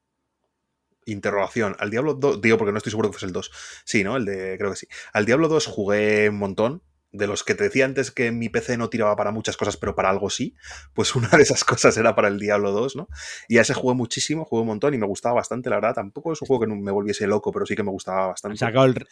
[1.07, 1.77] Interrogación.
[1.79, 2.41] Al Diablo 2.
[2.41, 3.51] Digo porque no estoy seguro que fuese el 2.
[3.85, 4.17] Sí, ¿no?
[4.17, 4.57] El de.
[4.59, 4.89] Creo que sí.
[5.13, 6.83] Al Diablo 2 jugué un montón.
[7.11, 9.95] De los que te decía antes que mi PC no tiraba para muchas cosas, pero
[9.95, 10.55] para algo sí.
[10.93, 13.09] Pues una de esas cosas era para el Diablo 2, ¿no?
[13.49, 15.95] Y a ese jugué muchísimo, jugué un montón y me gustaba bastante, la verdad.
[15.95, 18.59] Tampoco es un juego que me volviese loco, pero sí que me gustaba bastante.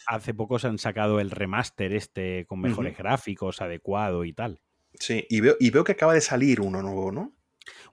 [0.05, 4.61] hace poco se han sacado el remaster este con mejores gráficos, adecuado y tal.
[4.99, 7.33] Sí, y veo, y veo que acaba de salir uno nuevo, ¿no?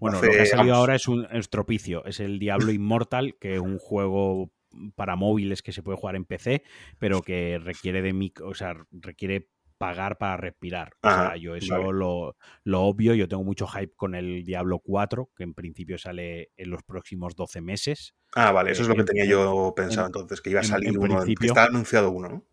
[0.00, 3.61] Bueno, lo que ha salido ahora es un estropicio, es el Diablo Immortal, que es
[3.61, 4.52] un juego
[4.96, 6.62] para móviles que se puede jugar en PC,
[6.98, 9.48] pero que requiere de o sea, requiere
[9.78, 10.94] pagar para respirar.
[11.02, 12.34] O sea, yo eso lo,
[12.72, 16.82] obvio, yo tengo mucho hype con el Diablo 4, que en principio sale en los
[16.82, 18.14] próximos 12 meses.
[18.34, 21.16] Ah, vale, eso es lo que tenía yo pensado entonces, que iba a salir uno,
[21.16, 22.44] principio, está anunciado uno, ¿no?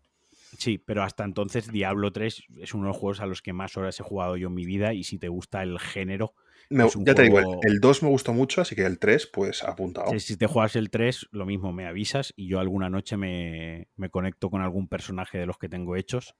[0.58, 3.76] Sí, pero hasta entonces Diablo 3 es uno de los juegos a los que más
[3.76, 6.34] horas he jugado yo en mi vida y si te gusta el género...
[6.70, 10.18] ya te digo, el, 2 me gustó mucho, así que el 3 pues apuntado.
[10.18, 14.50] si te juegas el 3, lo mismo, me avisas y yo alguna noche me, conecto
[14.50, 16.34] con algún personaje de los que tengo hechos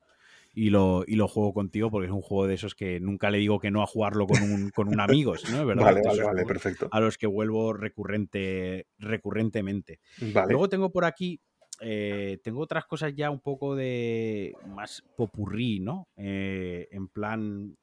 [0.55, 3.39] y lo, y lo juego contigo porque es un juego de esos que nunca le
[3.39, 5.65] digo que no a jugarlo con un, con un amigo, ¿no?
[5.67, 5.85] ¿verdad?
[5.85, 6.89] Vale, vale, vale, perfecto.
[6.91, 10.01] A los que vuelvo recurrente, recurrentemente.
[10.21, 11.41] Luego tengo por aquí
[11.81, 16.09] eh, tengo otras cosas ya un poco de más popurrí, ¿no?
[16.17, 17.77] Eh, en plan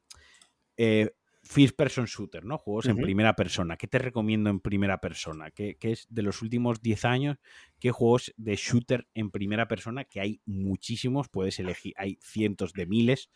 [0.77, 1.11] eh,
[1.43, 2.57] first person shooter, ¿no?
[2.57, 3.77] Juegos en primera persona.
[3.77, 5.51] ¿Qué te recomiendo en primera persona?
[5.51, 7.37] ¿Qué, es de los últimos 10 años?
[7.79, 10.05] ¿Qué juegos de shooter en primera persona?
[10.05, 13.29] Que hay muchísimos, puedes elegir, hay cientos de miles.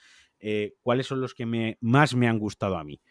[0.81, 3.01] ¿Cuáles son los que me, más me han gustado a mí?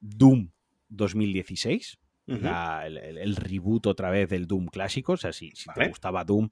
[0.00, 0.50] Doom
[0.88, 5.12] 2016 el, reboot otra vez del Doom clásico.
[5.12, 6.50] O sea, si, te gustaba Doom,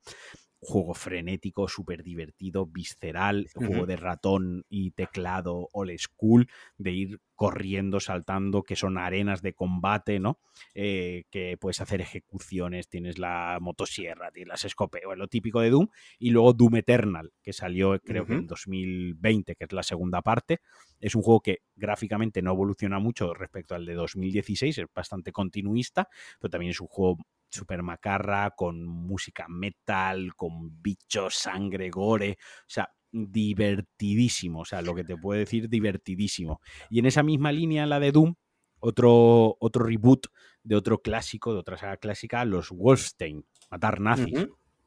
[0.61, 8.01] juego frenético, súper divertido, visceral, juego de ratón y teclado old school, de ir corriendo,
[8.01, 10.39] saltando, que son arenas de combate, ¿no?
[10.75, 15.89] Eh, que puedes hacer ejecuciones, tienes la motosierra, tienes las escopetas, lo típico de Doom,
[16.19, 20.61] y luego Doom Eternal, que salió creo que en 2020, que es la segunda parte.
[21.01, 26.11] Es un juego que gráficamente no evoluciona mucho respecto al de 2016, es bastante continuista,
[26.39, 27.17] pero también es un juego
[27.51, 34.95] super macarra, con música metal, con bichos, sangre, gore, o sea, divertidísimo, o sea, lo
[34.95, 36.61] que te puedo decir, divertidísimo.
[36.89, 38.35] Y en esa misma línea, la de Doom,
[38.79, 40.27] otro, otro reboot
[40.63, 44.47] de otro clásico, de otra saga clásica, los Wolfstein, matar nazis.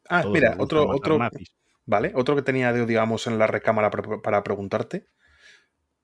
[0.10, 1.20] Ah, mira, otro, otro,
[1.86, 5.08] vale, otro que tenía, digamos, en la recámara para preguntarte.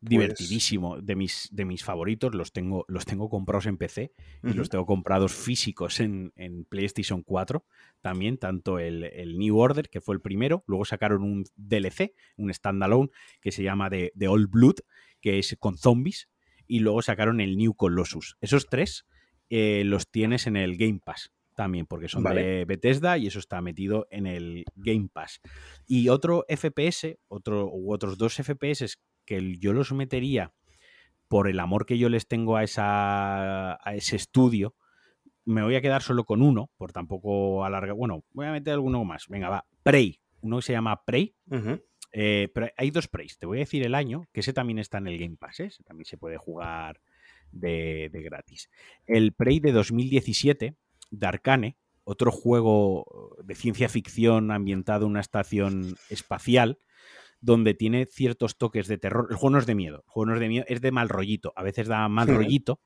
[0.01, 4.13] Pues divertidísimo, de, mis, de mis favoritos, los tengo, los tengo comprados en PC
[4.43, 6.31] y los tengo comprados físicos en,
[6.69, 7.65] PlayStation 4
[7.99, 13.09] también, tanto el, New Order, que fue el primero, luego sacaron un DLC, un standalone,
[13.41, 14.75] que se llama The, Old Blood,
[15.19, 16.29] que es con zombies,
[16.65, 18.37] y luego sacaron el New Colossus.
[18.39, 19.05] Esos tres
[19.49, 23.59] eh, los tienes en el Game Pass también, porque son de Bethesda y eso está
[23.59, 25.41] metido en el Game Pass.
[25.85, 28.97] Y otro FPS, otro, u otros dos FPS
[29.29, 30.53] que yo los metería
[31.27, 34.75] por el amor que yo les tengo a, esa, a ese estudio,
[35.45, 37.93] me voy a quedar solo con uno, por tampoco alargar.
[37.93, 39.27] Bueno, voy a meter alguno más.
[39.27, 39.65] Venga, va.
[39.83, 40.19] Prey.
[40.41, 41.35] Uno que se llama Prey.
[42.11, 43.37] Eh, pero hay dos Preys.
[43.37, 45.59] Te voy a decir el año, que ese también está en el Game Pass.
[45.59, 45.69] ¿eh?
[45.85, 46.99] también se puede jugar
[47.51, 48.71] de, de, gratis.
[49.05, 50.75] El Prey de 2017,
[51.11, 56.79] de Arcane, otro juego de ciencia ficción ambientado en una estación espacial
[57.41, 59.27] donde tiene ciertos toques de terror.
[59.29, 61.09] El juego no es de miedo, el juego no es de miedo, es de mal
[61.09, 61.53] rollito.
[61.55, 62.81] A veces da mal rollito,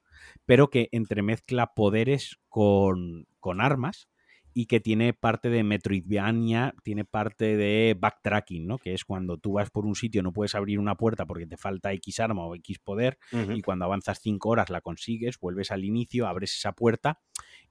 [0.46, 4.08] pero que entremezcla poderes con, con armas
[4.54, 8.78] y que tiene parte de Metroidvania, tiene parte de backtracking, ¿no?
[8.78, 11.58] Que es cuando tú vas por un sitio no puedes abrir una puerta porque te
[11.58, 15.84] falta X arma o X poder y cuando avanzas cinco horas la consigues, vuelves al
[15.84, 17.20] inicio, abres esa puerta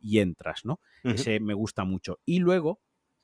[0.01, 0.81] y entras, ¿no?
[1.05, 2.19] Ese me gusta mucho.
[2.25, 2.81] Y luego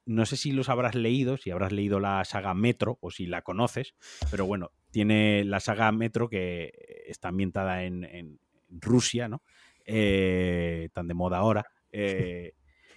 [0.08, 3.42] no sé si los habrás leído, si habrás leído la saga Metro o si la
[3.42, 3.94] conoces,
[4.30, 6.72] pero bueno, tiene la saga Metro que
[7.06, 8.40] está ambientada en,
[8.70, 9.42] Rusia, ¿no?
[9.86, 11.66] Eh, tan de moda ahora.
[11.90, 12.52] Eh,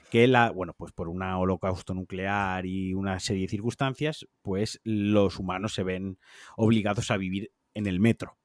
[0.10, 5.38] que la, bueno, pues por un holocausto nuclear y una serie de circunstancias, pues los
[5.38, 6.18] humanos se ven
[6.58, 8.38] obligados a vivir en el metro,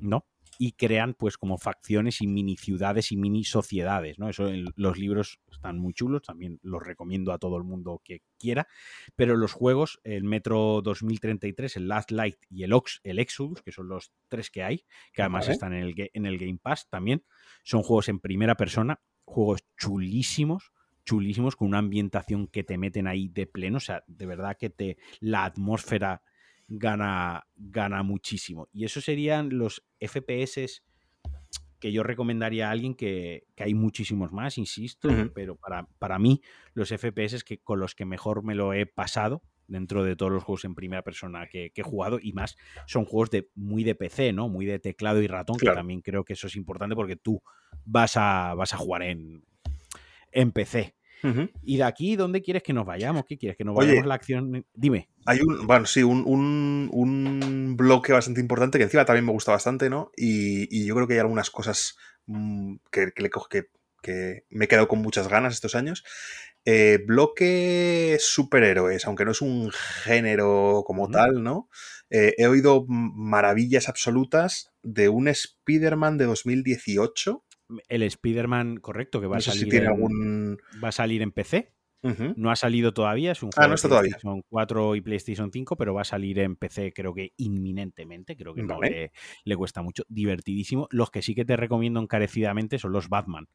[0.00, 0.26] ¿no?
[0.58, 4.28] Y crean pues como facciones y mini ciudades y mini sociedades, ¿no?
[4.28, 8.68] Eso los libros están muy chulos, también los recomiendo a todo el mundo que quiera,
[9.16, 13.72] pero los juegos, el Metro 2033, el Last Light y el, Ox, el Exodus, que
[13.72, 17.24] son los tres que hay, que además están en el, en el Game Pass también,
[17.62, 20.72] son juegos en primera persona, juegos chulísimos,
[21.04, 24.70] chulísimos, con una ambientación que te meten ahí de pleno, o sea, de verdad que
[24.70, 26.22] te la atmósfera
[26.68, 28.68] gana, gana muchísimo.
[28.72, 30.82] Y esos serían los FPS
[31.78, 36.40] que yo recomendaría a alguien que, hay muchísimos más, insisto, pero para, para, mí
[36.74, 40.44] los FPS que con los que mejor me lo he pasado dentro de todos los
[40.44, 42.56] juegos en primera persona que, he jugado y más
[42.86, 44.48] son juegos de muy de PC, ¿no?
[44.48, 47.42] Muy de teclado y ratón, que también creo que eso es importante porque tú
[47.84, 49.44] vas a, vas a jugar en,
[50.30, 50.94] en PC.
[51.62, 53.24] Y de aquí, ¿dónde quieres que nos vayamos?
[53.26, 53.56] ¿Qué quieres?
[53.56, 54.64] ¿Que nos vayamos a la acción?
[54.74, 55.08] Dime.
[55.26, 60.10] Hay un, bueno, sí, un, bloque bastante importante que encima también me gusta bastante, ¿no?
[60.16, 61.96] Y, yo creo que hay algunas cosas
[62.26, 63.66] mm, que, le cojo que,
[64.02, 66.04] que, me he quedado con muchas ganas estos años.
[66.64, 71.68] Eh, bloque superhéroes, aunque no es un género como tal, ¿no?
[72.08, 77.42] Eh, he oído maravillas absolutas de un Spider-Man de 2018
[77.88, 79.74] el Spider-Man correcto que va a salir.
[79.74, 81.72] en, Va a salir en PC.
[82.36, 84.10] No ha salido todavía, es un ah, no está todavía.
[84.10, 88.54] PlayStation 4 y PlayStation 5, pero va a salir en PC creo que inminentemente, creo
[88.54, 90.88] que no le, cuesta mucho, divertidísimo.
[90.90, 93.46] Los que sí que te recomiendo encarecidamente son los Batman.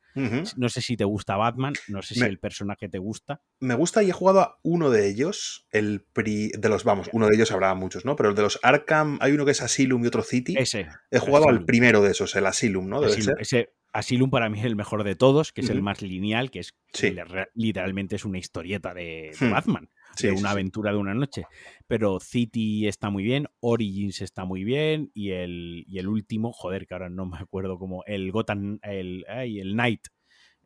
[0.56, 3.42] No sé si te gusta Batman, no sé si el personaje te gusta.
[3.60, 7.36] Me gusta y he jugado a uno de ellos, el de los, vamos, uno de
[7.36, 8.16] ellos habrá muchos, ¿no?
[8.16, 10.56] Pero el de los Arkham, hay uno que es Asylum y otro City.
[10.58, 10.88] Ese.
[11.12, 13.04] He jugado al primero de esos, el Asylum, ¿no?
[13.06, 16.60] Ese, Asylum para mí es el mejor de todos, que es el más lineal, que
[16.60, 17.16] es Sí.
[17.56, 19.52] literalmente es una historieta de, de Hmm.
[19.52, 20.54] Batman, Sí, de una sí.
[20.54, 21.46] aventura de una noche.
[21.88, 26.86] Pero City está muy bien, Origins está muy bien, y el, y el último, joder,
[26.88, 30.08] que ahora no me acuerdo cómo, el Gotham, el, ay, el Knight,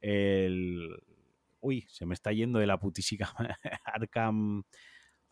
[0.02, 0.90] el...
[1.62, 3.30] Uy, se me está yendo de la putísima
[3.86, 4.64] Arkham,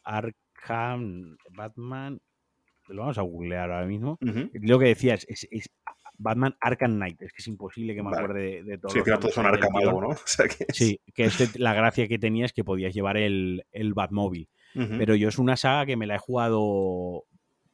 [0.04, 2.22] Arkham, Batman,
[2.88, 4.18] lo vamos a googlear ahora mismo.
[4.54, 5.70] Lo que decías es, es
[6.22, 7.22] Batman Arkham Knight.
[7.22, 8.24] Es que es imposible que me Vale.
[8.24, 10.08] acuerde de, de todos Sí, todos son Arkham algo, ¿no?
[10.10, 13.18] O sea que es- Sí, que este- la gracia que tenía es que podías llevar
[13.18, 14.48] el, el Batmóvil.
[14.76, 17.24] Pero yo es una saga que me la he jugado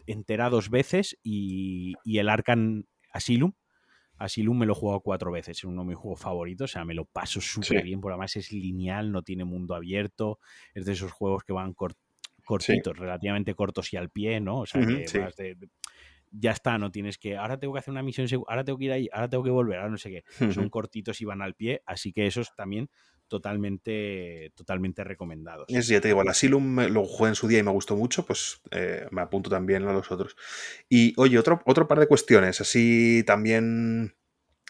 [0.07, 3.51] entera dos veces y, y el Arkham Asylum.
[4.17, 6.85] Asylum me lo he jugado cuatro veces, es uno de mis juegos favoritos, o sea,
[6.85, 7.83] me lo paso súper Sí.
[7.83, 10.39] bien, porque además es lineal, no tiene mundo abierto,
[10.73, 11.97] es de esos juegos que van cort-
[12.45, 14.59] cortitos, relativamente cortos y al pie, ¿no?
[14.61, 15.17] O sea, Ujú, que sí.
[15.17, 15.57] vas de-
[16.31, 18.91] ya está, no tienes que, ahora tengo que hacer una misión, ahora tengo que ir
[18.91, 20.51] ahí, ahora tengo que volver, ahora no sé qué.
[20.51, 22.89] Son cortitos y van al pie, así que esos también
[23.27, 25.65] totalmente, totalmente recomendados.
[25.69, 28.25] Es, ya te digo, el Asylum lo jugué en su día y me gustó mucho,
[28.25, 30.35] pues eh, me apunto también a los otros.
[30.89, 34.15] Y oye, otro, otro par de cuestiones, así también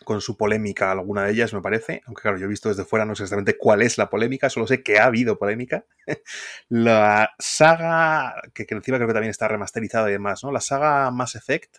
[0.05, 3.05] con su polémica, alguna de ellas me parece, aunque claro, yo he visto desde fuera,
[3.05, 5.85] no sé exactamente cuál es la polémica, solo sé que ha habido polémica.
[6.69, 10.51] la saga, que, que encima creo que también está remasterizada y demás, ¿no?
[10.51, 11.77] La saga Mass Effect.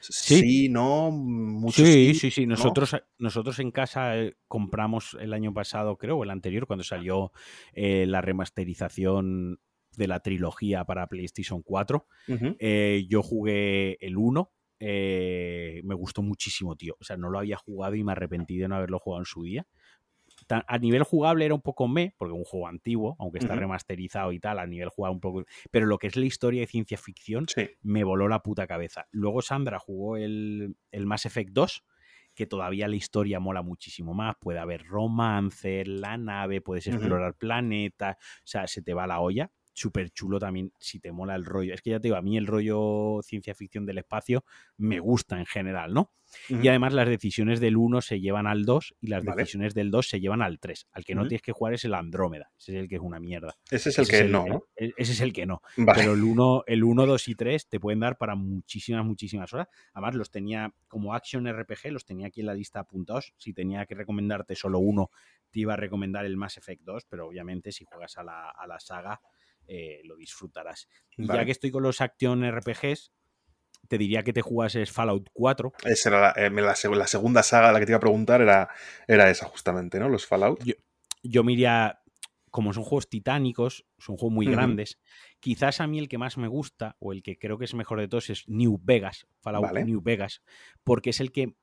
[0.00, 0.68] Sí.
[0.68, 2.46] no, mucho Sí, sí, sí.
[2.46, 2.54] ¿no?
[2.54, 7.32] Nosotros, nosotros en casa eh, compramos el año pasado, creo, o el anterior, cuando salió
[7.74, 9.60] eh, la remasterización
[9.96, 12.06] de la trilogía para PlayStation 4.
[12.28, 12.56] Ujú.
[12.58, 14.50] Eh, yo jugué el 1.
[14.80, 16.96] Eh, me gustó muchísimo, tío.
[17.00, 19.44] O sea, no lo había jugado y me arrepentí de no haberlo jugado en su
[19.44, 19.66] día.
[20.48, 24.32] A nivel jugable era un poco me, porque es un juego antiguo, aunque está remasterizado
[24.32, 25.44] y tal, a nivel jugable un poco.
[25.70, 27.68] Pero lo que es la historia de ciencia ficción, Sí.
[27.82, 29.06] me voló la puta cabeza.
[29.12, 31.84] Luego Sandra jugó el, el Mass Effect 2,
[32.34, 34.34] que todavía la historia mola muchísimo más.
[34.40, 39.52] Puede haber romance, la nave, puedes explorar planetas, o sea, se te va la olla.
[39.72, 41.72] Súper chulo también, si te mola el rollo.
[41.74, 44.44] Es que ya te digo, a mí el rollo ciencia ficción del espacio
[44.76, 46.12] me gusta en general, ¿no?
[46.48, 49.42] Y además las decisiones del 1 se llevan al 2 y las Vale.
[49.42, 50.86] decisiones del 2 se llevan al 3.
[50.92, 52.52] Al que no tienes que jugar es el Andrómeda.
[52.56, 53.56] Ese es el que es una mierda.
[53.68, 54.64] Ese es el Ese que es no, ¿no?
[54.76, 55.60] e- Ese es el que no.
[55.76, 55.98] Vale.
[56.00, 59.66] Pero el 1, el 1, 2 y 3 te pueden dar para muchísimas, muchísimas horas.
[59.92, 63.34] Además, los tenía como Action RPG, los tenía aquí en la lista apuntados.
[63.36, 65.10] Si tenía que recomendarte solo uno,
[65.50, 68.66] te iba a recomendar el Mass Effect 2, pero obviamente si juegas a la, a
[68.68, 69.20] la saga,
[69.72, 70.88] eh, lo disfrutarás.
[71.16, 71.40] Y Vale.
[71.40, 73.12] ya que estoy con los Action RPGs,
[73.88, 75.72] te diría que te jugases Fallout 4.
[75.84, 78.00] Esa era la, eh, la seg- la segunda saga de la que te iba a
[78.00, 78.68] preguntar era,
[79.06, 80.08] era esa justamente, ¿no?
[80.08, 80.60] Los Fallout.
[81.22, 82.00] Yo me iría,
[82.50, 84.98] como son juegos titánicos, son juegos muy grandes,
[85.38, 88.00] quizás a mí el que más me gusta, o el que creo que es mejor
[88.00, 89.84] de todos, es New Vegas, Fallout Vale.
[89.84, 90.42] New Vegas,
[90.82, 91.54] porque es el que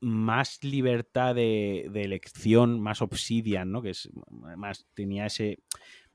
[0.00, 3.82] más libertad de, de elección, más Obsidian, ¿no?
[3.82, 5.58] Que es más, tenía ese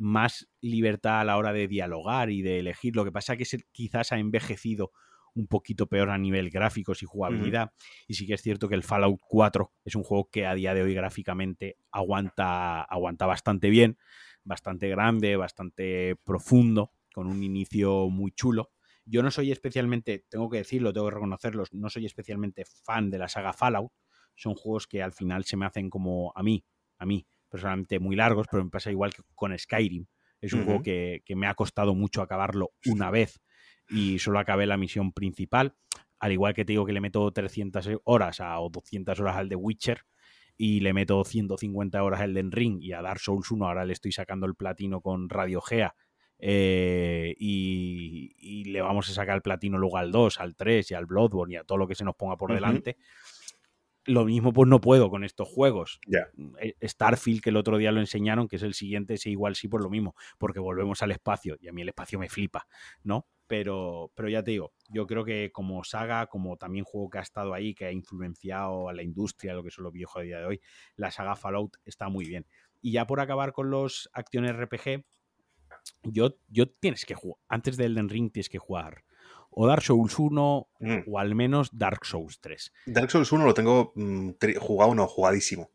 [0.04, 2.96] más libertad a la hora de dialogar y de elegir.
[2.96, 4.92] Lo que pasa que es el- quizás ha envejecido
[5.34, 7.72] un poquito peor a nivel gráficos y jugabilidad.
[8.08, 10.74] Y sí que es cierto que el Fallout 4 es un juego que a día
[10.74, 13.98] de hoy gráficamente aguanta, aguanta bastante bien,
[14.44, 18.72] bastante grande, bastante profundo, con un inicio muy chulo.
[19.06, 23.18] Yo no soy especialmente, tengo que decirlo, tengo que reconocerlo, no soy especialmente fan de
[23.20, 23.92] la saga Fallout.
[24.36, 26.64] Son juegos que al final se me hacen como a mí,
[26.98, 30.08] a mí, personalmente muy largos, pero me pasa igual que con Skyrim.
[30.42, 33.40] Es un juego que, que me ha costado mucho acabarlo una vez
[33.88, 35.76] y solo acabé la misión principal.
[36.20, 39.50] Al igual que te digo que le meto 300 horas a, o 200 horas al
[39.50, 40.02] de Witcher
[40.58, 43.94] y le meto 150 horas al Den Ring y a Dark Souls 1 ahora le
[43.94, 45.94] estoy sacando el platino con Radio Gea
[46.40, 50.94] eh, y, y le vamos a sacar el platino luego al 2, al 3 y
[50.96, 52.98] al Bloodborne y a todo lo que se nos ponga por delante.
[54.06, 56.00] Lo mismo pues no puedo con estos juegos.
[56.60, 59.68] Eh, Starfield, que el otro día lo enseñaron, que es el siguiente, sí, igual sí
[59.68, 62.68] por lo mismo, porque volvemos al espacio y a mí el espacio me flipa,
[63.04, 63.28] ¿no?
[63.48, 67.22] Pero, pero ya te digo, yo creo que como saga, como también juego que ha
[67.22, 70.40] estado ahí, que ha influenciado a la industria, lo que son los viejos a día
[70.40, 70.62] de hoy,
[70.96, 72.46] la saga Fallout está muy bien.
[72.82, 75.06] Y ya por acabar con los acciones RPG,
[76.04, 79.04] yo, yo tienes que jugar, antes del Elden Ring tienes que jugar
[79.56, 80.98] o Dark Souls 1 Mm.
[81.08, 82.72] o al menos Dark Souls 3.
[82.88, 85.70] Dark Souls 1 lo tengo mm, jugado, no, jugadísimo.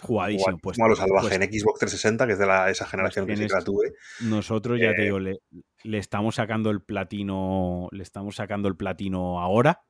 [0.00, 2.86] Jugadísimo, pues, Como a lo salvaje pues en Xbox 360, que es de la, esa
[2.86, 3.92] generación que sí la tuve.
[4.22, 5.38] Nosotros, ya te Eh, digo, le,
[5.84, 7.88] le estamos sacando el platino.
[7.92, 9.82] Le estamos sacando el platino ahora.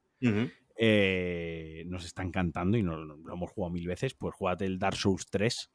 [0.76, 4.12] Eh, nos está encantando y no, no- lo hemos jugado mil veces.
[4.12, 5.70] Pues jugate el Dark Souls 3.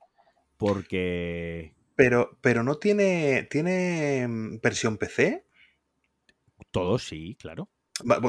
[0.58, 5.47] Porque Pero, pero no tiene, tiene mm, versión PC.
[6.80, 7.70] Todos sí, claro.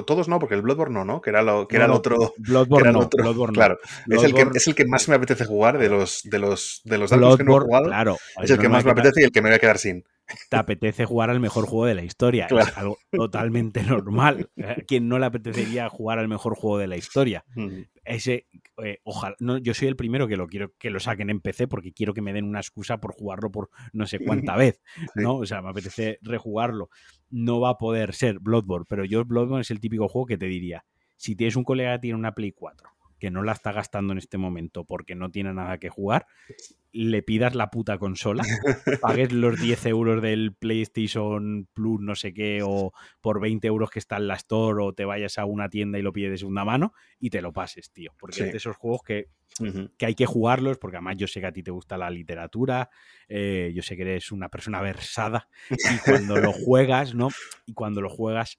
[0.06, 1.20] Todos no, porque el Bloodborne no, ¿no?
[1.20, 2.32] Que era, lo, que era el otro.
[2.38, 3.78] Bloodborne, no, Bloodborne claro.
[4.08, 6.96] Es, el que, es el que más me apetece jugar de los de los de
[6.96, 7.84] los datos que no he jugado.
[7.86, 10.04] Claro, es el que más me apetece y el que me voy a quedar sin
[10.48, 12.48] te apetece jugar al mejor juego de la historia.
[12.50, 14.50] Es algo totalmente normal.
[14.86, 17.44] ¿Quién no le apetecería jugar al mejor juego de la historia?
[18.08, 18.46] Ese,
[18.82, 21.68] eh, ojalá, no, yo soy el primero que lo quiero que lo saquen en PC
[21.68, 24.80] porque quiero que me den una excusa por jugarlo por no sé cuánta vez,
[25.14, 25.36] ¿no?
[25.36, 26.90] O sea, me apetece rejugarlo.
[27.30, 30.46] No va a poder ser Bloodborne, pero yo Bloodborne es el típico juego que te
[30.46, 30.84] diría,
[31.16, 34.18] si tienes un colega que tiene una Play 4 que no la está gastando en
[34.18, 36.26] este momento porque no tiene nada que jugar,
[36.92, 38.42] le pidas la puta consola,
[39.02, 43.98] pagues los 10 euros del PlayStation Plus, no sé qué, o por 20 euros que
[43.98, 46.64] está en la Store, o te vayas a una tienda y lo pides de segunda
[46.64, 48.12] mano y te lo pases, tío.
[48.18, 49.28] Porque es de esos juegos que,
[49.98, 52.90] que, hay que jugarlos, porque además yo sé que a ti te gusta la literatura,
[53.28, 57.28] eh, yo sé que eres una persona versada, y cuando lo juegas, ¿no?
[57.66, 58.58] Y cuando lo juegas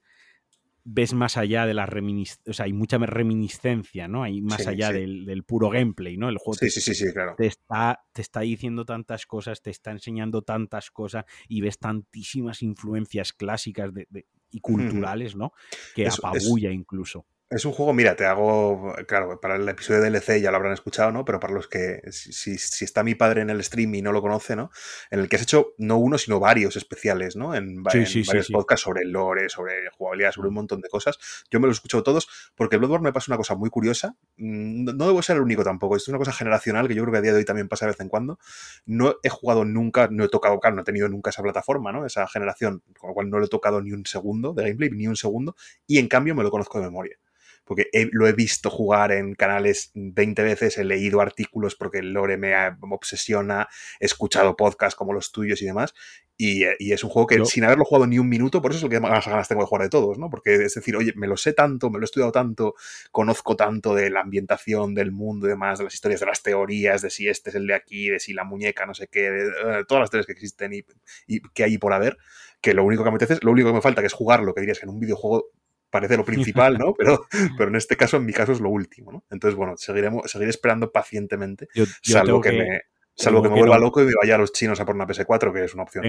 [0.91, 4.23] ves más allá de la reminiscencia, o sea, hay mucha reminiscencia, ¿no?
[4.23, 6.29] Hay más allá Del, puro gameplay, ¿no?
[6.29, 7.35] El juego sí, claro.
[7.37, 12.63] te, está, te está diciendo tantas cosas, te está enseñando tantas cosas y ves tantísimas
[12.63, 15.53] influencias clásicas de, y culturales, ¿no?
[15.93, 17.25] Que apabulla incluso.
[17.51, 20.73] Es un juego, mira, te hago, claro, para el episodio de DLC ya lo habrán
[20.73, 21.25] escuchado, ¿no?
[21.25, 24.21] Pero para los que, si, si, está mi padre en el stream y no lo
[24.21, 24.69] conoce, ¿no?
[25.09, 27.55] En el que has hecho no uno, sino varios especiales, ¿no?
[27.55, 31.17] En, varios podcasts sobre el lore, sobre jugabilidad, sobre un montón de cosas.
[31.49, 34.15] Yo me los he escuchado todos porque Bloodborne me pasa una cosa muy curiosa.
[34.37, 35.95] Mm, no, debo ser el único tampoco.
[35.95, 37.87] Esto es una cosa generacional que yo creo que a día de hoy también pasa
[37.87, 38.37] de vez en cuando.
[38.85, 42.05] No he jugado nunca, no he tocado, claro, no he tenido nunca esa plataforma, ¿no?
[42.05, 45.07] Esa generación, con lo cual no lo he tocado ni un segundo de gameplay, ni
[45.07, 45.55] un segundo.
[45.87, 47.17] Y en cambio me lo conozco de memoria
[47.69, 52.35] porque lo he visto jugar en canales 20 veces, he leído artículos porque el lore
[52.35, 52.51] me,
[52.89, 53.67] obsesiona,
[53.99, 55.93] he escuchado podcasts como los tuyos y demás,
[56.35, 58.89] y, es un juego que sin haberlo jugado ni un minuto, por eso es el
[58.89, 60.31] que más ganas tengo de jugar de todos, ¿no?
[60.31, 62.73] Porque es decir, oye, me lo sé tanto, me lo he estudiado tanto,
[63.11, 67.03] conozco tanto de la ambientación, del mundo y demás, de las historias, de las teorías,
[67.03, 69.47] de si este es el de aquí, de si la muñeca, no sé qué, de,
[69.47, 70.83] eh, todas las teorías que existen y,
[71.27, 72.17] y, que hay por haber,
[72.61, 74.61] que lo único que me apetece, lo único que me falta que es jugarlo, que
[74.61, 75.51] dirías que en un videojuego
[75.89, 76.93] parece lo principal, ¿no?
[76.93, 77.25] Pero,
[77.57, 79.23] pero en este caso, en mi caso, es lo último, ¿no?
[79.29, 81.67] Entonces, bueno, seguiremos, seguiré esperando pacientemente,
[82.01, 82.81] salvo que, me,
[83.15, 85.53] salvo que me vuelva loco y me vaya a los chinos a por una PS4,
[85.53, 86.05] que es una opción.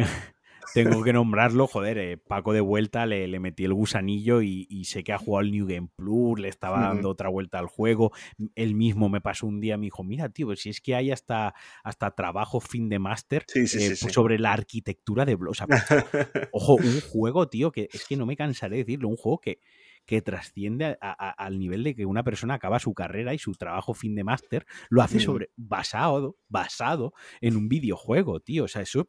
[0.75, 5.05] Tengo que nombrarlo, joder, eh, Paco de vuelta le, le, metí el gusanillo y, sé
[5.05, 8.13] que ha jugado el New Game Plus, le estaba dando otra vuelta al juego.
[8.55, 11.55] Él mismo me pasó un día, me dijo, mira, tío, si es que hay hasta,
[11.83, 15.67] hasta trabajo fin de máster eh, sobre la arquitectura de O sea,
[16.53, 19.61] ojo, un juego, tío, que es que no me cansaré de decirlo, un juego que,
[20.07, 24.15] que trasciende al nivel de que una persona acaba su carrera y su trabajo fin
[24.15, 28.65] de máster lo hace sobre basado, basado en un videojuego, tío.
[28.65, 29.09] O sea, eso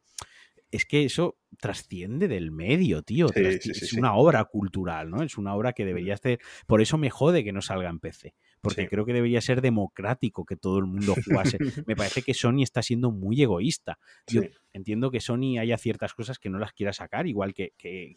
[0.72, 3.28] es que eso trasciende del medio, tío.
[3.34, 5.22] es una obra cultural, ¿no?
[5.22, 6.40] Es una obra que debería ser.
[6.66, 10.44] Por eso me jode que no salga en PC porque creo que debería ser democrático
[10.44, 11.58] que todo el mundo jugase.
[11.86, 13.98] Me parece que Sony está siendo muy egoísta.
[14.28, 17.72] Yo entiendo que Sony haya ciertas cosas que no las quiera sacar, igual que,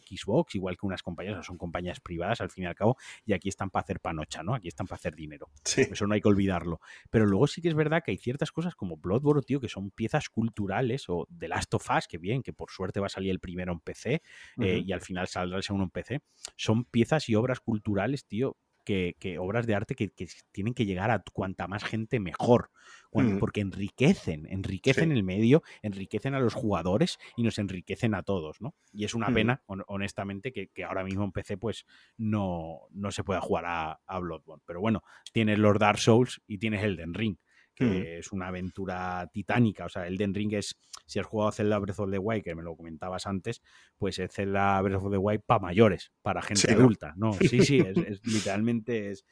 [0.08, 3.48] Xbox, igual que unas compañías, son compañías privadas al fin y al cabo, y aquí
[3.48, 4.54] están para hacer panocha, ¿no?
[4.54, 5.50] Aquí están para hacer dinero.
[5.76, 6.80] Eso no hay que olvidarlo.
[7.10, 9.90] Pero luego sí que es verdad que hay ciertas cosas como Bloodborne, tío, que son
[9.90, 13.30] piezas culturales, o The Last of Us, que bien, que por suerte va a salir
[13.30, 14.22] el primero en PC,
[14.60, 16.20] eh, y al final saldrá el segundo en PC.
[16.56, 18.56] Son piezas y obras culturales, tío,
[18.86, 20.10] que, obras de arte que,
[20.52, 22.70] tienen que llegar a cuanta más gente mejor,
[23.12, 23.38] mm.
[23.38, 28.74] porque enriquecen, enriquecen el medio, enriquecen a los jugadores y nos enriquecen a todos, ¿no?
[28.92, 29.34] Y es una mm.
[29.34, 31.84] pena, honestamente, que, ahora mismo en PC pues
[32.16, 34.62] no, no se pueda jugar a, a Bloodborne.
[34.64, 35.02] Pero bueno,
[35.32, 37.36] tienes los Dark Souls y tienes Elden Ring
[37.76, 39.84] que es una aventura titánica.
[39.84, 42.62] O sea, Elden Ring es, si has jugado Zelda Breath of the Wild, que me
[42.62, 43.62] lo comentabas antes,
[43.98, 47.12] pues es Zelda Breath of the Wild para mayores, para gente adulta.
[47.16, 47.32] ¿no?
[47.50, 49.24] Sí, sí, es, literalmente es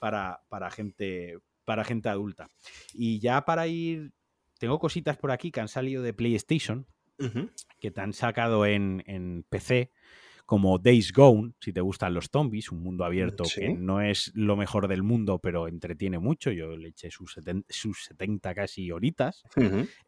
[0.00, 2.48] para, para, gente, para gente adulta.
[2.94, 4.12] Y ya para ir,
[4.58, 6.86] tengo cositas por aquí que han salido de PlayStation,
[7.78, 9.92] que te han sacado en, en PC
[10.50, 14.56] como Days Gone, si te gustan los zombies, un mundo abierto que no es lo
[14.56, 16.50] mejor del mundo, pero entretiene mucho.
[16.50, 19.44] Yo le eché sus 70, casi horitas.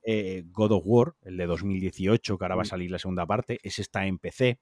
[0.04, 2.66] Eh, God of War, el de 2018, que ahora va a mm.
[2.66, 4.58] salir la segunda parte, ese está en PC.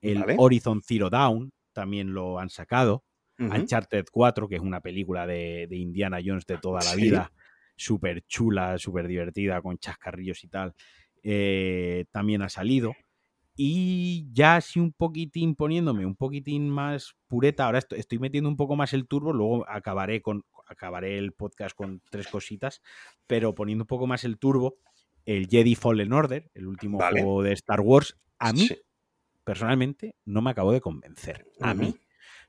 [0.00, 3.04] El Horizon Zero Dawn también lo han sacado.
[3.38, 7.30] Uncharted 4, que es una película de, Indiana Jones de toda la vida,
[7.76, 10.72] súper chula, súper divertida, con chascarrillos y tal,
[11.22, 12.94] eh, también ha salido.
[13.54, 18.76] Y ya así un poquitín poniéndome un poquitín más pureta, ahora estoy, metiendo un poco
[18.76, 22.80] más el turbo, luego acabaré con acabaré el podcast con tres cositas,
[23.26, 24.78] pero poniendo un poco más el turbo,
[25.26, 28.68] el Jedi Fallen Order, el último juego de Star Wars, a mí
[29.44, 31.94] personalmente no me acabo de convencer, a mí.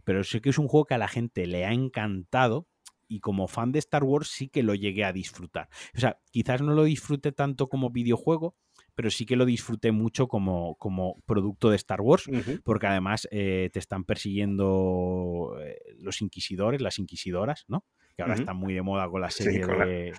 [0.03, 2.67] pero sé que es un juego que a la gente le ha encantado
[3.07, 5.69] y como fan de Star Wars sí que lo llegué a disfrutar.
[5.95, 8.55] O sea, quizás no lo disfrute tanto como videojuego,
[8.95, 12.29] pero sí que lo disfruté mucho como, como producto de Star Wars,
[12.63, 17.85] porque además eh, te están persiguiendo eh, los inquisidores, las inquisidoras, ¿no?
[18.15, 20.13] Que ahora están muy de moda con la serie de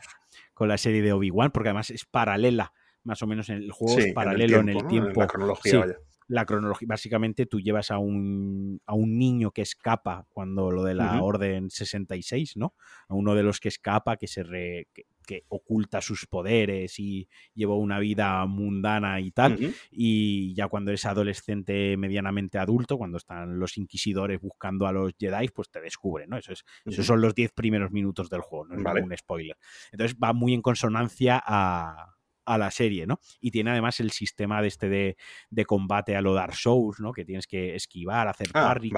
[0.52, 2.72] con la serie de Obi-Wan, porque además es paralela,
[3.04, 5.20] más o menos en el juego es paralelo en el tiempo.
[5.20, 5.86] la cronología,
[6.26, 10.94] La cronología, básicamente tú llevas a un, a un niño que escapa cuando lo de
[10.94, 12.74] la Orden 66, ¿no?
[13.08, 14.88] A uno de los que escapa, que se re,
[15.24, 19.74] que oculta sus poderes y lleva una vida mundana y tal.
[19.90, 25.48] Y ya cuando eres adolescente medianamente adulto, cuando están los inquisidores buscando a los Jedi,
[25.48, 26.36] pues te descubren, ¿no?
[26.36, 29.56] Eso es, Esos son los 10 primeros minutos del juego, no es un spoiler.
[29.92, 32.14] Entonces va muy en consonancia a,
[32.44, 33.20] a la serie, ¿no?
[33.40, 37.12] Y tiene además el sistema de este de, combate a lo Dark Souls, ¿no?
[37.12, 38.92] Que tienes que esquivar, hacer ah, parry,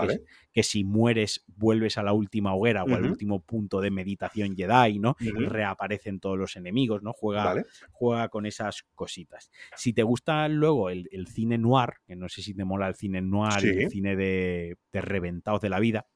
[0.53, 4.99] que, si mueres vuelves a la última hoguera o al último punto de meditación Jedi,
[4.99, 5.17] ¿no?
[5.21, 7.13] Y reaparecen todos los enemigos, ¿no?
[7.13, 9.51] Juega, juega con esas cositas.
[9.77, 13.21] Si te gusta luego el, cine noir, que no sé si te mola el cine
[13.21, 16.07] noir y el cine de, de reventados de la vida,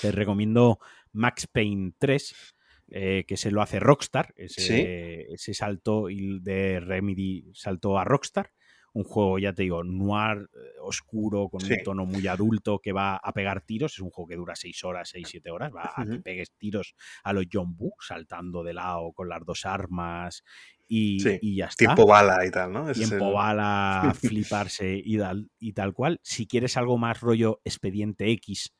[0.00, 0.78] te recomiendo
[1.12, 2.53] Max Payne 3
[2.96, 8.52] eh, que se lo hace Rockstar, ese, ese salto de Remedy saltó a Rockstar.
[8.92, 13.16] Un juego, ya te digo, noir, eh, oscuro, con un tono muy adulto que va
[13.16, 13.94] a pegar tiros.
[13.94, 15.72] Es un juego que dura 6 horas, 6, 7 horas.
[15.74, 16.94] Va a que pegues tiros
[17.24, 20.44] a los John Boo, saltando de lado con las dos armas
[20.86, 21.86] y, ya está.
[21.86, 22.92] Tiempo bala y tal, ¿no?
[22.92, 25.18] tiempo bala, fliparse y
[25.58, 26.20] y tal cual.
[26.22, 28.72] Si quieres algo más rollo expediente X,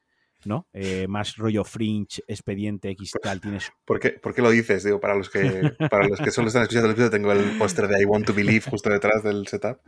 [0.47, 0.69] ¿no?
[0.73, 3.71] Eh, más rollo fringe, expediente X tal, tienes...
[3.85, 4.85] ¿Por qué, ¿Por qué, lo dices?
[4.85, 5.41] Digo, para los que,
[5.91, 8.35] para los que solo están escuchando el episodio, tengo el póster de I Want to
[8.35, 9.79] Believe justo detrás del setup.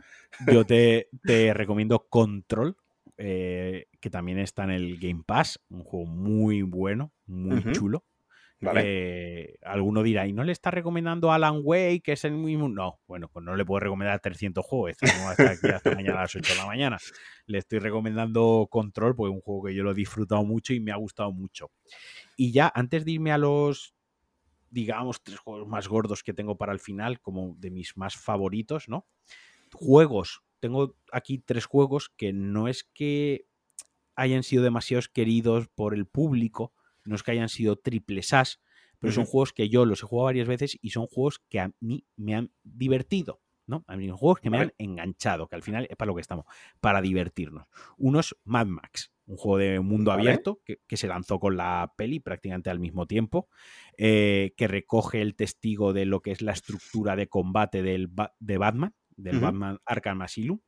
[0.51, 2.75] Yo te, te recomiendo Control,
[3.17, 8.03] eh, que también está en el Game Pass, un juego muy bueno, muy chulo.
[8.59, 12.67] Eh, alguno dirá, ¿y no le está recomendando Alan Way, que es el mismo?
[12.67, 14.97] No, bueno, pues no le puedo recomendar 300 juegos.
[15.03, 16.97] Hasta mañana a las 8 de la mañana.
[17.45, 20.79] Le estoy recomendando Control, porque es un juego que yo lo he disfrutado mucho y
[20.79, 21.69] me ha gustado mucho.
[22.35, 23.93] Y ya, antes de irme a los,
[24.71, 28.89] digamos, tres juegos más gordos que tengo para el final, como de mis más favoritos,
[28.89, 29.05] ¿no?
[29.73, 30.41] Juegos.
[30.59, 33.45] Tengo aquí tres juegos que no es que
[34.15, 36.73] hayan sido demasiados queridos por el público,
[37.07, 38.61] no es que hayan sido triples as,
[38.99, 41.71] pero son juegos que yo los he jugado varias veces y son juegos que a
[41.79, 43.41] mí me han divertido.
[43.67, 43.83] ¿no?
[43.87, 46.21] A mí son juegos que me han enganchado, que al final es para lo que
[46.21, 46.45] estamos,
[46.79, 47.67] para divertirnos.
[47.97, 52.21] Uno es Mad Max, un juego de mundo abierto que, se lanzó con la peli
[52.21, 53.49] prácticamente al mismo tiempo,
[53.97, 58.09] eh, que recoge el testigo de lo que es la estructura de combate del,
[58.39, 60.59] de Batman, del Batman Arkham Asylum,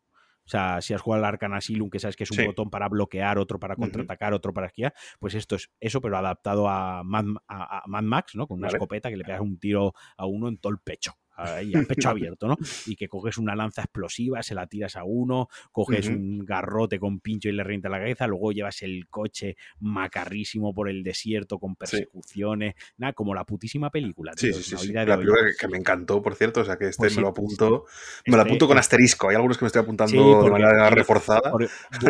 [0.50, 2.90] o sea, si has jugado al Arcan Asylum, que sabes que es un botón para
[2.90, 7.26] bloquear, otro para contraatacar, otro para esquiar, pues esto es eso, pero adaptado a Mad,
[7.48, 8.48] a, Max, ¿no?
[8.48, 11.74] Con una escopeta que le pegas un tiro a uno en todo el pecho ahí
[11.76, 12.58] a pecho abierto, ¿no?
[12.86, 17.20] Y que coges una lanza explosiva, se la tiras a uno, coges un garrote con
[17.20, 21.76] pincho y le revienta la cabeza, luego llevas el coche macarrísimo por el desierto con
[21.76, 24.34] persecuciones, nada, como la putísima película.
[24.36, 27.16] sí, sí, sí, La película que, me encantó, por cierto, o sea que este pues
[27.16, 27.86] me lo apunto,
[28.26, 31.52] me lo apunto con asterisco, hay algunos que me estoy apuntando de manera reforzada.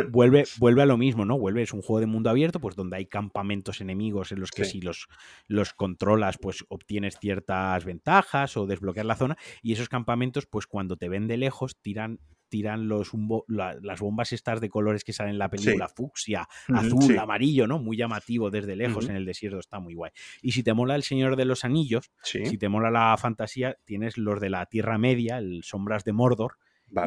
[0.10, 1.38] vuelve, vuelve a lo mismo, ¿no?
[1.38, 4.66] Vuelve, es un juego de mundo abierto, pues donde hay campamentos enemigos en los que
[4.66, 5.08] si los,
[5.48, 10.98] los controlas, pues obtienes ciertas ventajas o desbloquear la zona y esos campamentos, pues cuando
[10.98, 12.20] te ven de lejos, tiran
[12.50, 13.12] tiran los
[13.48, 17.80] las bombas estas de colores que salen en la película, fucsia, azul, amarillo, ¿no?
[17.80, 20.12] Muy llamativo desde lejos en el desierto, está muy guay.
[20.42, 24.18] Y si te mola El Señor de los Anillos, si te mola la fantasía, tienes
[24.18, 26.58] los de la Tierra Media, el Sombras de Mordor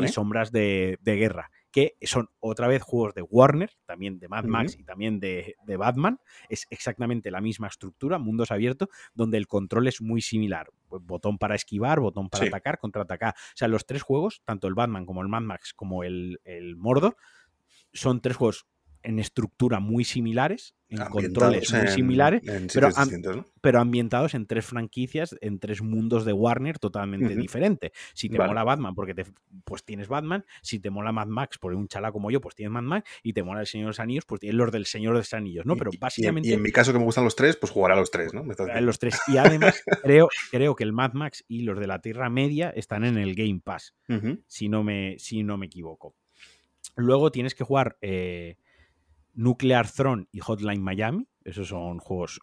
[0.01, 4.45] y Sombras de, de Guerra que son otra vez juegos de Warner, también de Mad
[4.45, 6.21] Max y también de, Batman.
[6.49, 10.71] Es exactamente la misma estructura, mundos abiertos, donde el control es muy similar.
[10.89, 13.35] Botón para esquivar, botón para atacar, contraatacar.
[13.35, 16.77] O sea, los tres juegos, tanto el Batman como el Mad Max como el, el
[16.77, 17.17] Mordor,
[17.95, 18.67] son tres juegos
[19.03, 22.43] en estructura muy similares, en controles muy similares,
[23.61, 27.93] pero, ambientados en tres franquicias, en tres mundos de Warner totalmente diferentes.
[28.15, 29.25] Si te mola Batman, porque te,
[29.65, 32.73] pues tienes Batman, si te mola Mad Max, por un chala como yo, pues tienes
[32.73, 35.15] Mad Max, y te mola el Señor de los Anillos, pues tienes los del Señor
[35.15, 35.77] de los Anillos, ¿no?
[35.77, 36.49] Pero básicamente...
[36.49, 38.45] Y en, mi caso que me gustan los tres, pues jugaré a los tres, ¿no?
[38.45, 39.21] los tres.
[39.29, 43.05] Y además creo, creo que el Mad Max y los de la Tierra Media están
[43.05, 43.95] en el Game Pass,
[44.47, 46.15] si, no me, si no me equivoco.
[46.97, 47.97] Luego tienes que jugar...
[48.03, 48.57] Eh,
[49.35, 51.29] Nuclear Throne y Hotline Miami.
[51.45, 52.41] Esos son juegos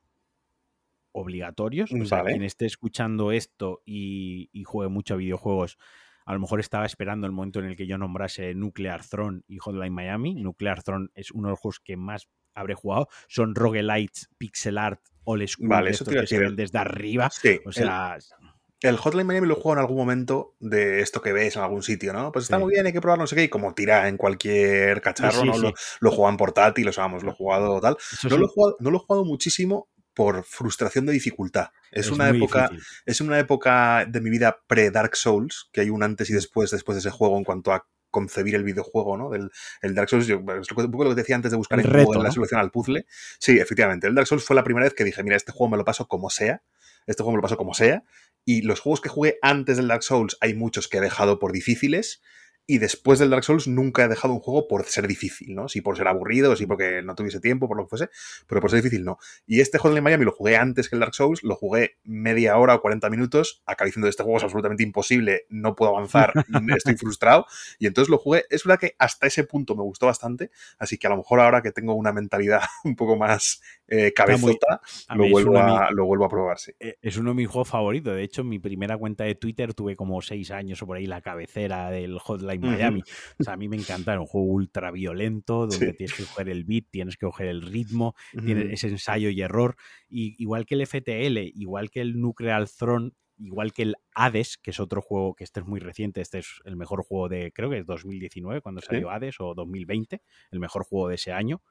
[1.11, 1.91] obligatorios.
[1.91, 5.77] O sea, quien esté escuchando esto y, juegue mucho a videojuegos,
[6.25, 9.57] a lo mejor estaba esperando el momento en el que yo nombrase Nuclear Throne y
[9.57, 10.35] Hotline Miami.
[10.35, 15.01] Nuclear Throne es uno de los juegos que más habré jugado, son roguelites, pixel art,
[15.23, 17.29] old school, Vale, eso te que se ven desde arriba.
[17.29, 18.49] Sí, O sea, El
[18.81, 22.31] Hotline Miami lo juego en algún momento de esto que ves en algún sitio, ¿no?
[22.31, 22.63] Pues está Sí.
[22.63, 25.47] muy bien, hay que probar no sé qué, y como tira en cualquier cacharro, Sí,
[25.47, 25.53] ¿no?
[25.55, 25.61] sí.
[25.61, 27.97] Lo, lo juego en portátil, o sea, vamos, lo he jugado tal.
[28.29, 31.69] No lo, he jugado, no lo he jugado muchísimo por frustración de dificultad.
[31.91, 32.87] Es, es una época, difícil.
[33.05, 36.95] es una época de mi vida pre-Dark Souls, que hay un antes y después después
[36.95, 39.29] de ese juego en cuanto a concebir el videojuego, ¿no?
[39.29, 39.51] Del
[39.81, 41.85] el Dark Souls, yo, es un poco lo que te decía antes de buscar El
[41.85, 42.33] en reto, Google la ¿no?
[42.33, 43.05] solución al puzzle.
[43.39, 44.07] Sí, efectivamente.
[44.07, 46.07] El Dark Souls fue la primera vez que dije, mira, este juego me lo paso
[46.07, 46.63] como sea,
[47.05, 48.03] este juego me lo paso como sea,
[48.49, 51.51] y los juegos que jugué antes del Dark Souls hay muchos que he dejado por
[51.51, 52.23] difíciles,
[52.69, 55.67] y después del Dark Souls nunca he dejado un juego por ser difícil, ¿no?
[55.67, 58.09] Si por ser aburrido, si porque no tuviese tiempo, por lo que fuese,
[58.45, 59.17] pero por ser difícil no.
[59.47, 62.75] Y este Hotline Miami lo jugué antes que el Dark Souls, lo jugué media hora
[62.75, 66.31] o 40 minutos, acabé diciendo este juego es absolutamente imposible, no puedo avanzar,
[66.77, 67.47] estoy frustrado,
[67.79, 68.45] y entonces lo jugué.
[68.51, 71.63] Es verdad que hasta ese punto me gustó bastante, así que a lo mejor ahora
[71.63, 76.25] que tengo una mentalidad un poco más eh, cabezota, A lo vuelvo, a, lo vuelvo
[76.25, 76.71] a probar, sí.
[76.79, 78.13] Eh, Es uno de mis juegos favoritos.
[78.13, 81.07] De hecho, en mi primera cuenta de Twitter tuve como seis años o por ahí
[81.07, 83.03] la cabecera del Hotline Miami.
[83.39, 85.97] O sea, a mí me encanta, era un juego ultra violento donde Sí.
[85.97, 88.45] tienes que coger el beat, tienes que coger el ritmo, Ujú.
[88.45, 89.75] tiene ese ensayo y error.
[90.09, 94.71] Y igual que el FTL, igual que el Nuclear Throne, igual que el Hades, que
[94.71, 97.69] es otro juego que este es muy reciente, este es el mejor juego de, creo
[97.69, 98.87] que es 2019 cuando Sí.
[98.87, 100.21] salió Hades, o 2020,
[100.51, 101.61] el mejor juego de ese año.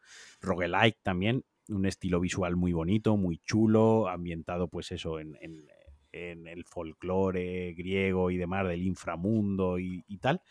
[0.40, 5.66] Roguelike también, un estilo visual muy bonito, muy chulo, ambientado pues eso en, en-
[6.18, 10.42] en el folclore griego y demás del inframundo y, y tal.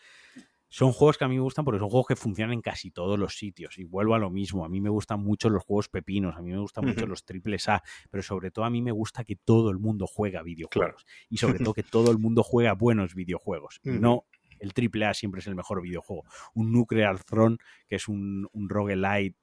[0.70, 3.18] Son juegos que a mí me gustan porque son juegos que funcionan en casi todos
[3.18, 3.78] los sitios.
[3.78, 4.66] Y vuelvo a lo mismo.
[4.66, 7.68] A mí me gustan mucho los juegos pepinos, a mí me gustan mucho los triples
[7.70, 11.06] A, pero sobre todo a mí me gusta que todo el mundo juega videojuegos.
[11.30, 13.80] Y sobre todo que todo el mundo juega buenos videojuegos.
[13.82, 14.26] No
[14.58, 16.24] el triple A siempre es el mejor videojuego.
[16.54, 19.36] Un Nuclear Throne, que es un, un roguelite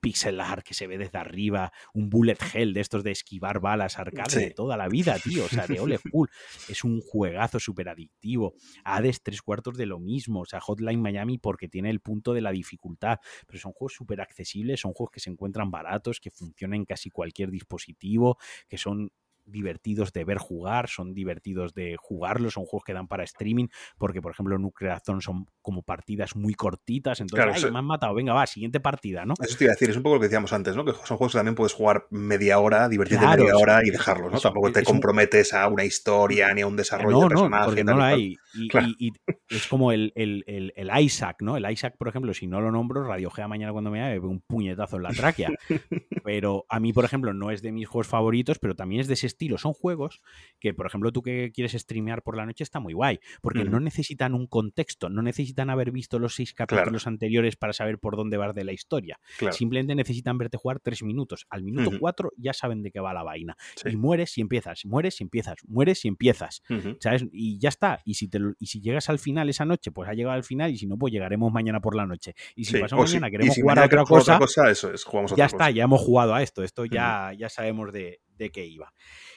[0.00, 3.98] pixel art que se ve desde arriba, un bullet hell de estos de esquivar balas
[3.98, 4.40] arcade Sí.
[4.40, 6.28] de toda la vida, tío, o sea, de ole full.
[6.68, 8.54] Es un juegazo súper adictivo.
[8.84, 12.40] Hades tres cuartos de lo mismo, o sea, Hotline Miami porque tiene el punto de
[12.40, 16.76] la dificultad, pero son juegos súper accesibles, son juegos que se encuentran baratos, que funcionan
[16.80, 19.12] en casi cualquier dispositivo, que son
[19.50, 23.68] divertidos de ver jugar, son divertidos de jugarlos, son juegos que dan para streaming,
[23.98, 27.84] porque por ejemplo Nuclear Throne son como partidas muy cortitas, entonces, Claro, ay, me han
[27.84, 29.34] matado, venga, va, siguiente partida, ¿no?
[29.40, 30.84] Eso te iba a decir, es un poco lo que decíamos antes, ¿no?
[30.84, 34.30] Que son juegos que también puedes jugar media hora, divertirte Claro, media hora y dejarlos,
[34.30, 34.36] ¿no?
[34.36, 37.22] es- Tampoco te es un- comprometes a una historia ni a un desarrollo no, de
[37.24, 37.64] no, personaje.
[37.66, 38.14] porque no y la cual.
[38.14, 38.36] hay.
[38.54, 38.86] Y, Claro.
[38.88, 39.12] y- y
[39.56, 41.56] es como el, el- el- el Isaac, ¿no?
[41.56, 44.96] El Isaac, por ejemplo, si no lo nombro, radiojea mañana cuando me pega un puñetazo
[44.96, 45.50] en la tráquea.
[46.24, 49.14] pero a mí, por ejemplo, no es de mis juegos favoritos, pero también es de
[49.14, 49.56] ese estilo.
[49.58, 50.20] Son juegos
[50.58, 53.80] que, por ejemplo, tú que quieres streamear por la noche está muy guay, porque no
[53.80, 58.36] necesitan un contexto, no necesitan haber visto los seis capítulos anteriores para saber por dónde
[58.36, 59.18] vas de la historia.
[59.38, 59.54] Claro.
[59.54, 61.46] Simplemente necesitan verte jugar tres minutos.
[61.48, 63.56] Al minuto cuatro ya saben de qué va la vaina.
[63.76, 63.90] Sí.
[63.90, 66.62] Y mueres y empiezas, mueres y empiezas, mueres y empiezas.
[67.00, 67.24] ¿sabes?
[67.32, 68.00] Y ya está.
[68.04, 70.44] Y si, te lo- y si llegas al final esa noche, pues ha llegado al
[70.44, 70.70] final.
[70.70, 72.34] Y si no, pues llegaremos mañana por la noche.
[72.54, 75.36] Y si Sí, si- mañana queremos si jugar a otra cosa, eso es, jugamos a
[75.36, 75.70] ya otra está, cosa.
[75.70, 76.62] ya hemos jugado a esto.
[76.62, 78.92] Esto ya, ya sabemos de, de qué iba.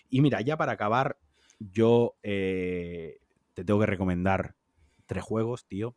[0.09, 1.19] Y mira, ya para acabar,
[1.59, 3.19] yo eh,
[3.53, 4.55] te tengo que recomendar
[5.05, 5.95] tres juegos, tío.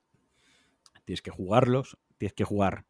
[1.04, 1.96] Tienes que jugarlos.
[2.18, 2.86] Tienes que jugar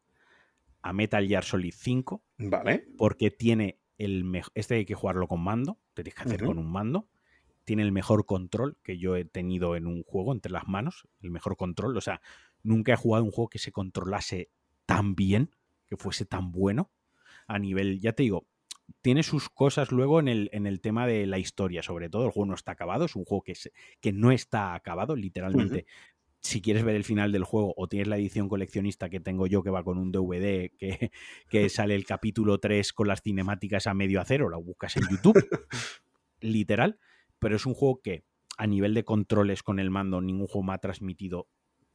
[0.81, 2.87] a Metal Gear Solid 5 Vale.
[2.97, 4.51] porque tiene el mejor.
[4.55, 7.07] Este hay que jugarlo con mando, te tienes que hacer con un mando.
[7.65, 11.07] Tiene el mejor control que yo he tenido en un juego entre las manos.
[11.21, 11.97] El mejor control.
[11.97, 12.21] O sea,
[12.63, 14.49] nunca he jugado un juego que se controlase
[14.85, 15.53] tan bien,
[15.85, 16.89] que fuese tan bueno.
[17.45, 18.47] A nivel, ya te digo,
[19.01, 22.25] tiene sus cosas luego en el, en el tema de la historia, sobre todo.
[22.25, 25.85] El juego no está acabado, es un juego que, se- que no está acabado, literalmente.
[26.39, 29.63] Si quieres ver el final del juego o tienes la edición coleccionista que tengo yo,
[29.63, 31.11] que va con un DVD, que,
[31.49, 35.35] que sale el capítulo 3 con las cinemáticas a medio acero, la buscas en YouTube,
[36.41, 36.99] literal.
[37.39, 38.23] Pero es un juego que
[38.57, 41.47] a nivel de controles con el mando, ningún juego me ha transmitido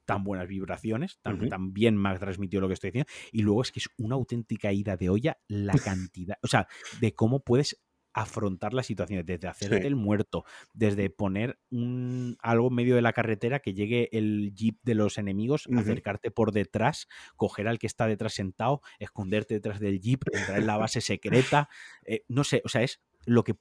[0.04, 1.48] tan buenas vibraciones, tan, Ujú.
[1.48, 3.10] tan bien me ha transmitido lo que estoy diciendo.
[3.32, 5.72] Y luego es que es una auténtica ida de olla la
[6.10, 6.66] cantidad, o sea,
[7.00, 7.82] de cómo puedes
[8.14, 9.86] afrontar las situaciones, desde hacerte Sí.
[9.86, 14.76] el muerto, desde poner un, algo en medio de la carretera, que llegue el jeep
[14.82, 19.98] de los enemigos, acercarte por detrás, coger al que está detrás sentado, esconderte detrás del
[19.98, 21.70] jeep, entrar en la base secreta,
[22.04, 23.54] eh, no sé, o sea, es lo que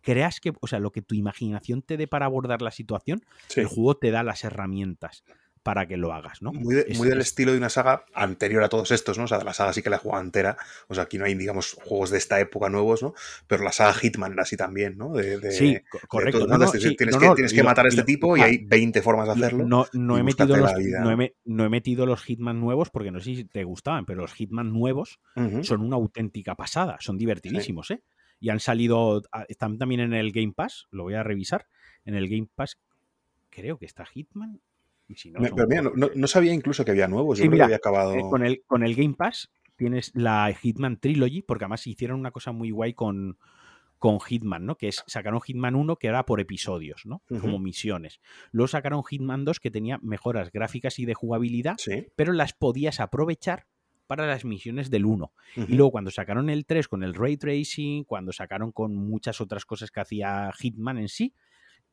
[0.00, 3.60] creas que, o sea, lo que tu imaginación te dé para abordar la situación, Sí.
[3.62, 5.24] el juego te da las herramientas
[5.62, 6.52] para que lo hagas, ¿no?
[6.52, 9.24] Muy, de- Es- muy del es- estilo de una saga anterior a todos estos, ¿no?
[9.24, 10.56] O sea, la saga sí que la he jugado entera.
[10.88, 13.14] O sea, aquí no hay, digamos, juegos de esta época nuevos, ¿no?
[13.46, 15.12] Pero la saga Hitman era así también, ¿no?
[15.12, 16.46] De, de- sí, de correcto.
[16.46, 18.58] no, Tienes, sí, tienes no, que, tienes que matar a este tipo y ah, hay
[18.64, 19.64] 20 formas de hacerlo.
[19.66, 23.10] No, no he metido los, no, he, me- no he metido los Hitman nuevos porque
[23.10, 25.20] no sé si te gustaban, pero los Hitman nuevos
[25.62, 28.02] son una auténtica pasada, son divertidísimos, ¿eh?
[28.40, 31.66] Y han salido, ah, están también en el Game Pass, lo voy a revisar.
[32.04, 32.78] En el Game Pass
[33.50, 34.60] creo que está Hitman.
[35.12, 35.82] Y si no, Pero mira,
[36.14, 37.38] no, sabía incluso que había nuevos.
[37.38, 38.14] Yo Sí, creo mira, que había acabado.
[38.14, 42.30] Eh, con, el, con el Game Pass tienes la Hitman Trilogy, porque además hicieron una
[42.30, 43.38] cosa muy guay con,
[43.98, 44.76] con Hitman, ¿no?
[44.76, 47.22] Que es, sacaron Hitman 1 que era por episodios, ¿no?
[47.40, 48.20] Como misiones.
[48.52, 52.06] Luego sacaron Hitman 2 que tenía mejoras gráficas y de jugabilidad, Sí.
[52.16, 53.66] pero las podías aprovechar
[54.06, 55.32] para las misiones del 1.
[55.56, 55.66] Ujú.
[55.72, 59.64] Y luego cuando sacaron el 3 con el ray tracing, cuando sacaron con muchas otras
[59.64, 61.34] cosas que hacía Hitman en sí,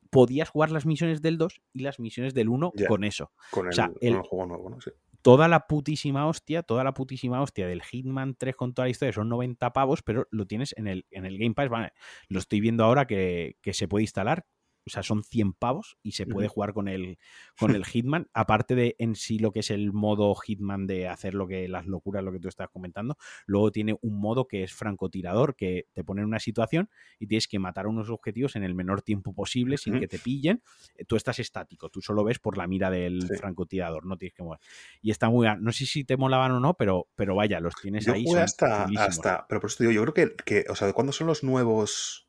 [0.10, 2.88] podías jugar las misiones del 2 y las misiones del 1 Ya.
[2.88, 4.82] con eso Con el, o sea, con el- el juego nuevo, ¿no?
[4.82, 4.92] Sí.
[5.22, 9.12] toda la putísima hostia, toda la putísima hostia del Hitman 3 con toda la historia
[9.12, 11.68] son 90 pavos, pero lo tienes en el, en el Game Pass.
[11.70, 11.92] vale,
[12.30, 14.46] lo estoy viendo ahora que, que se puede instalar.
[14.90, 17.18] O sea, son 100 pavos y se puede jugar con el,
[17.60, 18.28] con el Hitman.
[18.34, 21.86] Aparte de en sí lo que es el modo Hitman de hacer lo que las
[21.86, 23.18] locuras, lo que tú estás comentando.
[23.46, 26.90] Luego tiene un modo que es francotirador, que te pone en una situación
[27.20, 30.20] y tienes que matar a unos objetivos en el menor tiempo posible sin que te
[30.20, 30.62] pillen.
[31.08, 33.36] Tú estás estático, tú solo ves por la mira del Sí.
[33.38, 34.60] francotirador, no tienes que mover.
[35.02, 35.48] Y está muy.
[35.60, 38.24] No sé si te molaban o no, pero, pero vaya, los tienes Yo ahí.
[38.26, 39.46] jugué hasta, hasta.
[39.48, 40.66] Pero por eso te digo, yo creo que, que.
[40.70, 42.28] O sea, ¿de cuándo son los nuevos?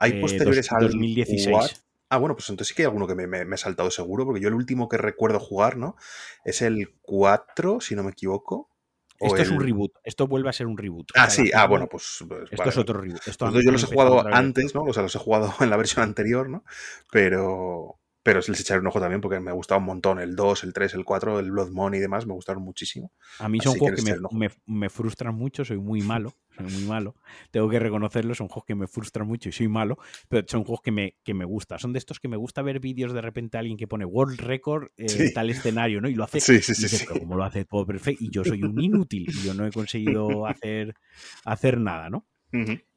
[0.00, 1.54] ¿Hay Eh, posteriores dos- al 2016.
[1.56, 1.70] What?
[2.12, 4.24] Ah, bueno, pues entonces sí que hay alguno que me, me- me he saltado seguro,
[4.24, 5.94] porque yo el último que recuerdo jugar, ¿no?
[6.44, 8.68] Es el 4, si no me equivoco.
[9.20, 9.92] Esto es un reboot.
[10.02, 11.10] Esto vuelve a ser un reboot.
[11.10, 12.24] O Ah, sea, sí, ah, bueno, pues.
[12.26, 13.20] pues Esto vale, es otro reboot.
[13.28, 14.80] Esto Entonces yo los he jugado antes, ¿no?
[14.82, 16.64] O sea, los he jugado en la versión anterior, ¿no?
[17.12, 17.99] Pero.
[18.22, 20.18] Pero les echaré un ojo también porque me gustaba un montón.
[20.20, 23.12] El 2, el 3, el 4, el Blood Money y demás me gustaron muchísimo.
[23.38, 26.66] A mí son Así juegos que, me, me- me frustran mucho, soy muy malo, soy
[26.66, 27.16] muy malo.
[27.50, 29.96] Tengo que reconocerlo, son juegos que me frustran mucho y soy malo,
[30.28, 31.78] pero son juegos que me, que me gustan.
[31.78, 34.88] Son de estos que me gusta ver vídeos de repente alguien que pone World Record
[34.98, 35.30] en Sí.
[35.30, 36.08] tal escenario, ¿no?
[36.10, 36.88] Y lo hace, Sí, sí, y sí.
[36.88, 37.06] dices, sí.
[37.06, 38.22] "Pero ¿cómo lo hace todo perfecto?
[38.22, 40.94] Y yo soy un inútil y yo no he conseguido hacer,
[41.44, 42.26] hacer nada, ¿no?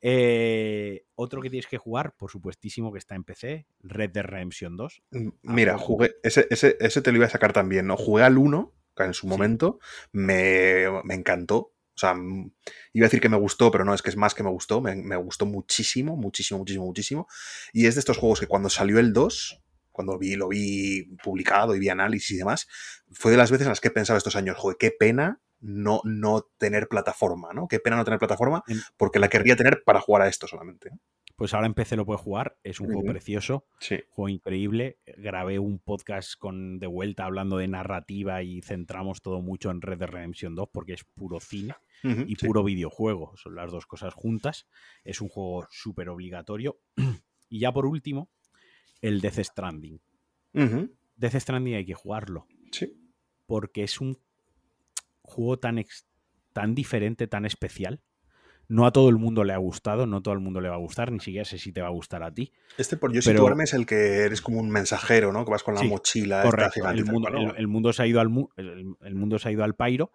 [0.01, 4.75] Eh, otro que tienes que jugar, por supuestísimo, que está en PC, Red Dead Redemption
[4.77, 5.03] 2.
[5.11, 5.85] Mm, Mira, poco.
[5.85, 6.15] jugué.
[6.23, 7.97] Ese, ese, ese te lo iba a sacar también, ¿no?
[7.97, 9.27] Jugué al 1, que en su Sí.
[9.27, 9.79] momento.
[10.11, 11.57] Me, me encantó.
[11.95, 12.51] O sea, mm,
[12.93, 14.81] iba a decir que me gustó, pero no, es que es más que me gustó.
[14.81, 17.27] Me, me gustó muchísimo, muchísimo, muchísimo, muchísimo.
[17.71, 19.59] Y es de estos juegos que cuando salió el 2,
[19.91, 22.67] cuando vi, lo vi publicado y vi análisis y demás,
[23.11, 26.01] fue de las veces en las que he pensado estos años, joder, qué pena no,
[26.03, 27.67] no tener plataforma, ¿no?
[27.67, 28.63] Qué pena no tener plataforma,
[28.97, 30.89] porque la querría tener para jugar a esto solamente.
[31.37, 33.65] Pues ahora en PC lo puedes jugar, es un juego precioso.
[33.79, 34.01] Sí.
[34.09, 34.99] juego increíble.
[35.17, 39.99] Grabé un podcast con de vuelta hablando de narrativa y centramos todo mucho en Red
[39.99, 42.45] Dead Redemption 2 porque es puro cine y sí.
[42.45, 43.35] puro videojuego.
[43.37, 44.67] Son las dos cosas juntas.
[45.03, 46.77] Es un juego súper obligatorio.
[47.49, 48.29] y ya por último,
[49.01, 49.99] el Death Stranding.
[51.15, 52.93] Death Stranding hay que jugarlo sí.
[53.47, 54.19] porque es un
[55.23, 56.05] juego tan, ex-
[56.53, 58.01] tan diferente, tan especial.
[58.69, 60.75] No a todo el mundo le ha gustado, no a todo el mundo le va
[60.75, 62.53] a gustar, ni siquiera sé si te va a gustar a ti.
[62.77, 65.43] Este por yo Pero- situarme es el que eres como un mensajero, ¿no?
[65.43, 66.89] Que vas con la Sí, mochila esta Correcto.
[66.89, 69.63] El mundo, el- el mundo se ha ido al el, el mundo se ha ido
[69.65, 70.11] al pairo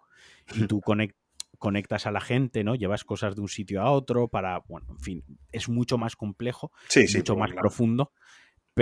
[0.55, 1.15] y tú conec-
[1.59, 2.73] conectas a la gente, ¿no?
[2.73, 6.71] Llevas cosas de un sitio a otro para, bueno, en fin, es mucho más complejo,
[6.87, 7.17] Sí, sí.
[7.17, 7.61] mucho más claro.
[7.61, 8.13] profundo,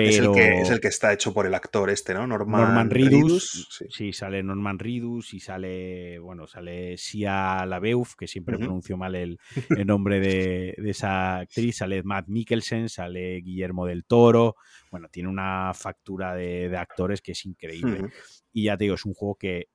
[0.06, 2.28] Es, el que, es el que está hecho por el actor este, ¿no?
[2.28, 3.86] Norman, Norman Reedus, sí.
[3.90, 4.14] sí.
[4.14, 9.88] sale Norman Reedus y sale, bueno, sale Sia LaBeouf, que siempre pronuncio mal el, el
[9.88, 14.56] nombre de, de esa actriz, sale Matt Mikkelsen, sale Guillermo del Toro,
[14.91, 18.10] bueno, tiene una factura de, de actores que es increíble.
[18.53, 19.69] Y ya te digo, es un juego que,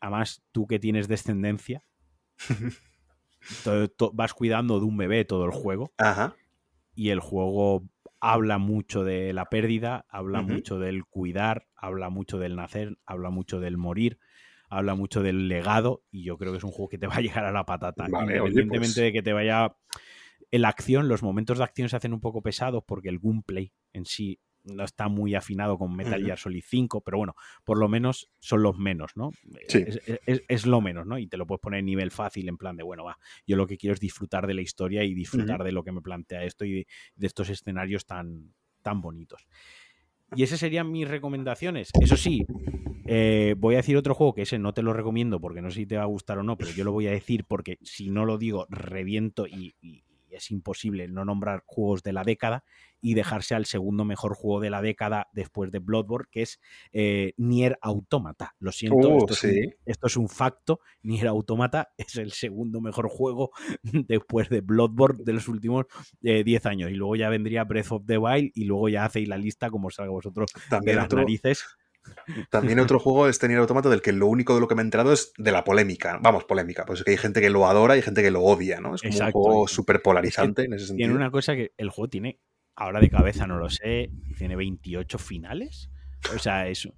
[0.00, 1.82] además, tú que tienes descendencia,
[3.64, 6.34] to- to- vas cuidando de un bebé todo el juego Ajá.
[6.94, 7.84] y el juego
[8.26, 13.60] habla mucho de la pérdida, habla mucho del cuidar, habla mucho del nacer, habla mucho
[13.60, 14.18] del morir,
[14.70, 17.20] habla mucho del legado y yo creo que es un juego que te va a
[17.20, 18.06] llegar a la patata.
[18.08, 19.76] Vale, oye, Independientemente pues- de que te vaya...
[20.50, 23.72] En la acción, los momentos de acción se hacen un poco pesados porque el gameplay
[23.92, 26.14] en sí no está muy afinado con Metal.
[26.26, 27.34] Gear Solid 5, pero bueno,
[27.64, 29.30] por lo menos son los menos, ¿no?
[29.68, 29.84] Sí.
[29.86, 31.18] Es, es- es lo menos, ¿no?
[31.18, 33.66] Y te lo puedes poner en nivel fácil, en plan de, bueno, va, yo lo
[33.66, 36.64] que quiero es disfrutar de la historia y disfrutar de lo que me plantea esto
[36.64, 36.86] y de,
[37.16, 39.46] de estos escenarios tan, tan bonitos.
[40.36, 41.90] Y esas serían mis recomendaciones.
[42.00, 42.44] Eso sí,
[43.06, 45.80] eh, voy a decir otro juego que ese no te lo recomiendo porque no sé
[45.80, 48.08] si te va a gustar o no, pero yo lo voy a decir porque si
[48.10, 50.02] no lo digo, reviento y, y-
[50.34, 52.64] y es imposible no nombrar juegos de la década
[53.00, 56.60] y dejarse al segundo mejor juego de la década después de Bloodborne, que es
[56.92, 58.54] eh, Nier Automata.
[58.58, 60.80] Lo siento, Uh, esto, es un, esto es un facto.
[61.02, 63.50] Nier Automata es el segundo mejor juego
[64.08, 65.86] después de Bloodborne de los últimos
[66.22, 66.90] eh, 10 años.
[66.90, 69.90] Y luego ya vendría Breath of the Wild y luego ya hacéis la lista como
[69.90, 71.64] salga vosotros de También las otro, narices.
[72.50, 74.84] También otro juego es Nier Automata del que lo único de lo que me he
[74.84, 76.18] enterado es de la polémica.
[76.22, 76.84] Vamos, polémica.
[76.84, 78.94] Pues que hay gente que lo adora y gente que lo odia, ¿no?
[78.94, 79.38] Es como Exacto.
[79.38, 81.06] un juego súper polarizante en ese sentido.
[81.08, 82.40] Tiene una cosa que el juego tiene,
[82.74, 85.90] ahora de cabeza no lo sé, tiene 28 finales.
[86.34, 86.94] O sea, eso.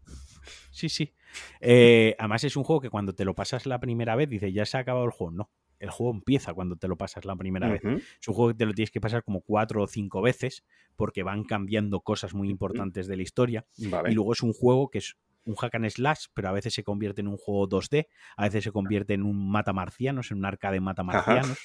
[0.71, 1.15] Sí, sí.
[1.61, 4.65] Eh, además es un juego que cuando te lo pasas la primera vez dices, ya
[4.67, 5.33] se ha acabado el juego.
[5.33, 5.51] No,
[5.87, 7.83] el juego empieza cuando te lo pasas la primera vez.
[7.85, 10.65] Es un juego que te lo tienes que pasar como cuatro o cinco veces
[10.97, 13.67] porque van cambiando cosas muy importantes de la historia.
[13.79, 14.11] Vale.
[14.11, 16.83] Y luego es un juego que es un hack and slash, pero a veces se
[16.83, 20.45] convierte en un juego 2D, a veces se convierte en un mata marcianos, en un
[20.45, 21.59] arcade mata marcianos.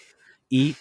[0.47, 0.75] Y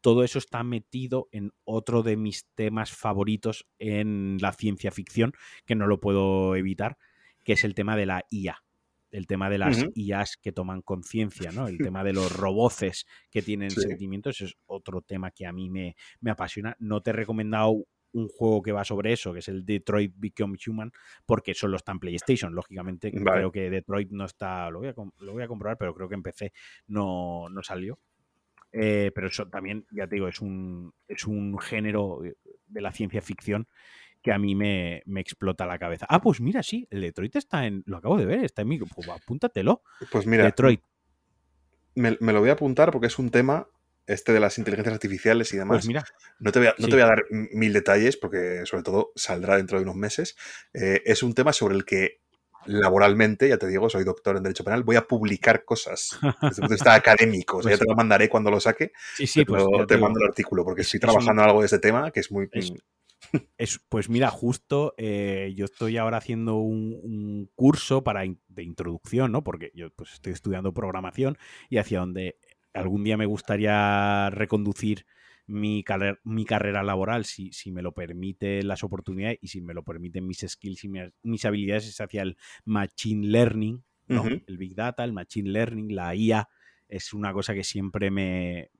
[0.00, 5.32] todo eso está metido en otro de mis temas favoritos en la ciencia ficción,
[5.66, 6.96] que no lo puedo evitar,
[7.44, 8.62] que es el tema de la IA.
[9.10, 9.92] El tema de las Ujú.
[9.94, 11.66] IAs que toman conciencia, ¿no?
[11.66, 13.82] El tema de los roboces que tienen Sí.
[13.82, 16.76] sentimientos es otro tema que a mí me, me apasiona.
[16.78, 20.58] No te he recomendado un juego que va sobre eso, que es el Detroit Become
[20.66, 20.90] Human,
[21.26, 22.54] porque solo está en PlayStation.
[22.54, 23.38] Lógicamente, Vale.
[23.38, 24.68] creo que Detroit no está.
[24.70, 26.52] Lo voy a, lo voy a comprobar, pero creo que en PC
[26.88, 28.00] no, no salió.
[28.72, 32.20] Eh, pero eso también, ya te digo, es un, es un género
[32.66, 33.66] de la ciencia ficción
[34.22, 36.06] que a mí me, me explota la cabeza.
[36.08, 37.82] Ah, pues mira, sí, el Detroit está en.
[37.86, 38.78] Lo acabo de ver, está en mi.
[38.78, 39.82] Pues apúntatelo.
[40.10, 40.80] Pues mira, Detroit.
[41.94, 43.66] me, me lo voy a apuntar porque es un tema,
[44.06, 45.76] este de las inteligencias artificiales y demás.
[45.78, 46.04] Pues mira,
[46.38, 46.90] No te voy a, no Sí.
[46.90, 50.36] te voy a dar mil detalles porque sobre todo saldrá dentro de unos meses.
[50.74, 52.20] Eh, es un tema sobre el que
[52.66, 56.40] laboralmente, ya te digo, soy doctor en Derecho Penal, voy a publicar cosas desde el
[56.40, 57.56] punto de vista académico.
[57.58, 59.94] O sea, Pues ya te lo mandaré cuando lo saque, sí, sí, pues, pero te
[59.94, 62.48] te mando el artículo porque estoy trabajando en algo de este tema que es muy...
[62.52, 62.72] Es-
[63.58, 68.62] Es- pues mira, justo eh, yo estoy ahora haciendo un, un curso para in- de
[68.62, 69.44] introducción, ¿no?
[69.44, 71.36] Porque yo pues, estoy estudiando programación
[71.68, 72.38] y hacia donde
[72.72, 75.04] algún día me gustaría reconducir
[75.46, 75.84] mi,
[76.24, 80.26] mi carrera laboral, si, si me lo permiten las oportunidades y si me lo permiten
[80.26, 84.32] mis skills y mis, mis habilidades, es hacia el machine learning, ¿no?
[84.46, 86.48] El big data, el machine learning, la IA,
[86.88, 88.70] es una cosa que siempre me,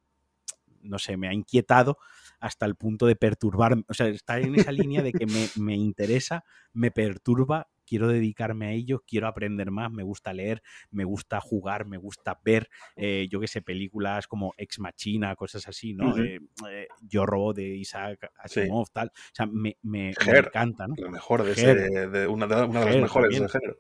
[0.83, 1.99] no sé, me ha inquietado
[2.41, 3.85] hasta el punto de perturbarme.
[3.89, 8.69] O sea, está en esa línea de que me, me interesa, me perturba, quiero dedicarme
[8.69, 10.63] a ello, quiero aprender más, me gusta leer,
[10.93, 15.67] me gusta jugar, me gusta ver, eh, yo qué sé, películas como Ex Machina, cosas
[15.67, 16.17] así, ¿no?
[16.17, 16.39] Eh,
[16.71, 19.09] eh, Yo Robot de Isaac Asimov, tal.
[19.09, 20.47] O sea, me, me- me Her.
[20.47, 20.95] encanta, ¿no?
[20.97, 21.79] Lo mejor de, Her.
[21.79, 23.77] ese, de una, de, una de las mejores del género.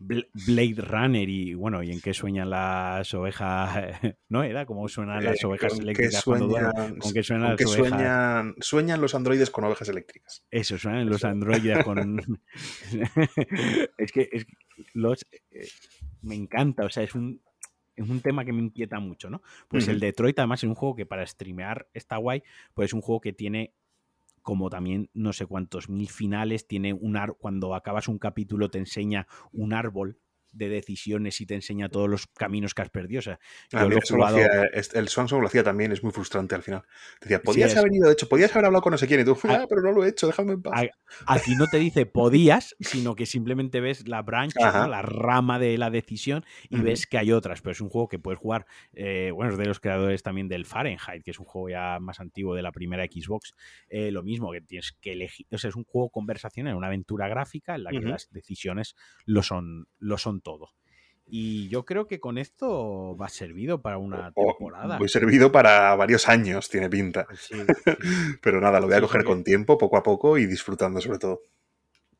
[0.00, 4.42] Bl- Blade Runner y bueno, y en qué sueñan las ovejas, ¿no?
[4.42, 6.48] Era como suenan las Eh, ovejas ¿con qué eléctricas cuando
[6.98, 7.90] ¿Con qué suenan las ovejas?
[7.90, 10.42] sueñan, sueñan los androides con ovejas eléctricas?
[10.50, 12.16] Eso, suenan los androides con...
[13.98, 14.46] es que, es
[14.94, 15.26] los...
[15.50, 15.68] eh,
[16.22, 17.40] me encanta, o sea, es un,
[17.96, 19.42] es un tema que me inquieta mucho, ¿no?
[19.68, 20.00] Pues el.
[20.00, 22.42] Detroit además es un juego que para streamear está guay,
[22.74, 23.74] pues es un juego que tiene
[24.42, 28.78] como también no sé cuántos mil finales, tiene un ar cuando acabas un capítulo te
[28.78, 30.18] enseña un árbol
[30.52, 33.18] de decisiones y te enseña todos los caminos que has perdido.
[33.20, 33.38] O sea,
[33.72, 34.36] Ah, mira, jugado...
[34.36, 34.64] hacía,
[34.94, 36.82] el Swansong lo hacía también, es muy frustrante al final.
[37.20, 39.36] Decía, podías haber ido, de hecho, podías haber hablado con no sé quién y tú,
[39.44, 39.66] Ah.
[39.68, 40.88] pero no lo he hecho, déjame en paz.
[41.26, 45.90] Aquí no te dice podías, sino que simplemente ves la branch, la rama de la
[45.90, 47.62] decisión y ves que hay otras.
[47.62, 50.66] Pero es un juego que puedes jugar, eh, bueno, es de los creadores también del
[50.66, 53.54] Fahrenheit, que es un juego ya más antiguo de la primera Xbox.
[53.88, 57.28] Eh, lo mismo, que tienes que elegir, o sea, es un juego conversacional, una aventura
[57.28, 58.94] gráfica en la que las decisiones
[59.26, 60.70] lo son, lo son todo.
[61.26, 64.98] Y yo creo que con esto va servido para una O- temporada.
[64.98, 67.26] Muy servido para varios años, tiene pinta.
[67.38, 67.56] Sí,
[67.86, 67.96] sí.
[68.42, 71.18] Pero nada, lo voy a Sí, coger con tiempo, poco a poco y disfrutando sobre
[71.18, 71.42] todo.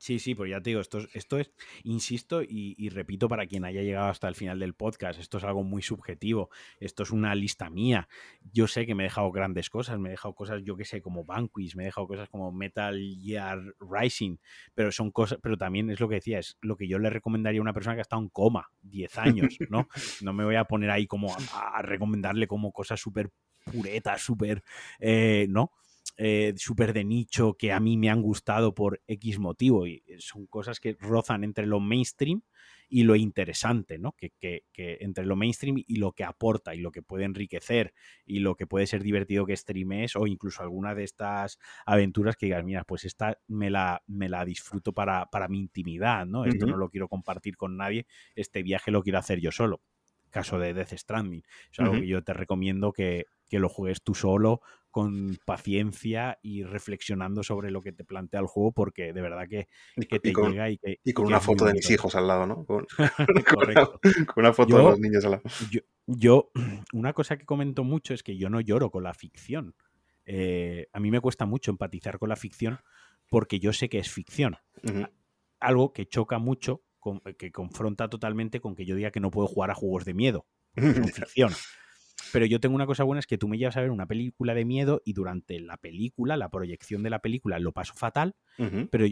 [0.01, 1.53] Sí, sí, pues ya te digo, esto es, esto es
[1.85, 5.45] insisto y, y repito para quien haya llegado hasta el final del podcast, esto es
[5.45, 6.49] algo muy subjetivo,
[6.79, 8.09] esto es una lista mía.
[8.51, 11.03] Yo sé que me he dejado grandes cosas, me he dejado cosas, yo que sé,
[11.03, 14.39] como Vanquish, me he dejado cosas como Metal Gear Rising,
[14.75, 17.61] pero son cosas, pero también es lo que decía, es lo que yo le recomendaría
[17.61, 19.87] a una persona que ha estado en coma 10 años, ¿no?
[20.23, 23.31] No me voy a poner ahí como a, a recomendarle como cosas súper
[23.65, 24.63] puretas, súper,
[24.99, 25.73] eh, ¿no?
[26.23, 30.47] Eh, súper de nicho que a mí me han gustado por X motivo y son
[30.47, 32.43] cosas que rozan entre lo mainstream
[32.91, 34.13] y lo interesante, ¿no?
[34.13, 37.95] Que, que, que, entre lo mainstream y lo que aporta y lo que puede enriquecer
[38.27, 42.47] y lo que puede ser divertido que streames o incluso alguna de estas aventuras que
[42.47, 46.45] digas, mira, pues esta me la, me la disfruto para, para mi intimidad, ¿no?
[46.45, 49.81] Esto no lo quiero compartir con nadie, este viaje lo quiero hacer yo solo.
[50.31, 51.43] Caso de Death Stranding.
[51.73, 56.65] Es algo que yo te recomiendo que, que lo juegues tú solo, con paciencia y
[56.65, 59.69] reflexionando sobre lo que te plantea el juego, porque de verdad que,
[60.21, 60.99] te con, llega y que.
[61.05, 62.65] Y con una foto de mis hijos al lado, ¿no?
[62.65, 62.87] Con,
[64.37, 65.43] una, foto de los niños al lado.
[66.07, 66.51] Yo,
[66.93, 69.75] una cosa que comento mucho es que yo no lloro con la ficción.
[70.27, 72.81] Eh, a mí me cuesta mucho empatizar con la ficción
[73.29, 74.57] porque yo sé que es ficción.
[75.61, 76.83] Algo que choca mucho,
[77.39, 80.47] que confronta totalmente con que yo diga que no puedo jugar a juegos de miedo.
[80.77, 81.53] Son ficción.
[82.33, 84.55] Pero yo tengo una cosa buena, es que tú me llevas a ver una película
[84.55, 88.37] de miedo y durante la película, la proyección de la película, lo paso fatal,
[88.91, 89.07] pero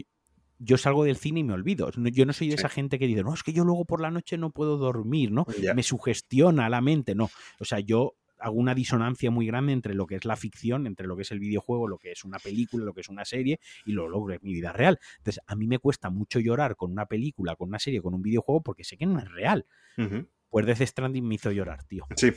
[0.59, 1.89] yo salgo del cine y me olvido.
[1.91, 4.11] Yo no soy de esa gente que dice, no, es que yo luego por la
[4.11, 5.45] noche no puedo dormir, ¿no?
[5.75, 7.29] Me sugestiona la mente, no.
[7.59, 11.07] O sea, yo hago una disonancia muy grande entre lo que es la ficción, entre
[11.07, 13.59] lo que es el videojuego, lo que es una película, lo que es una serie
[13.85, 14.99] y lo logro en mi vida real.
[15.17, 18.21] Entonces, a mí me cuesta mucho llorar con una película, con una serie, con un
[18.21, 19.65] videojuego porque sé que no es real.
[20.49, 22.05] Pues Death Stranding me hizo llorar, tío.
[22.15, 22.31] Sí,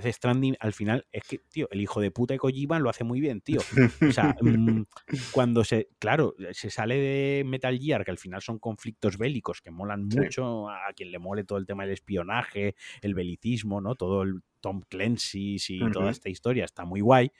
[0.00, 3.04] Death Stranding al final es que, tío, el hijo de puta de Kojima lo hace
[3.04, 3.60] muy bien, tío.
[4.06, 4.84] O sea, mm,
[5.32, 9.70] cuando se, claro, se sale de Metal Gear, que al final son conflictos bélicos que
[9.70, 13.94] molan mucho, a quien le mole todo el tema del espionaje, el belicismo, ¿no?
[13.94, 17.30] Todo el Tom Clancy y toda esta historia está muy guay.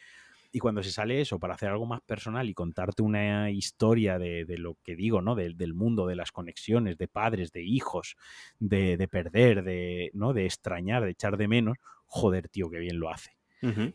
[0.55, 4.47] Y cuando se sale eso para hacer algo más personal y contarte una historia de,
[4.56, 5.35] lo que digo, ¿no?
[5.35, 8.16] del mundo, de las conexiones, de padres, de hijos,
[8.60, 10.32] de, de, perder, de, ¿no?
[10.32, 11.78] de extrañar, de echar de menos,
[12.15, 13.32] joder, tío, qué bien lo hace.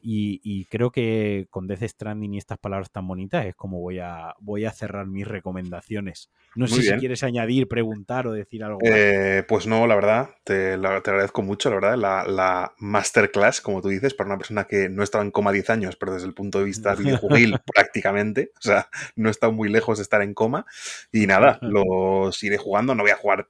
[0.02, 4.34] y, creo que con Death Stranding y estas palabras tan bonitas es como voy a,
[4.40, 6.30] voy a cerrar mis recomendaciones.
[6.56, 8.80] No sé si quieres añadir, preguntar o decir algo.
[8.84, 14.14] Eh, pues no, la verdad, te, agradezco mucho, la verdad, la, masterclass, como tú dices,
[14.16, 16.66] para una persona que no estaba en coma 10 años, pero desde el punto de
[16.66, 20.66] vista videojuegil prácticamente, o sea, no está muy lejos de estar en coma.
[21.12, 23.48] Y nada, los iré jugando, no voy a jugar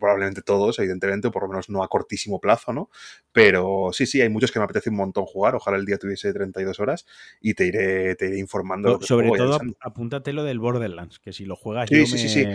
[0.00, 2.90] probablemente todos, evidentemente, o por lo menos no a cortísimo plazo, ¿no?
[3.32, 5.54] Pero sí, sí, hay muchos que me apetece un montón jugar.
[5.54, 7.06] Ojalá el día tuviese 32 horas
[7.40, 9.00] y te iré, te iré informando.
[9.02, 11.88] sobre todo, apúntate lo del Borderlands, que si lo juegas.
[11.88, 12.46] Sí, sí, sí, sí.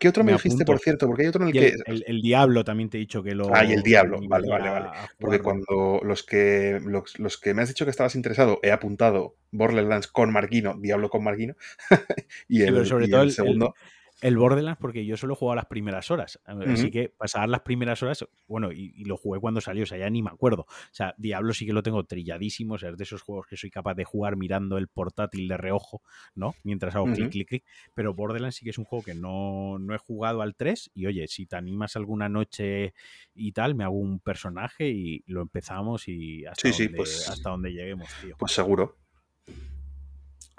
[0.00, 1.06] ¿Qué otro me, dijiste, por cierto?
[1.06, 1.74] Porque hay otro en el que.
[1.86, 3.54] El, Diablo también te he dicho que lo.
[3.54, 4.86] Ah, y el Diablo, vale, vale, vale.
[5.18, 10.06] Porque cuando los que, los, que me has dicho que estabas interesado, he apuntado Borderlands
[10.06, 11.56] con Marquino, Diablo con Marquino.
[12.48, 16.40] y el, sobre todo el segundo el Borderlands porque yo solo jugaba las primeras horas.
[16.44, 20.08] Así que pasar las primeras horas, bueno, y, lo jugué cuando salió, o sea, ya
[20.08, 20.62] ni me acuerdo.
[20.62, 23.56] O sea, Diablo sí que lo tengo trilladísimo, o sea, es de esos juegos que
[23.56, 26.02] soy capaz de jugar mirando el portátil de reojo,
[26.34, 26.54] ¿no?
[26.62, 27.64] Mientras hago clic, clic, clic.
[27.94, 31.06] Pero Borderlands sí que es un juego que no, no he jugado al 3 y
[31.06, 32.94] oye, si te animas alguna noche
[33.34, 37.72] y tal, me hago un personaje y lo empezamos y hasta, donde, pues, hasta donde
[37.72, 38.36] lleguemos, tío.
[38.38, 38.96] Pues seguro.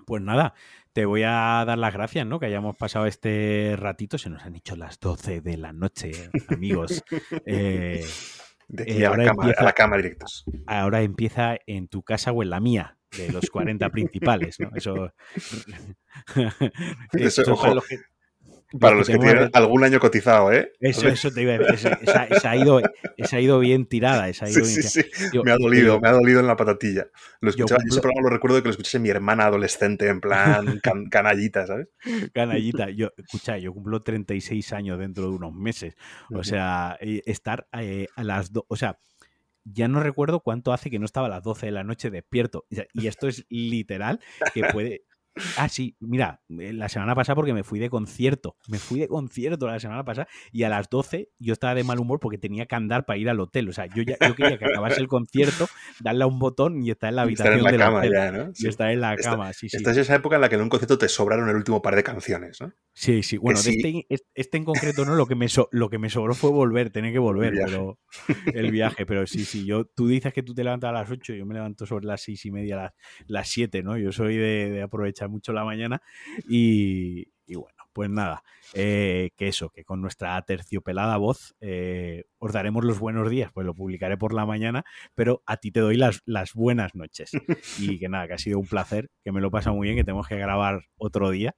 [0.06, 0.54] Pues nada,
[0.94, 2.40] te voy a dar las gracias, ¿no?
[2.40, 4.18] Que hayamos pasado este ratito.
[4.18, 7.04] Se nos han dicho las 12 de la noche, amigos.
[7.46, 8.06] Eh,
[8.68, 10.46] de aquí eh, a, la cama, directos.
[10.68, 14.70] Ahora empieza en tu casa o en la mía, de los 40 principales, ¿no?
[14.76, 15.12] Eso.
[17.14, 17.98] eso, eso los que,
[18.80, 20.74] para los que, tienen algún año cotizado, ¿eh?
[20.80, 21.98] Eso, eso te iba a decir.
[22.02, 22.82] Esa, ha ido,
[23.18, 24.30] esa ha ido bien tirada.
[24.30, 25.40] Esa ha ido sí, sí, sí.
[25.44, 27.08] me ha dolido, me ha dolido en la patatilla.
[27.42, 30.80] Lo escuchaba, yo, ese programa lo recuerdo que lo escuché mi hermana adolescente, en plan
[31.12, 31.88] canallita, ¿sabes?
[32.34, 32.90] Canallita.
[32.90, 35.96] Yo, escucha, yo cumplo 36 años dentro de unos meses.
[36.32, 38.66] O sea, estar eh, a las dos.
[38.68, 38.98] O sea,
[39.66, 42.66] ya no recuerdo cuánto hace que no estaba a las 12 de la noche despierto.
[42.94, 44.20] Y esto es literal
[44.54, 45.04] que puede,
[45.58, 49.08] Ah, sí, mira, eh, la semana pasada porque me fui de concierto, me fui de
[49.08, 52.68] concierto la semana pasada y a las 12 yo estaba de mal humor porque tenía
[52.68, 55.08] que andar para ir al hotel, o sea, yo ya yo quería que acabase el
[55.08, 55.68] concierto,
[56.00, 58.52] darle a un botón y estar en la habitación estar en la cama Ya, ¿no?
[58.56, 59.78] Y estar en la cama, sí, sí.
[59.78, 61.96] Esta es esa época en la que en un concierto te sobraron el último par
[61.96, 62.72] de canciones, ¿no?
[62.94, 64.06] Sí, sí, bueno, Este,
[64.36, 67.20] este, en concreto no, lo que me lo que me sobró fue volver, tener que
[67.20, 68.00] volver, el pero
[68.54, 71.34] el viaje, pero sí, sí, yo tú dices que tú te levantas a las 8,
[71.34, 72.94] yo me levanto sobre las 6 y media, las,
[73.26, 73.98] las 7, ¿no?
[73.98, 76.02] Yo soy de, de aprovechar mucho la mañana
[76.48, 78.44] y, bueno, pues nada,
[78.74, 83.66] eh, que eso, que con nuestra terciopelada voz eh, os daremos los buenos días, pues
[83.66, 84.84] lo publicaré por la mañana,
[85.14, 87.32] pero a ti te doy las, las buenas noches.
[87.80, 90.04] Y que nada, que ha sido un placer, que me lo pasa muy bien, que
[90.04, 91.56] tenemos que grabar otro día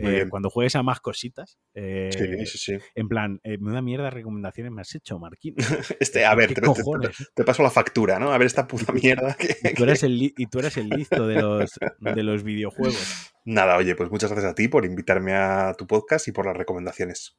[0.00, 1.58] eh, cuando juegues a más cositas.
[1.74, 2.84] Eh, sí, sí, sí.
[2.94, 5.54] En plan, eh, me da mierda recomendaciones me has hecho, Marquín.
[6.00, 8.32] Este, a ver, te, paso la factura, ¿no?
[8.32, 9.36] A ver esta puta mierda.
[9.62, 13.32] y, tú eres el, y tú eres el listo de los, de los videojuegos.
[13.44, 16.56] Nada, oye, pues muchas gracias a ti por invitarme a tu podcast y por las
[16.56, 17.38] recomendaciones.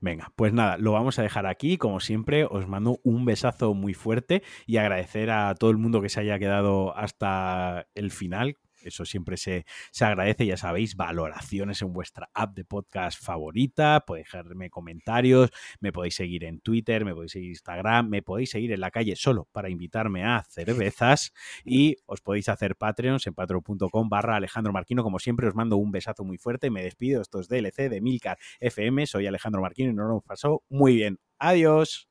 [0.00, 1.78] Venga, pues nada, lo vamos a dejar aquí.
[1.78, 6.08] Como siempre, os mando un besazo muy fuerte y agradecer a todo el mundo que
[6.08, 8.58] se haya quedado hasta el final
[8.88, 14.26] eso siempre se, se agradece, ya sabéis, valoraciones en vuestra app de podcast favorita, podéis
[14.26, 15.50] dejarme comentarios,
[15.80, 18.90] me podéis seguir en Twitter, me podéis seguir en Instagram, me podéis seguir en la
[18.90, 21.32] calle solo para invitarme a cervezas
[21.64, 25.02] y os podéis hacer Patreons en patreon.com barra Alejandro Marquino.
[25.02, 28.38] Como siempre, os mando un besazo muy fuerte, me despido, esto es DLC de Milcar
[28.60, 31.18] FM, soy Alejandro Marquino y nos lo pasó muy bien.
[31.38, 32.08] Adiós.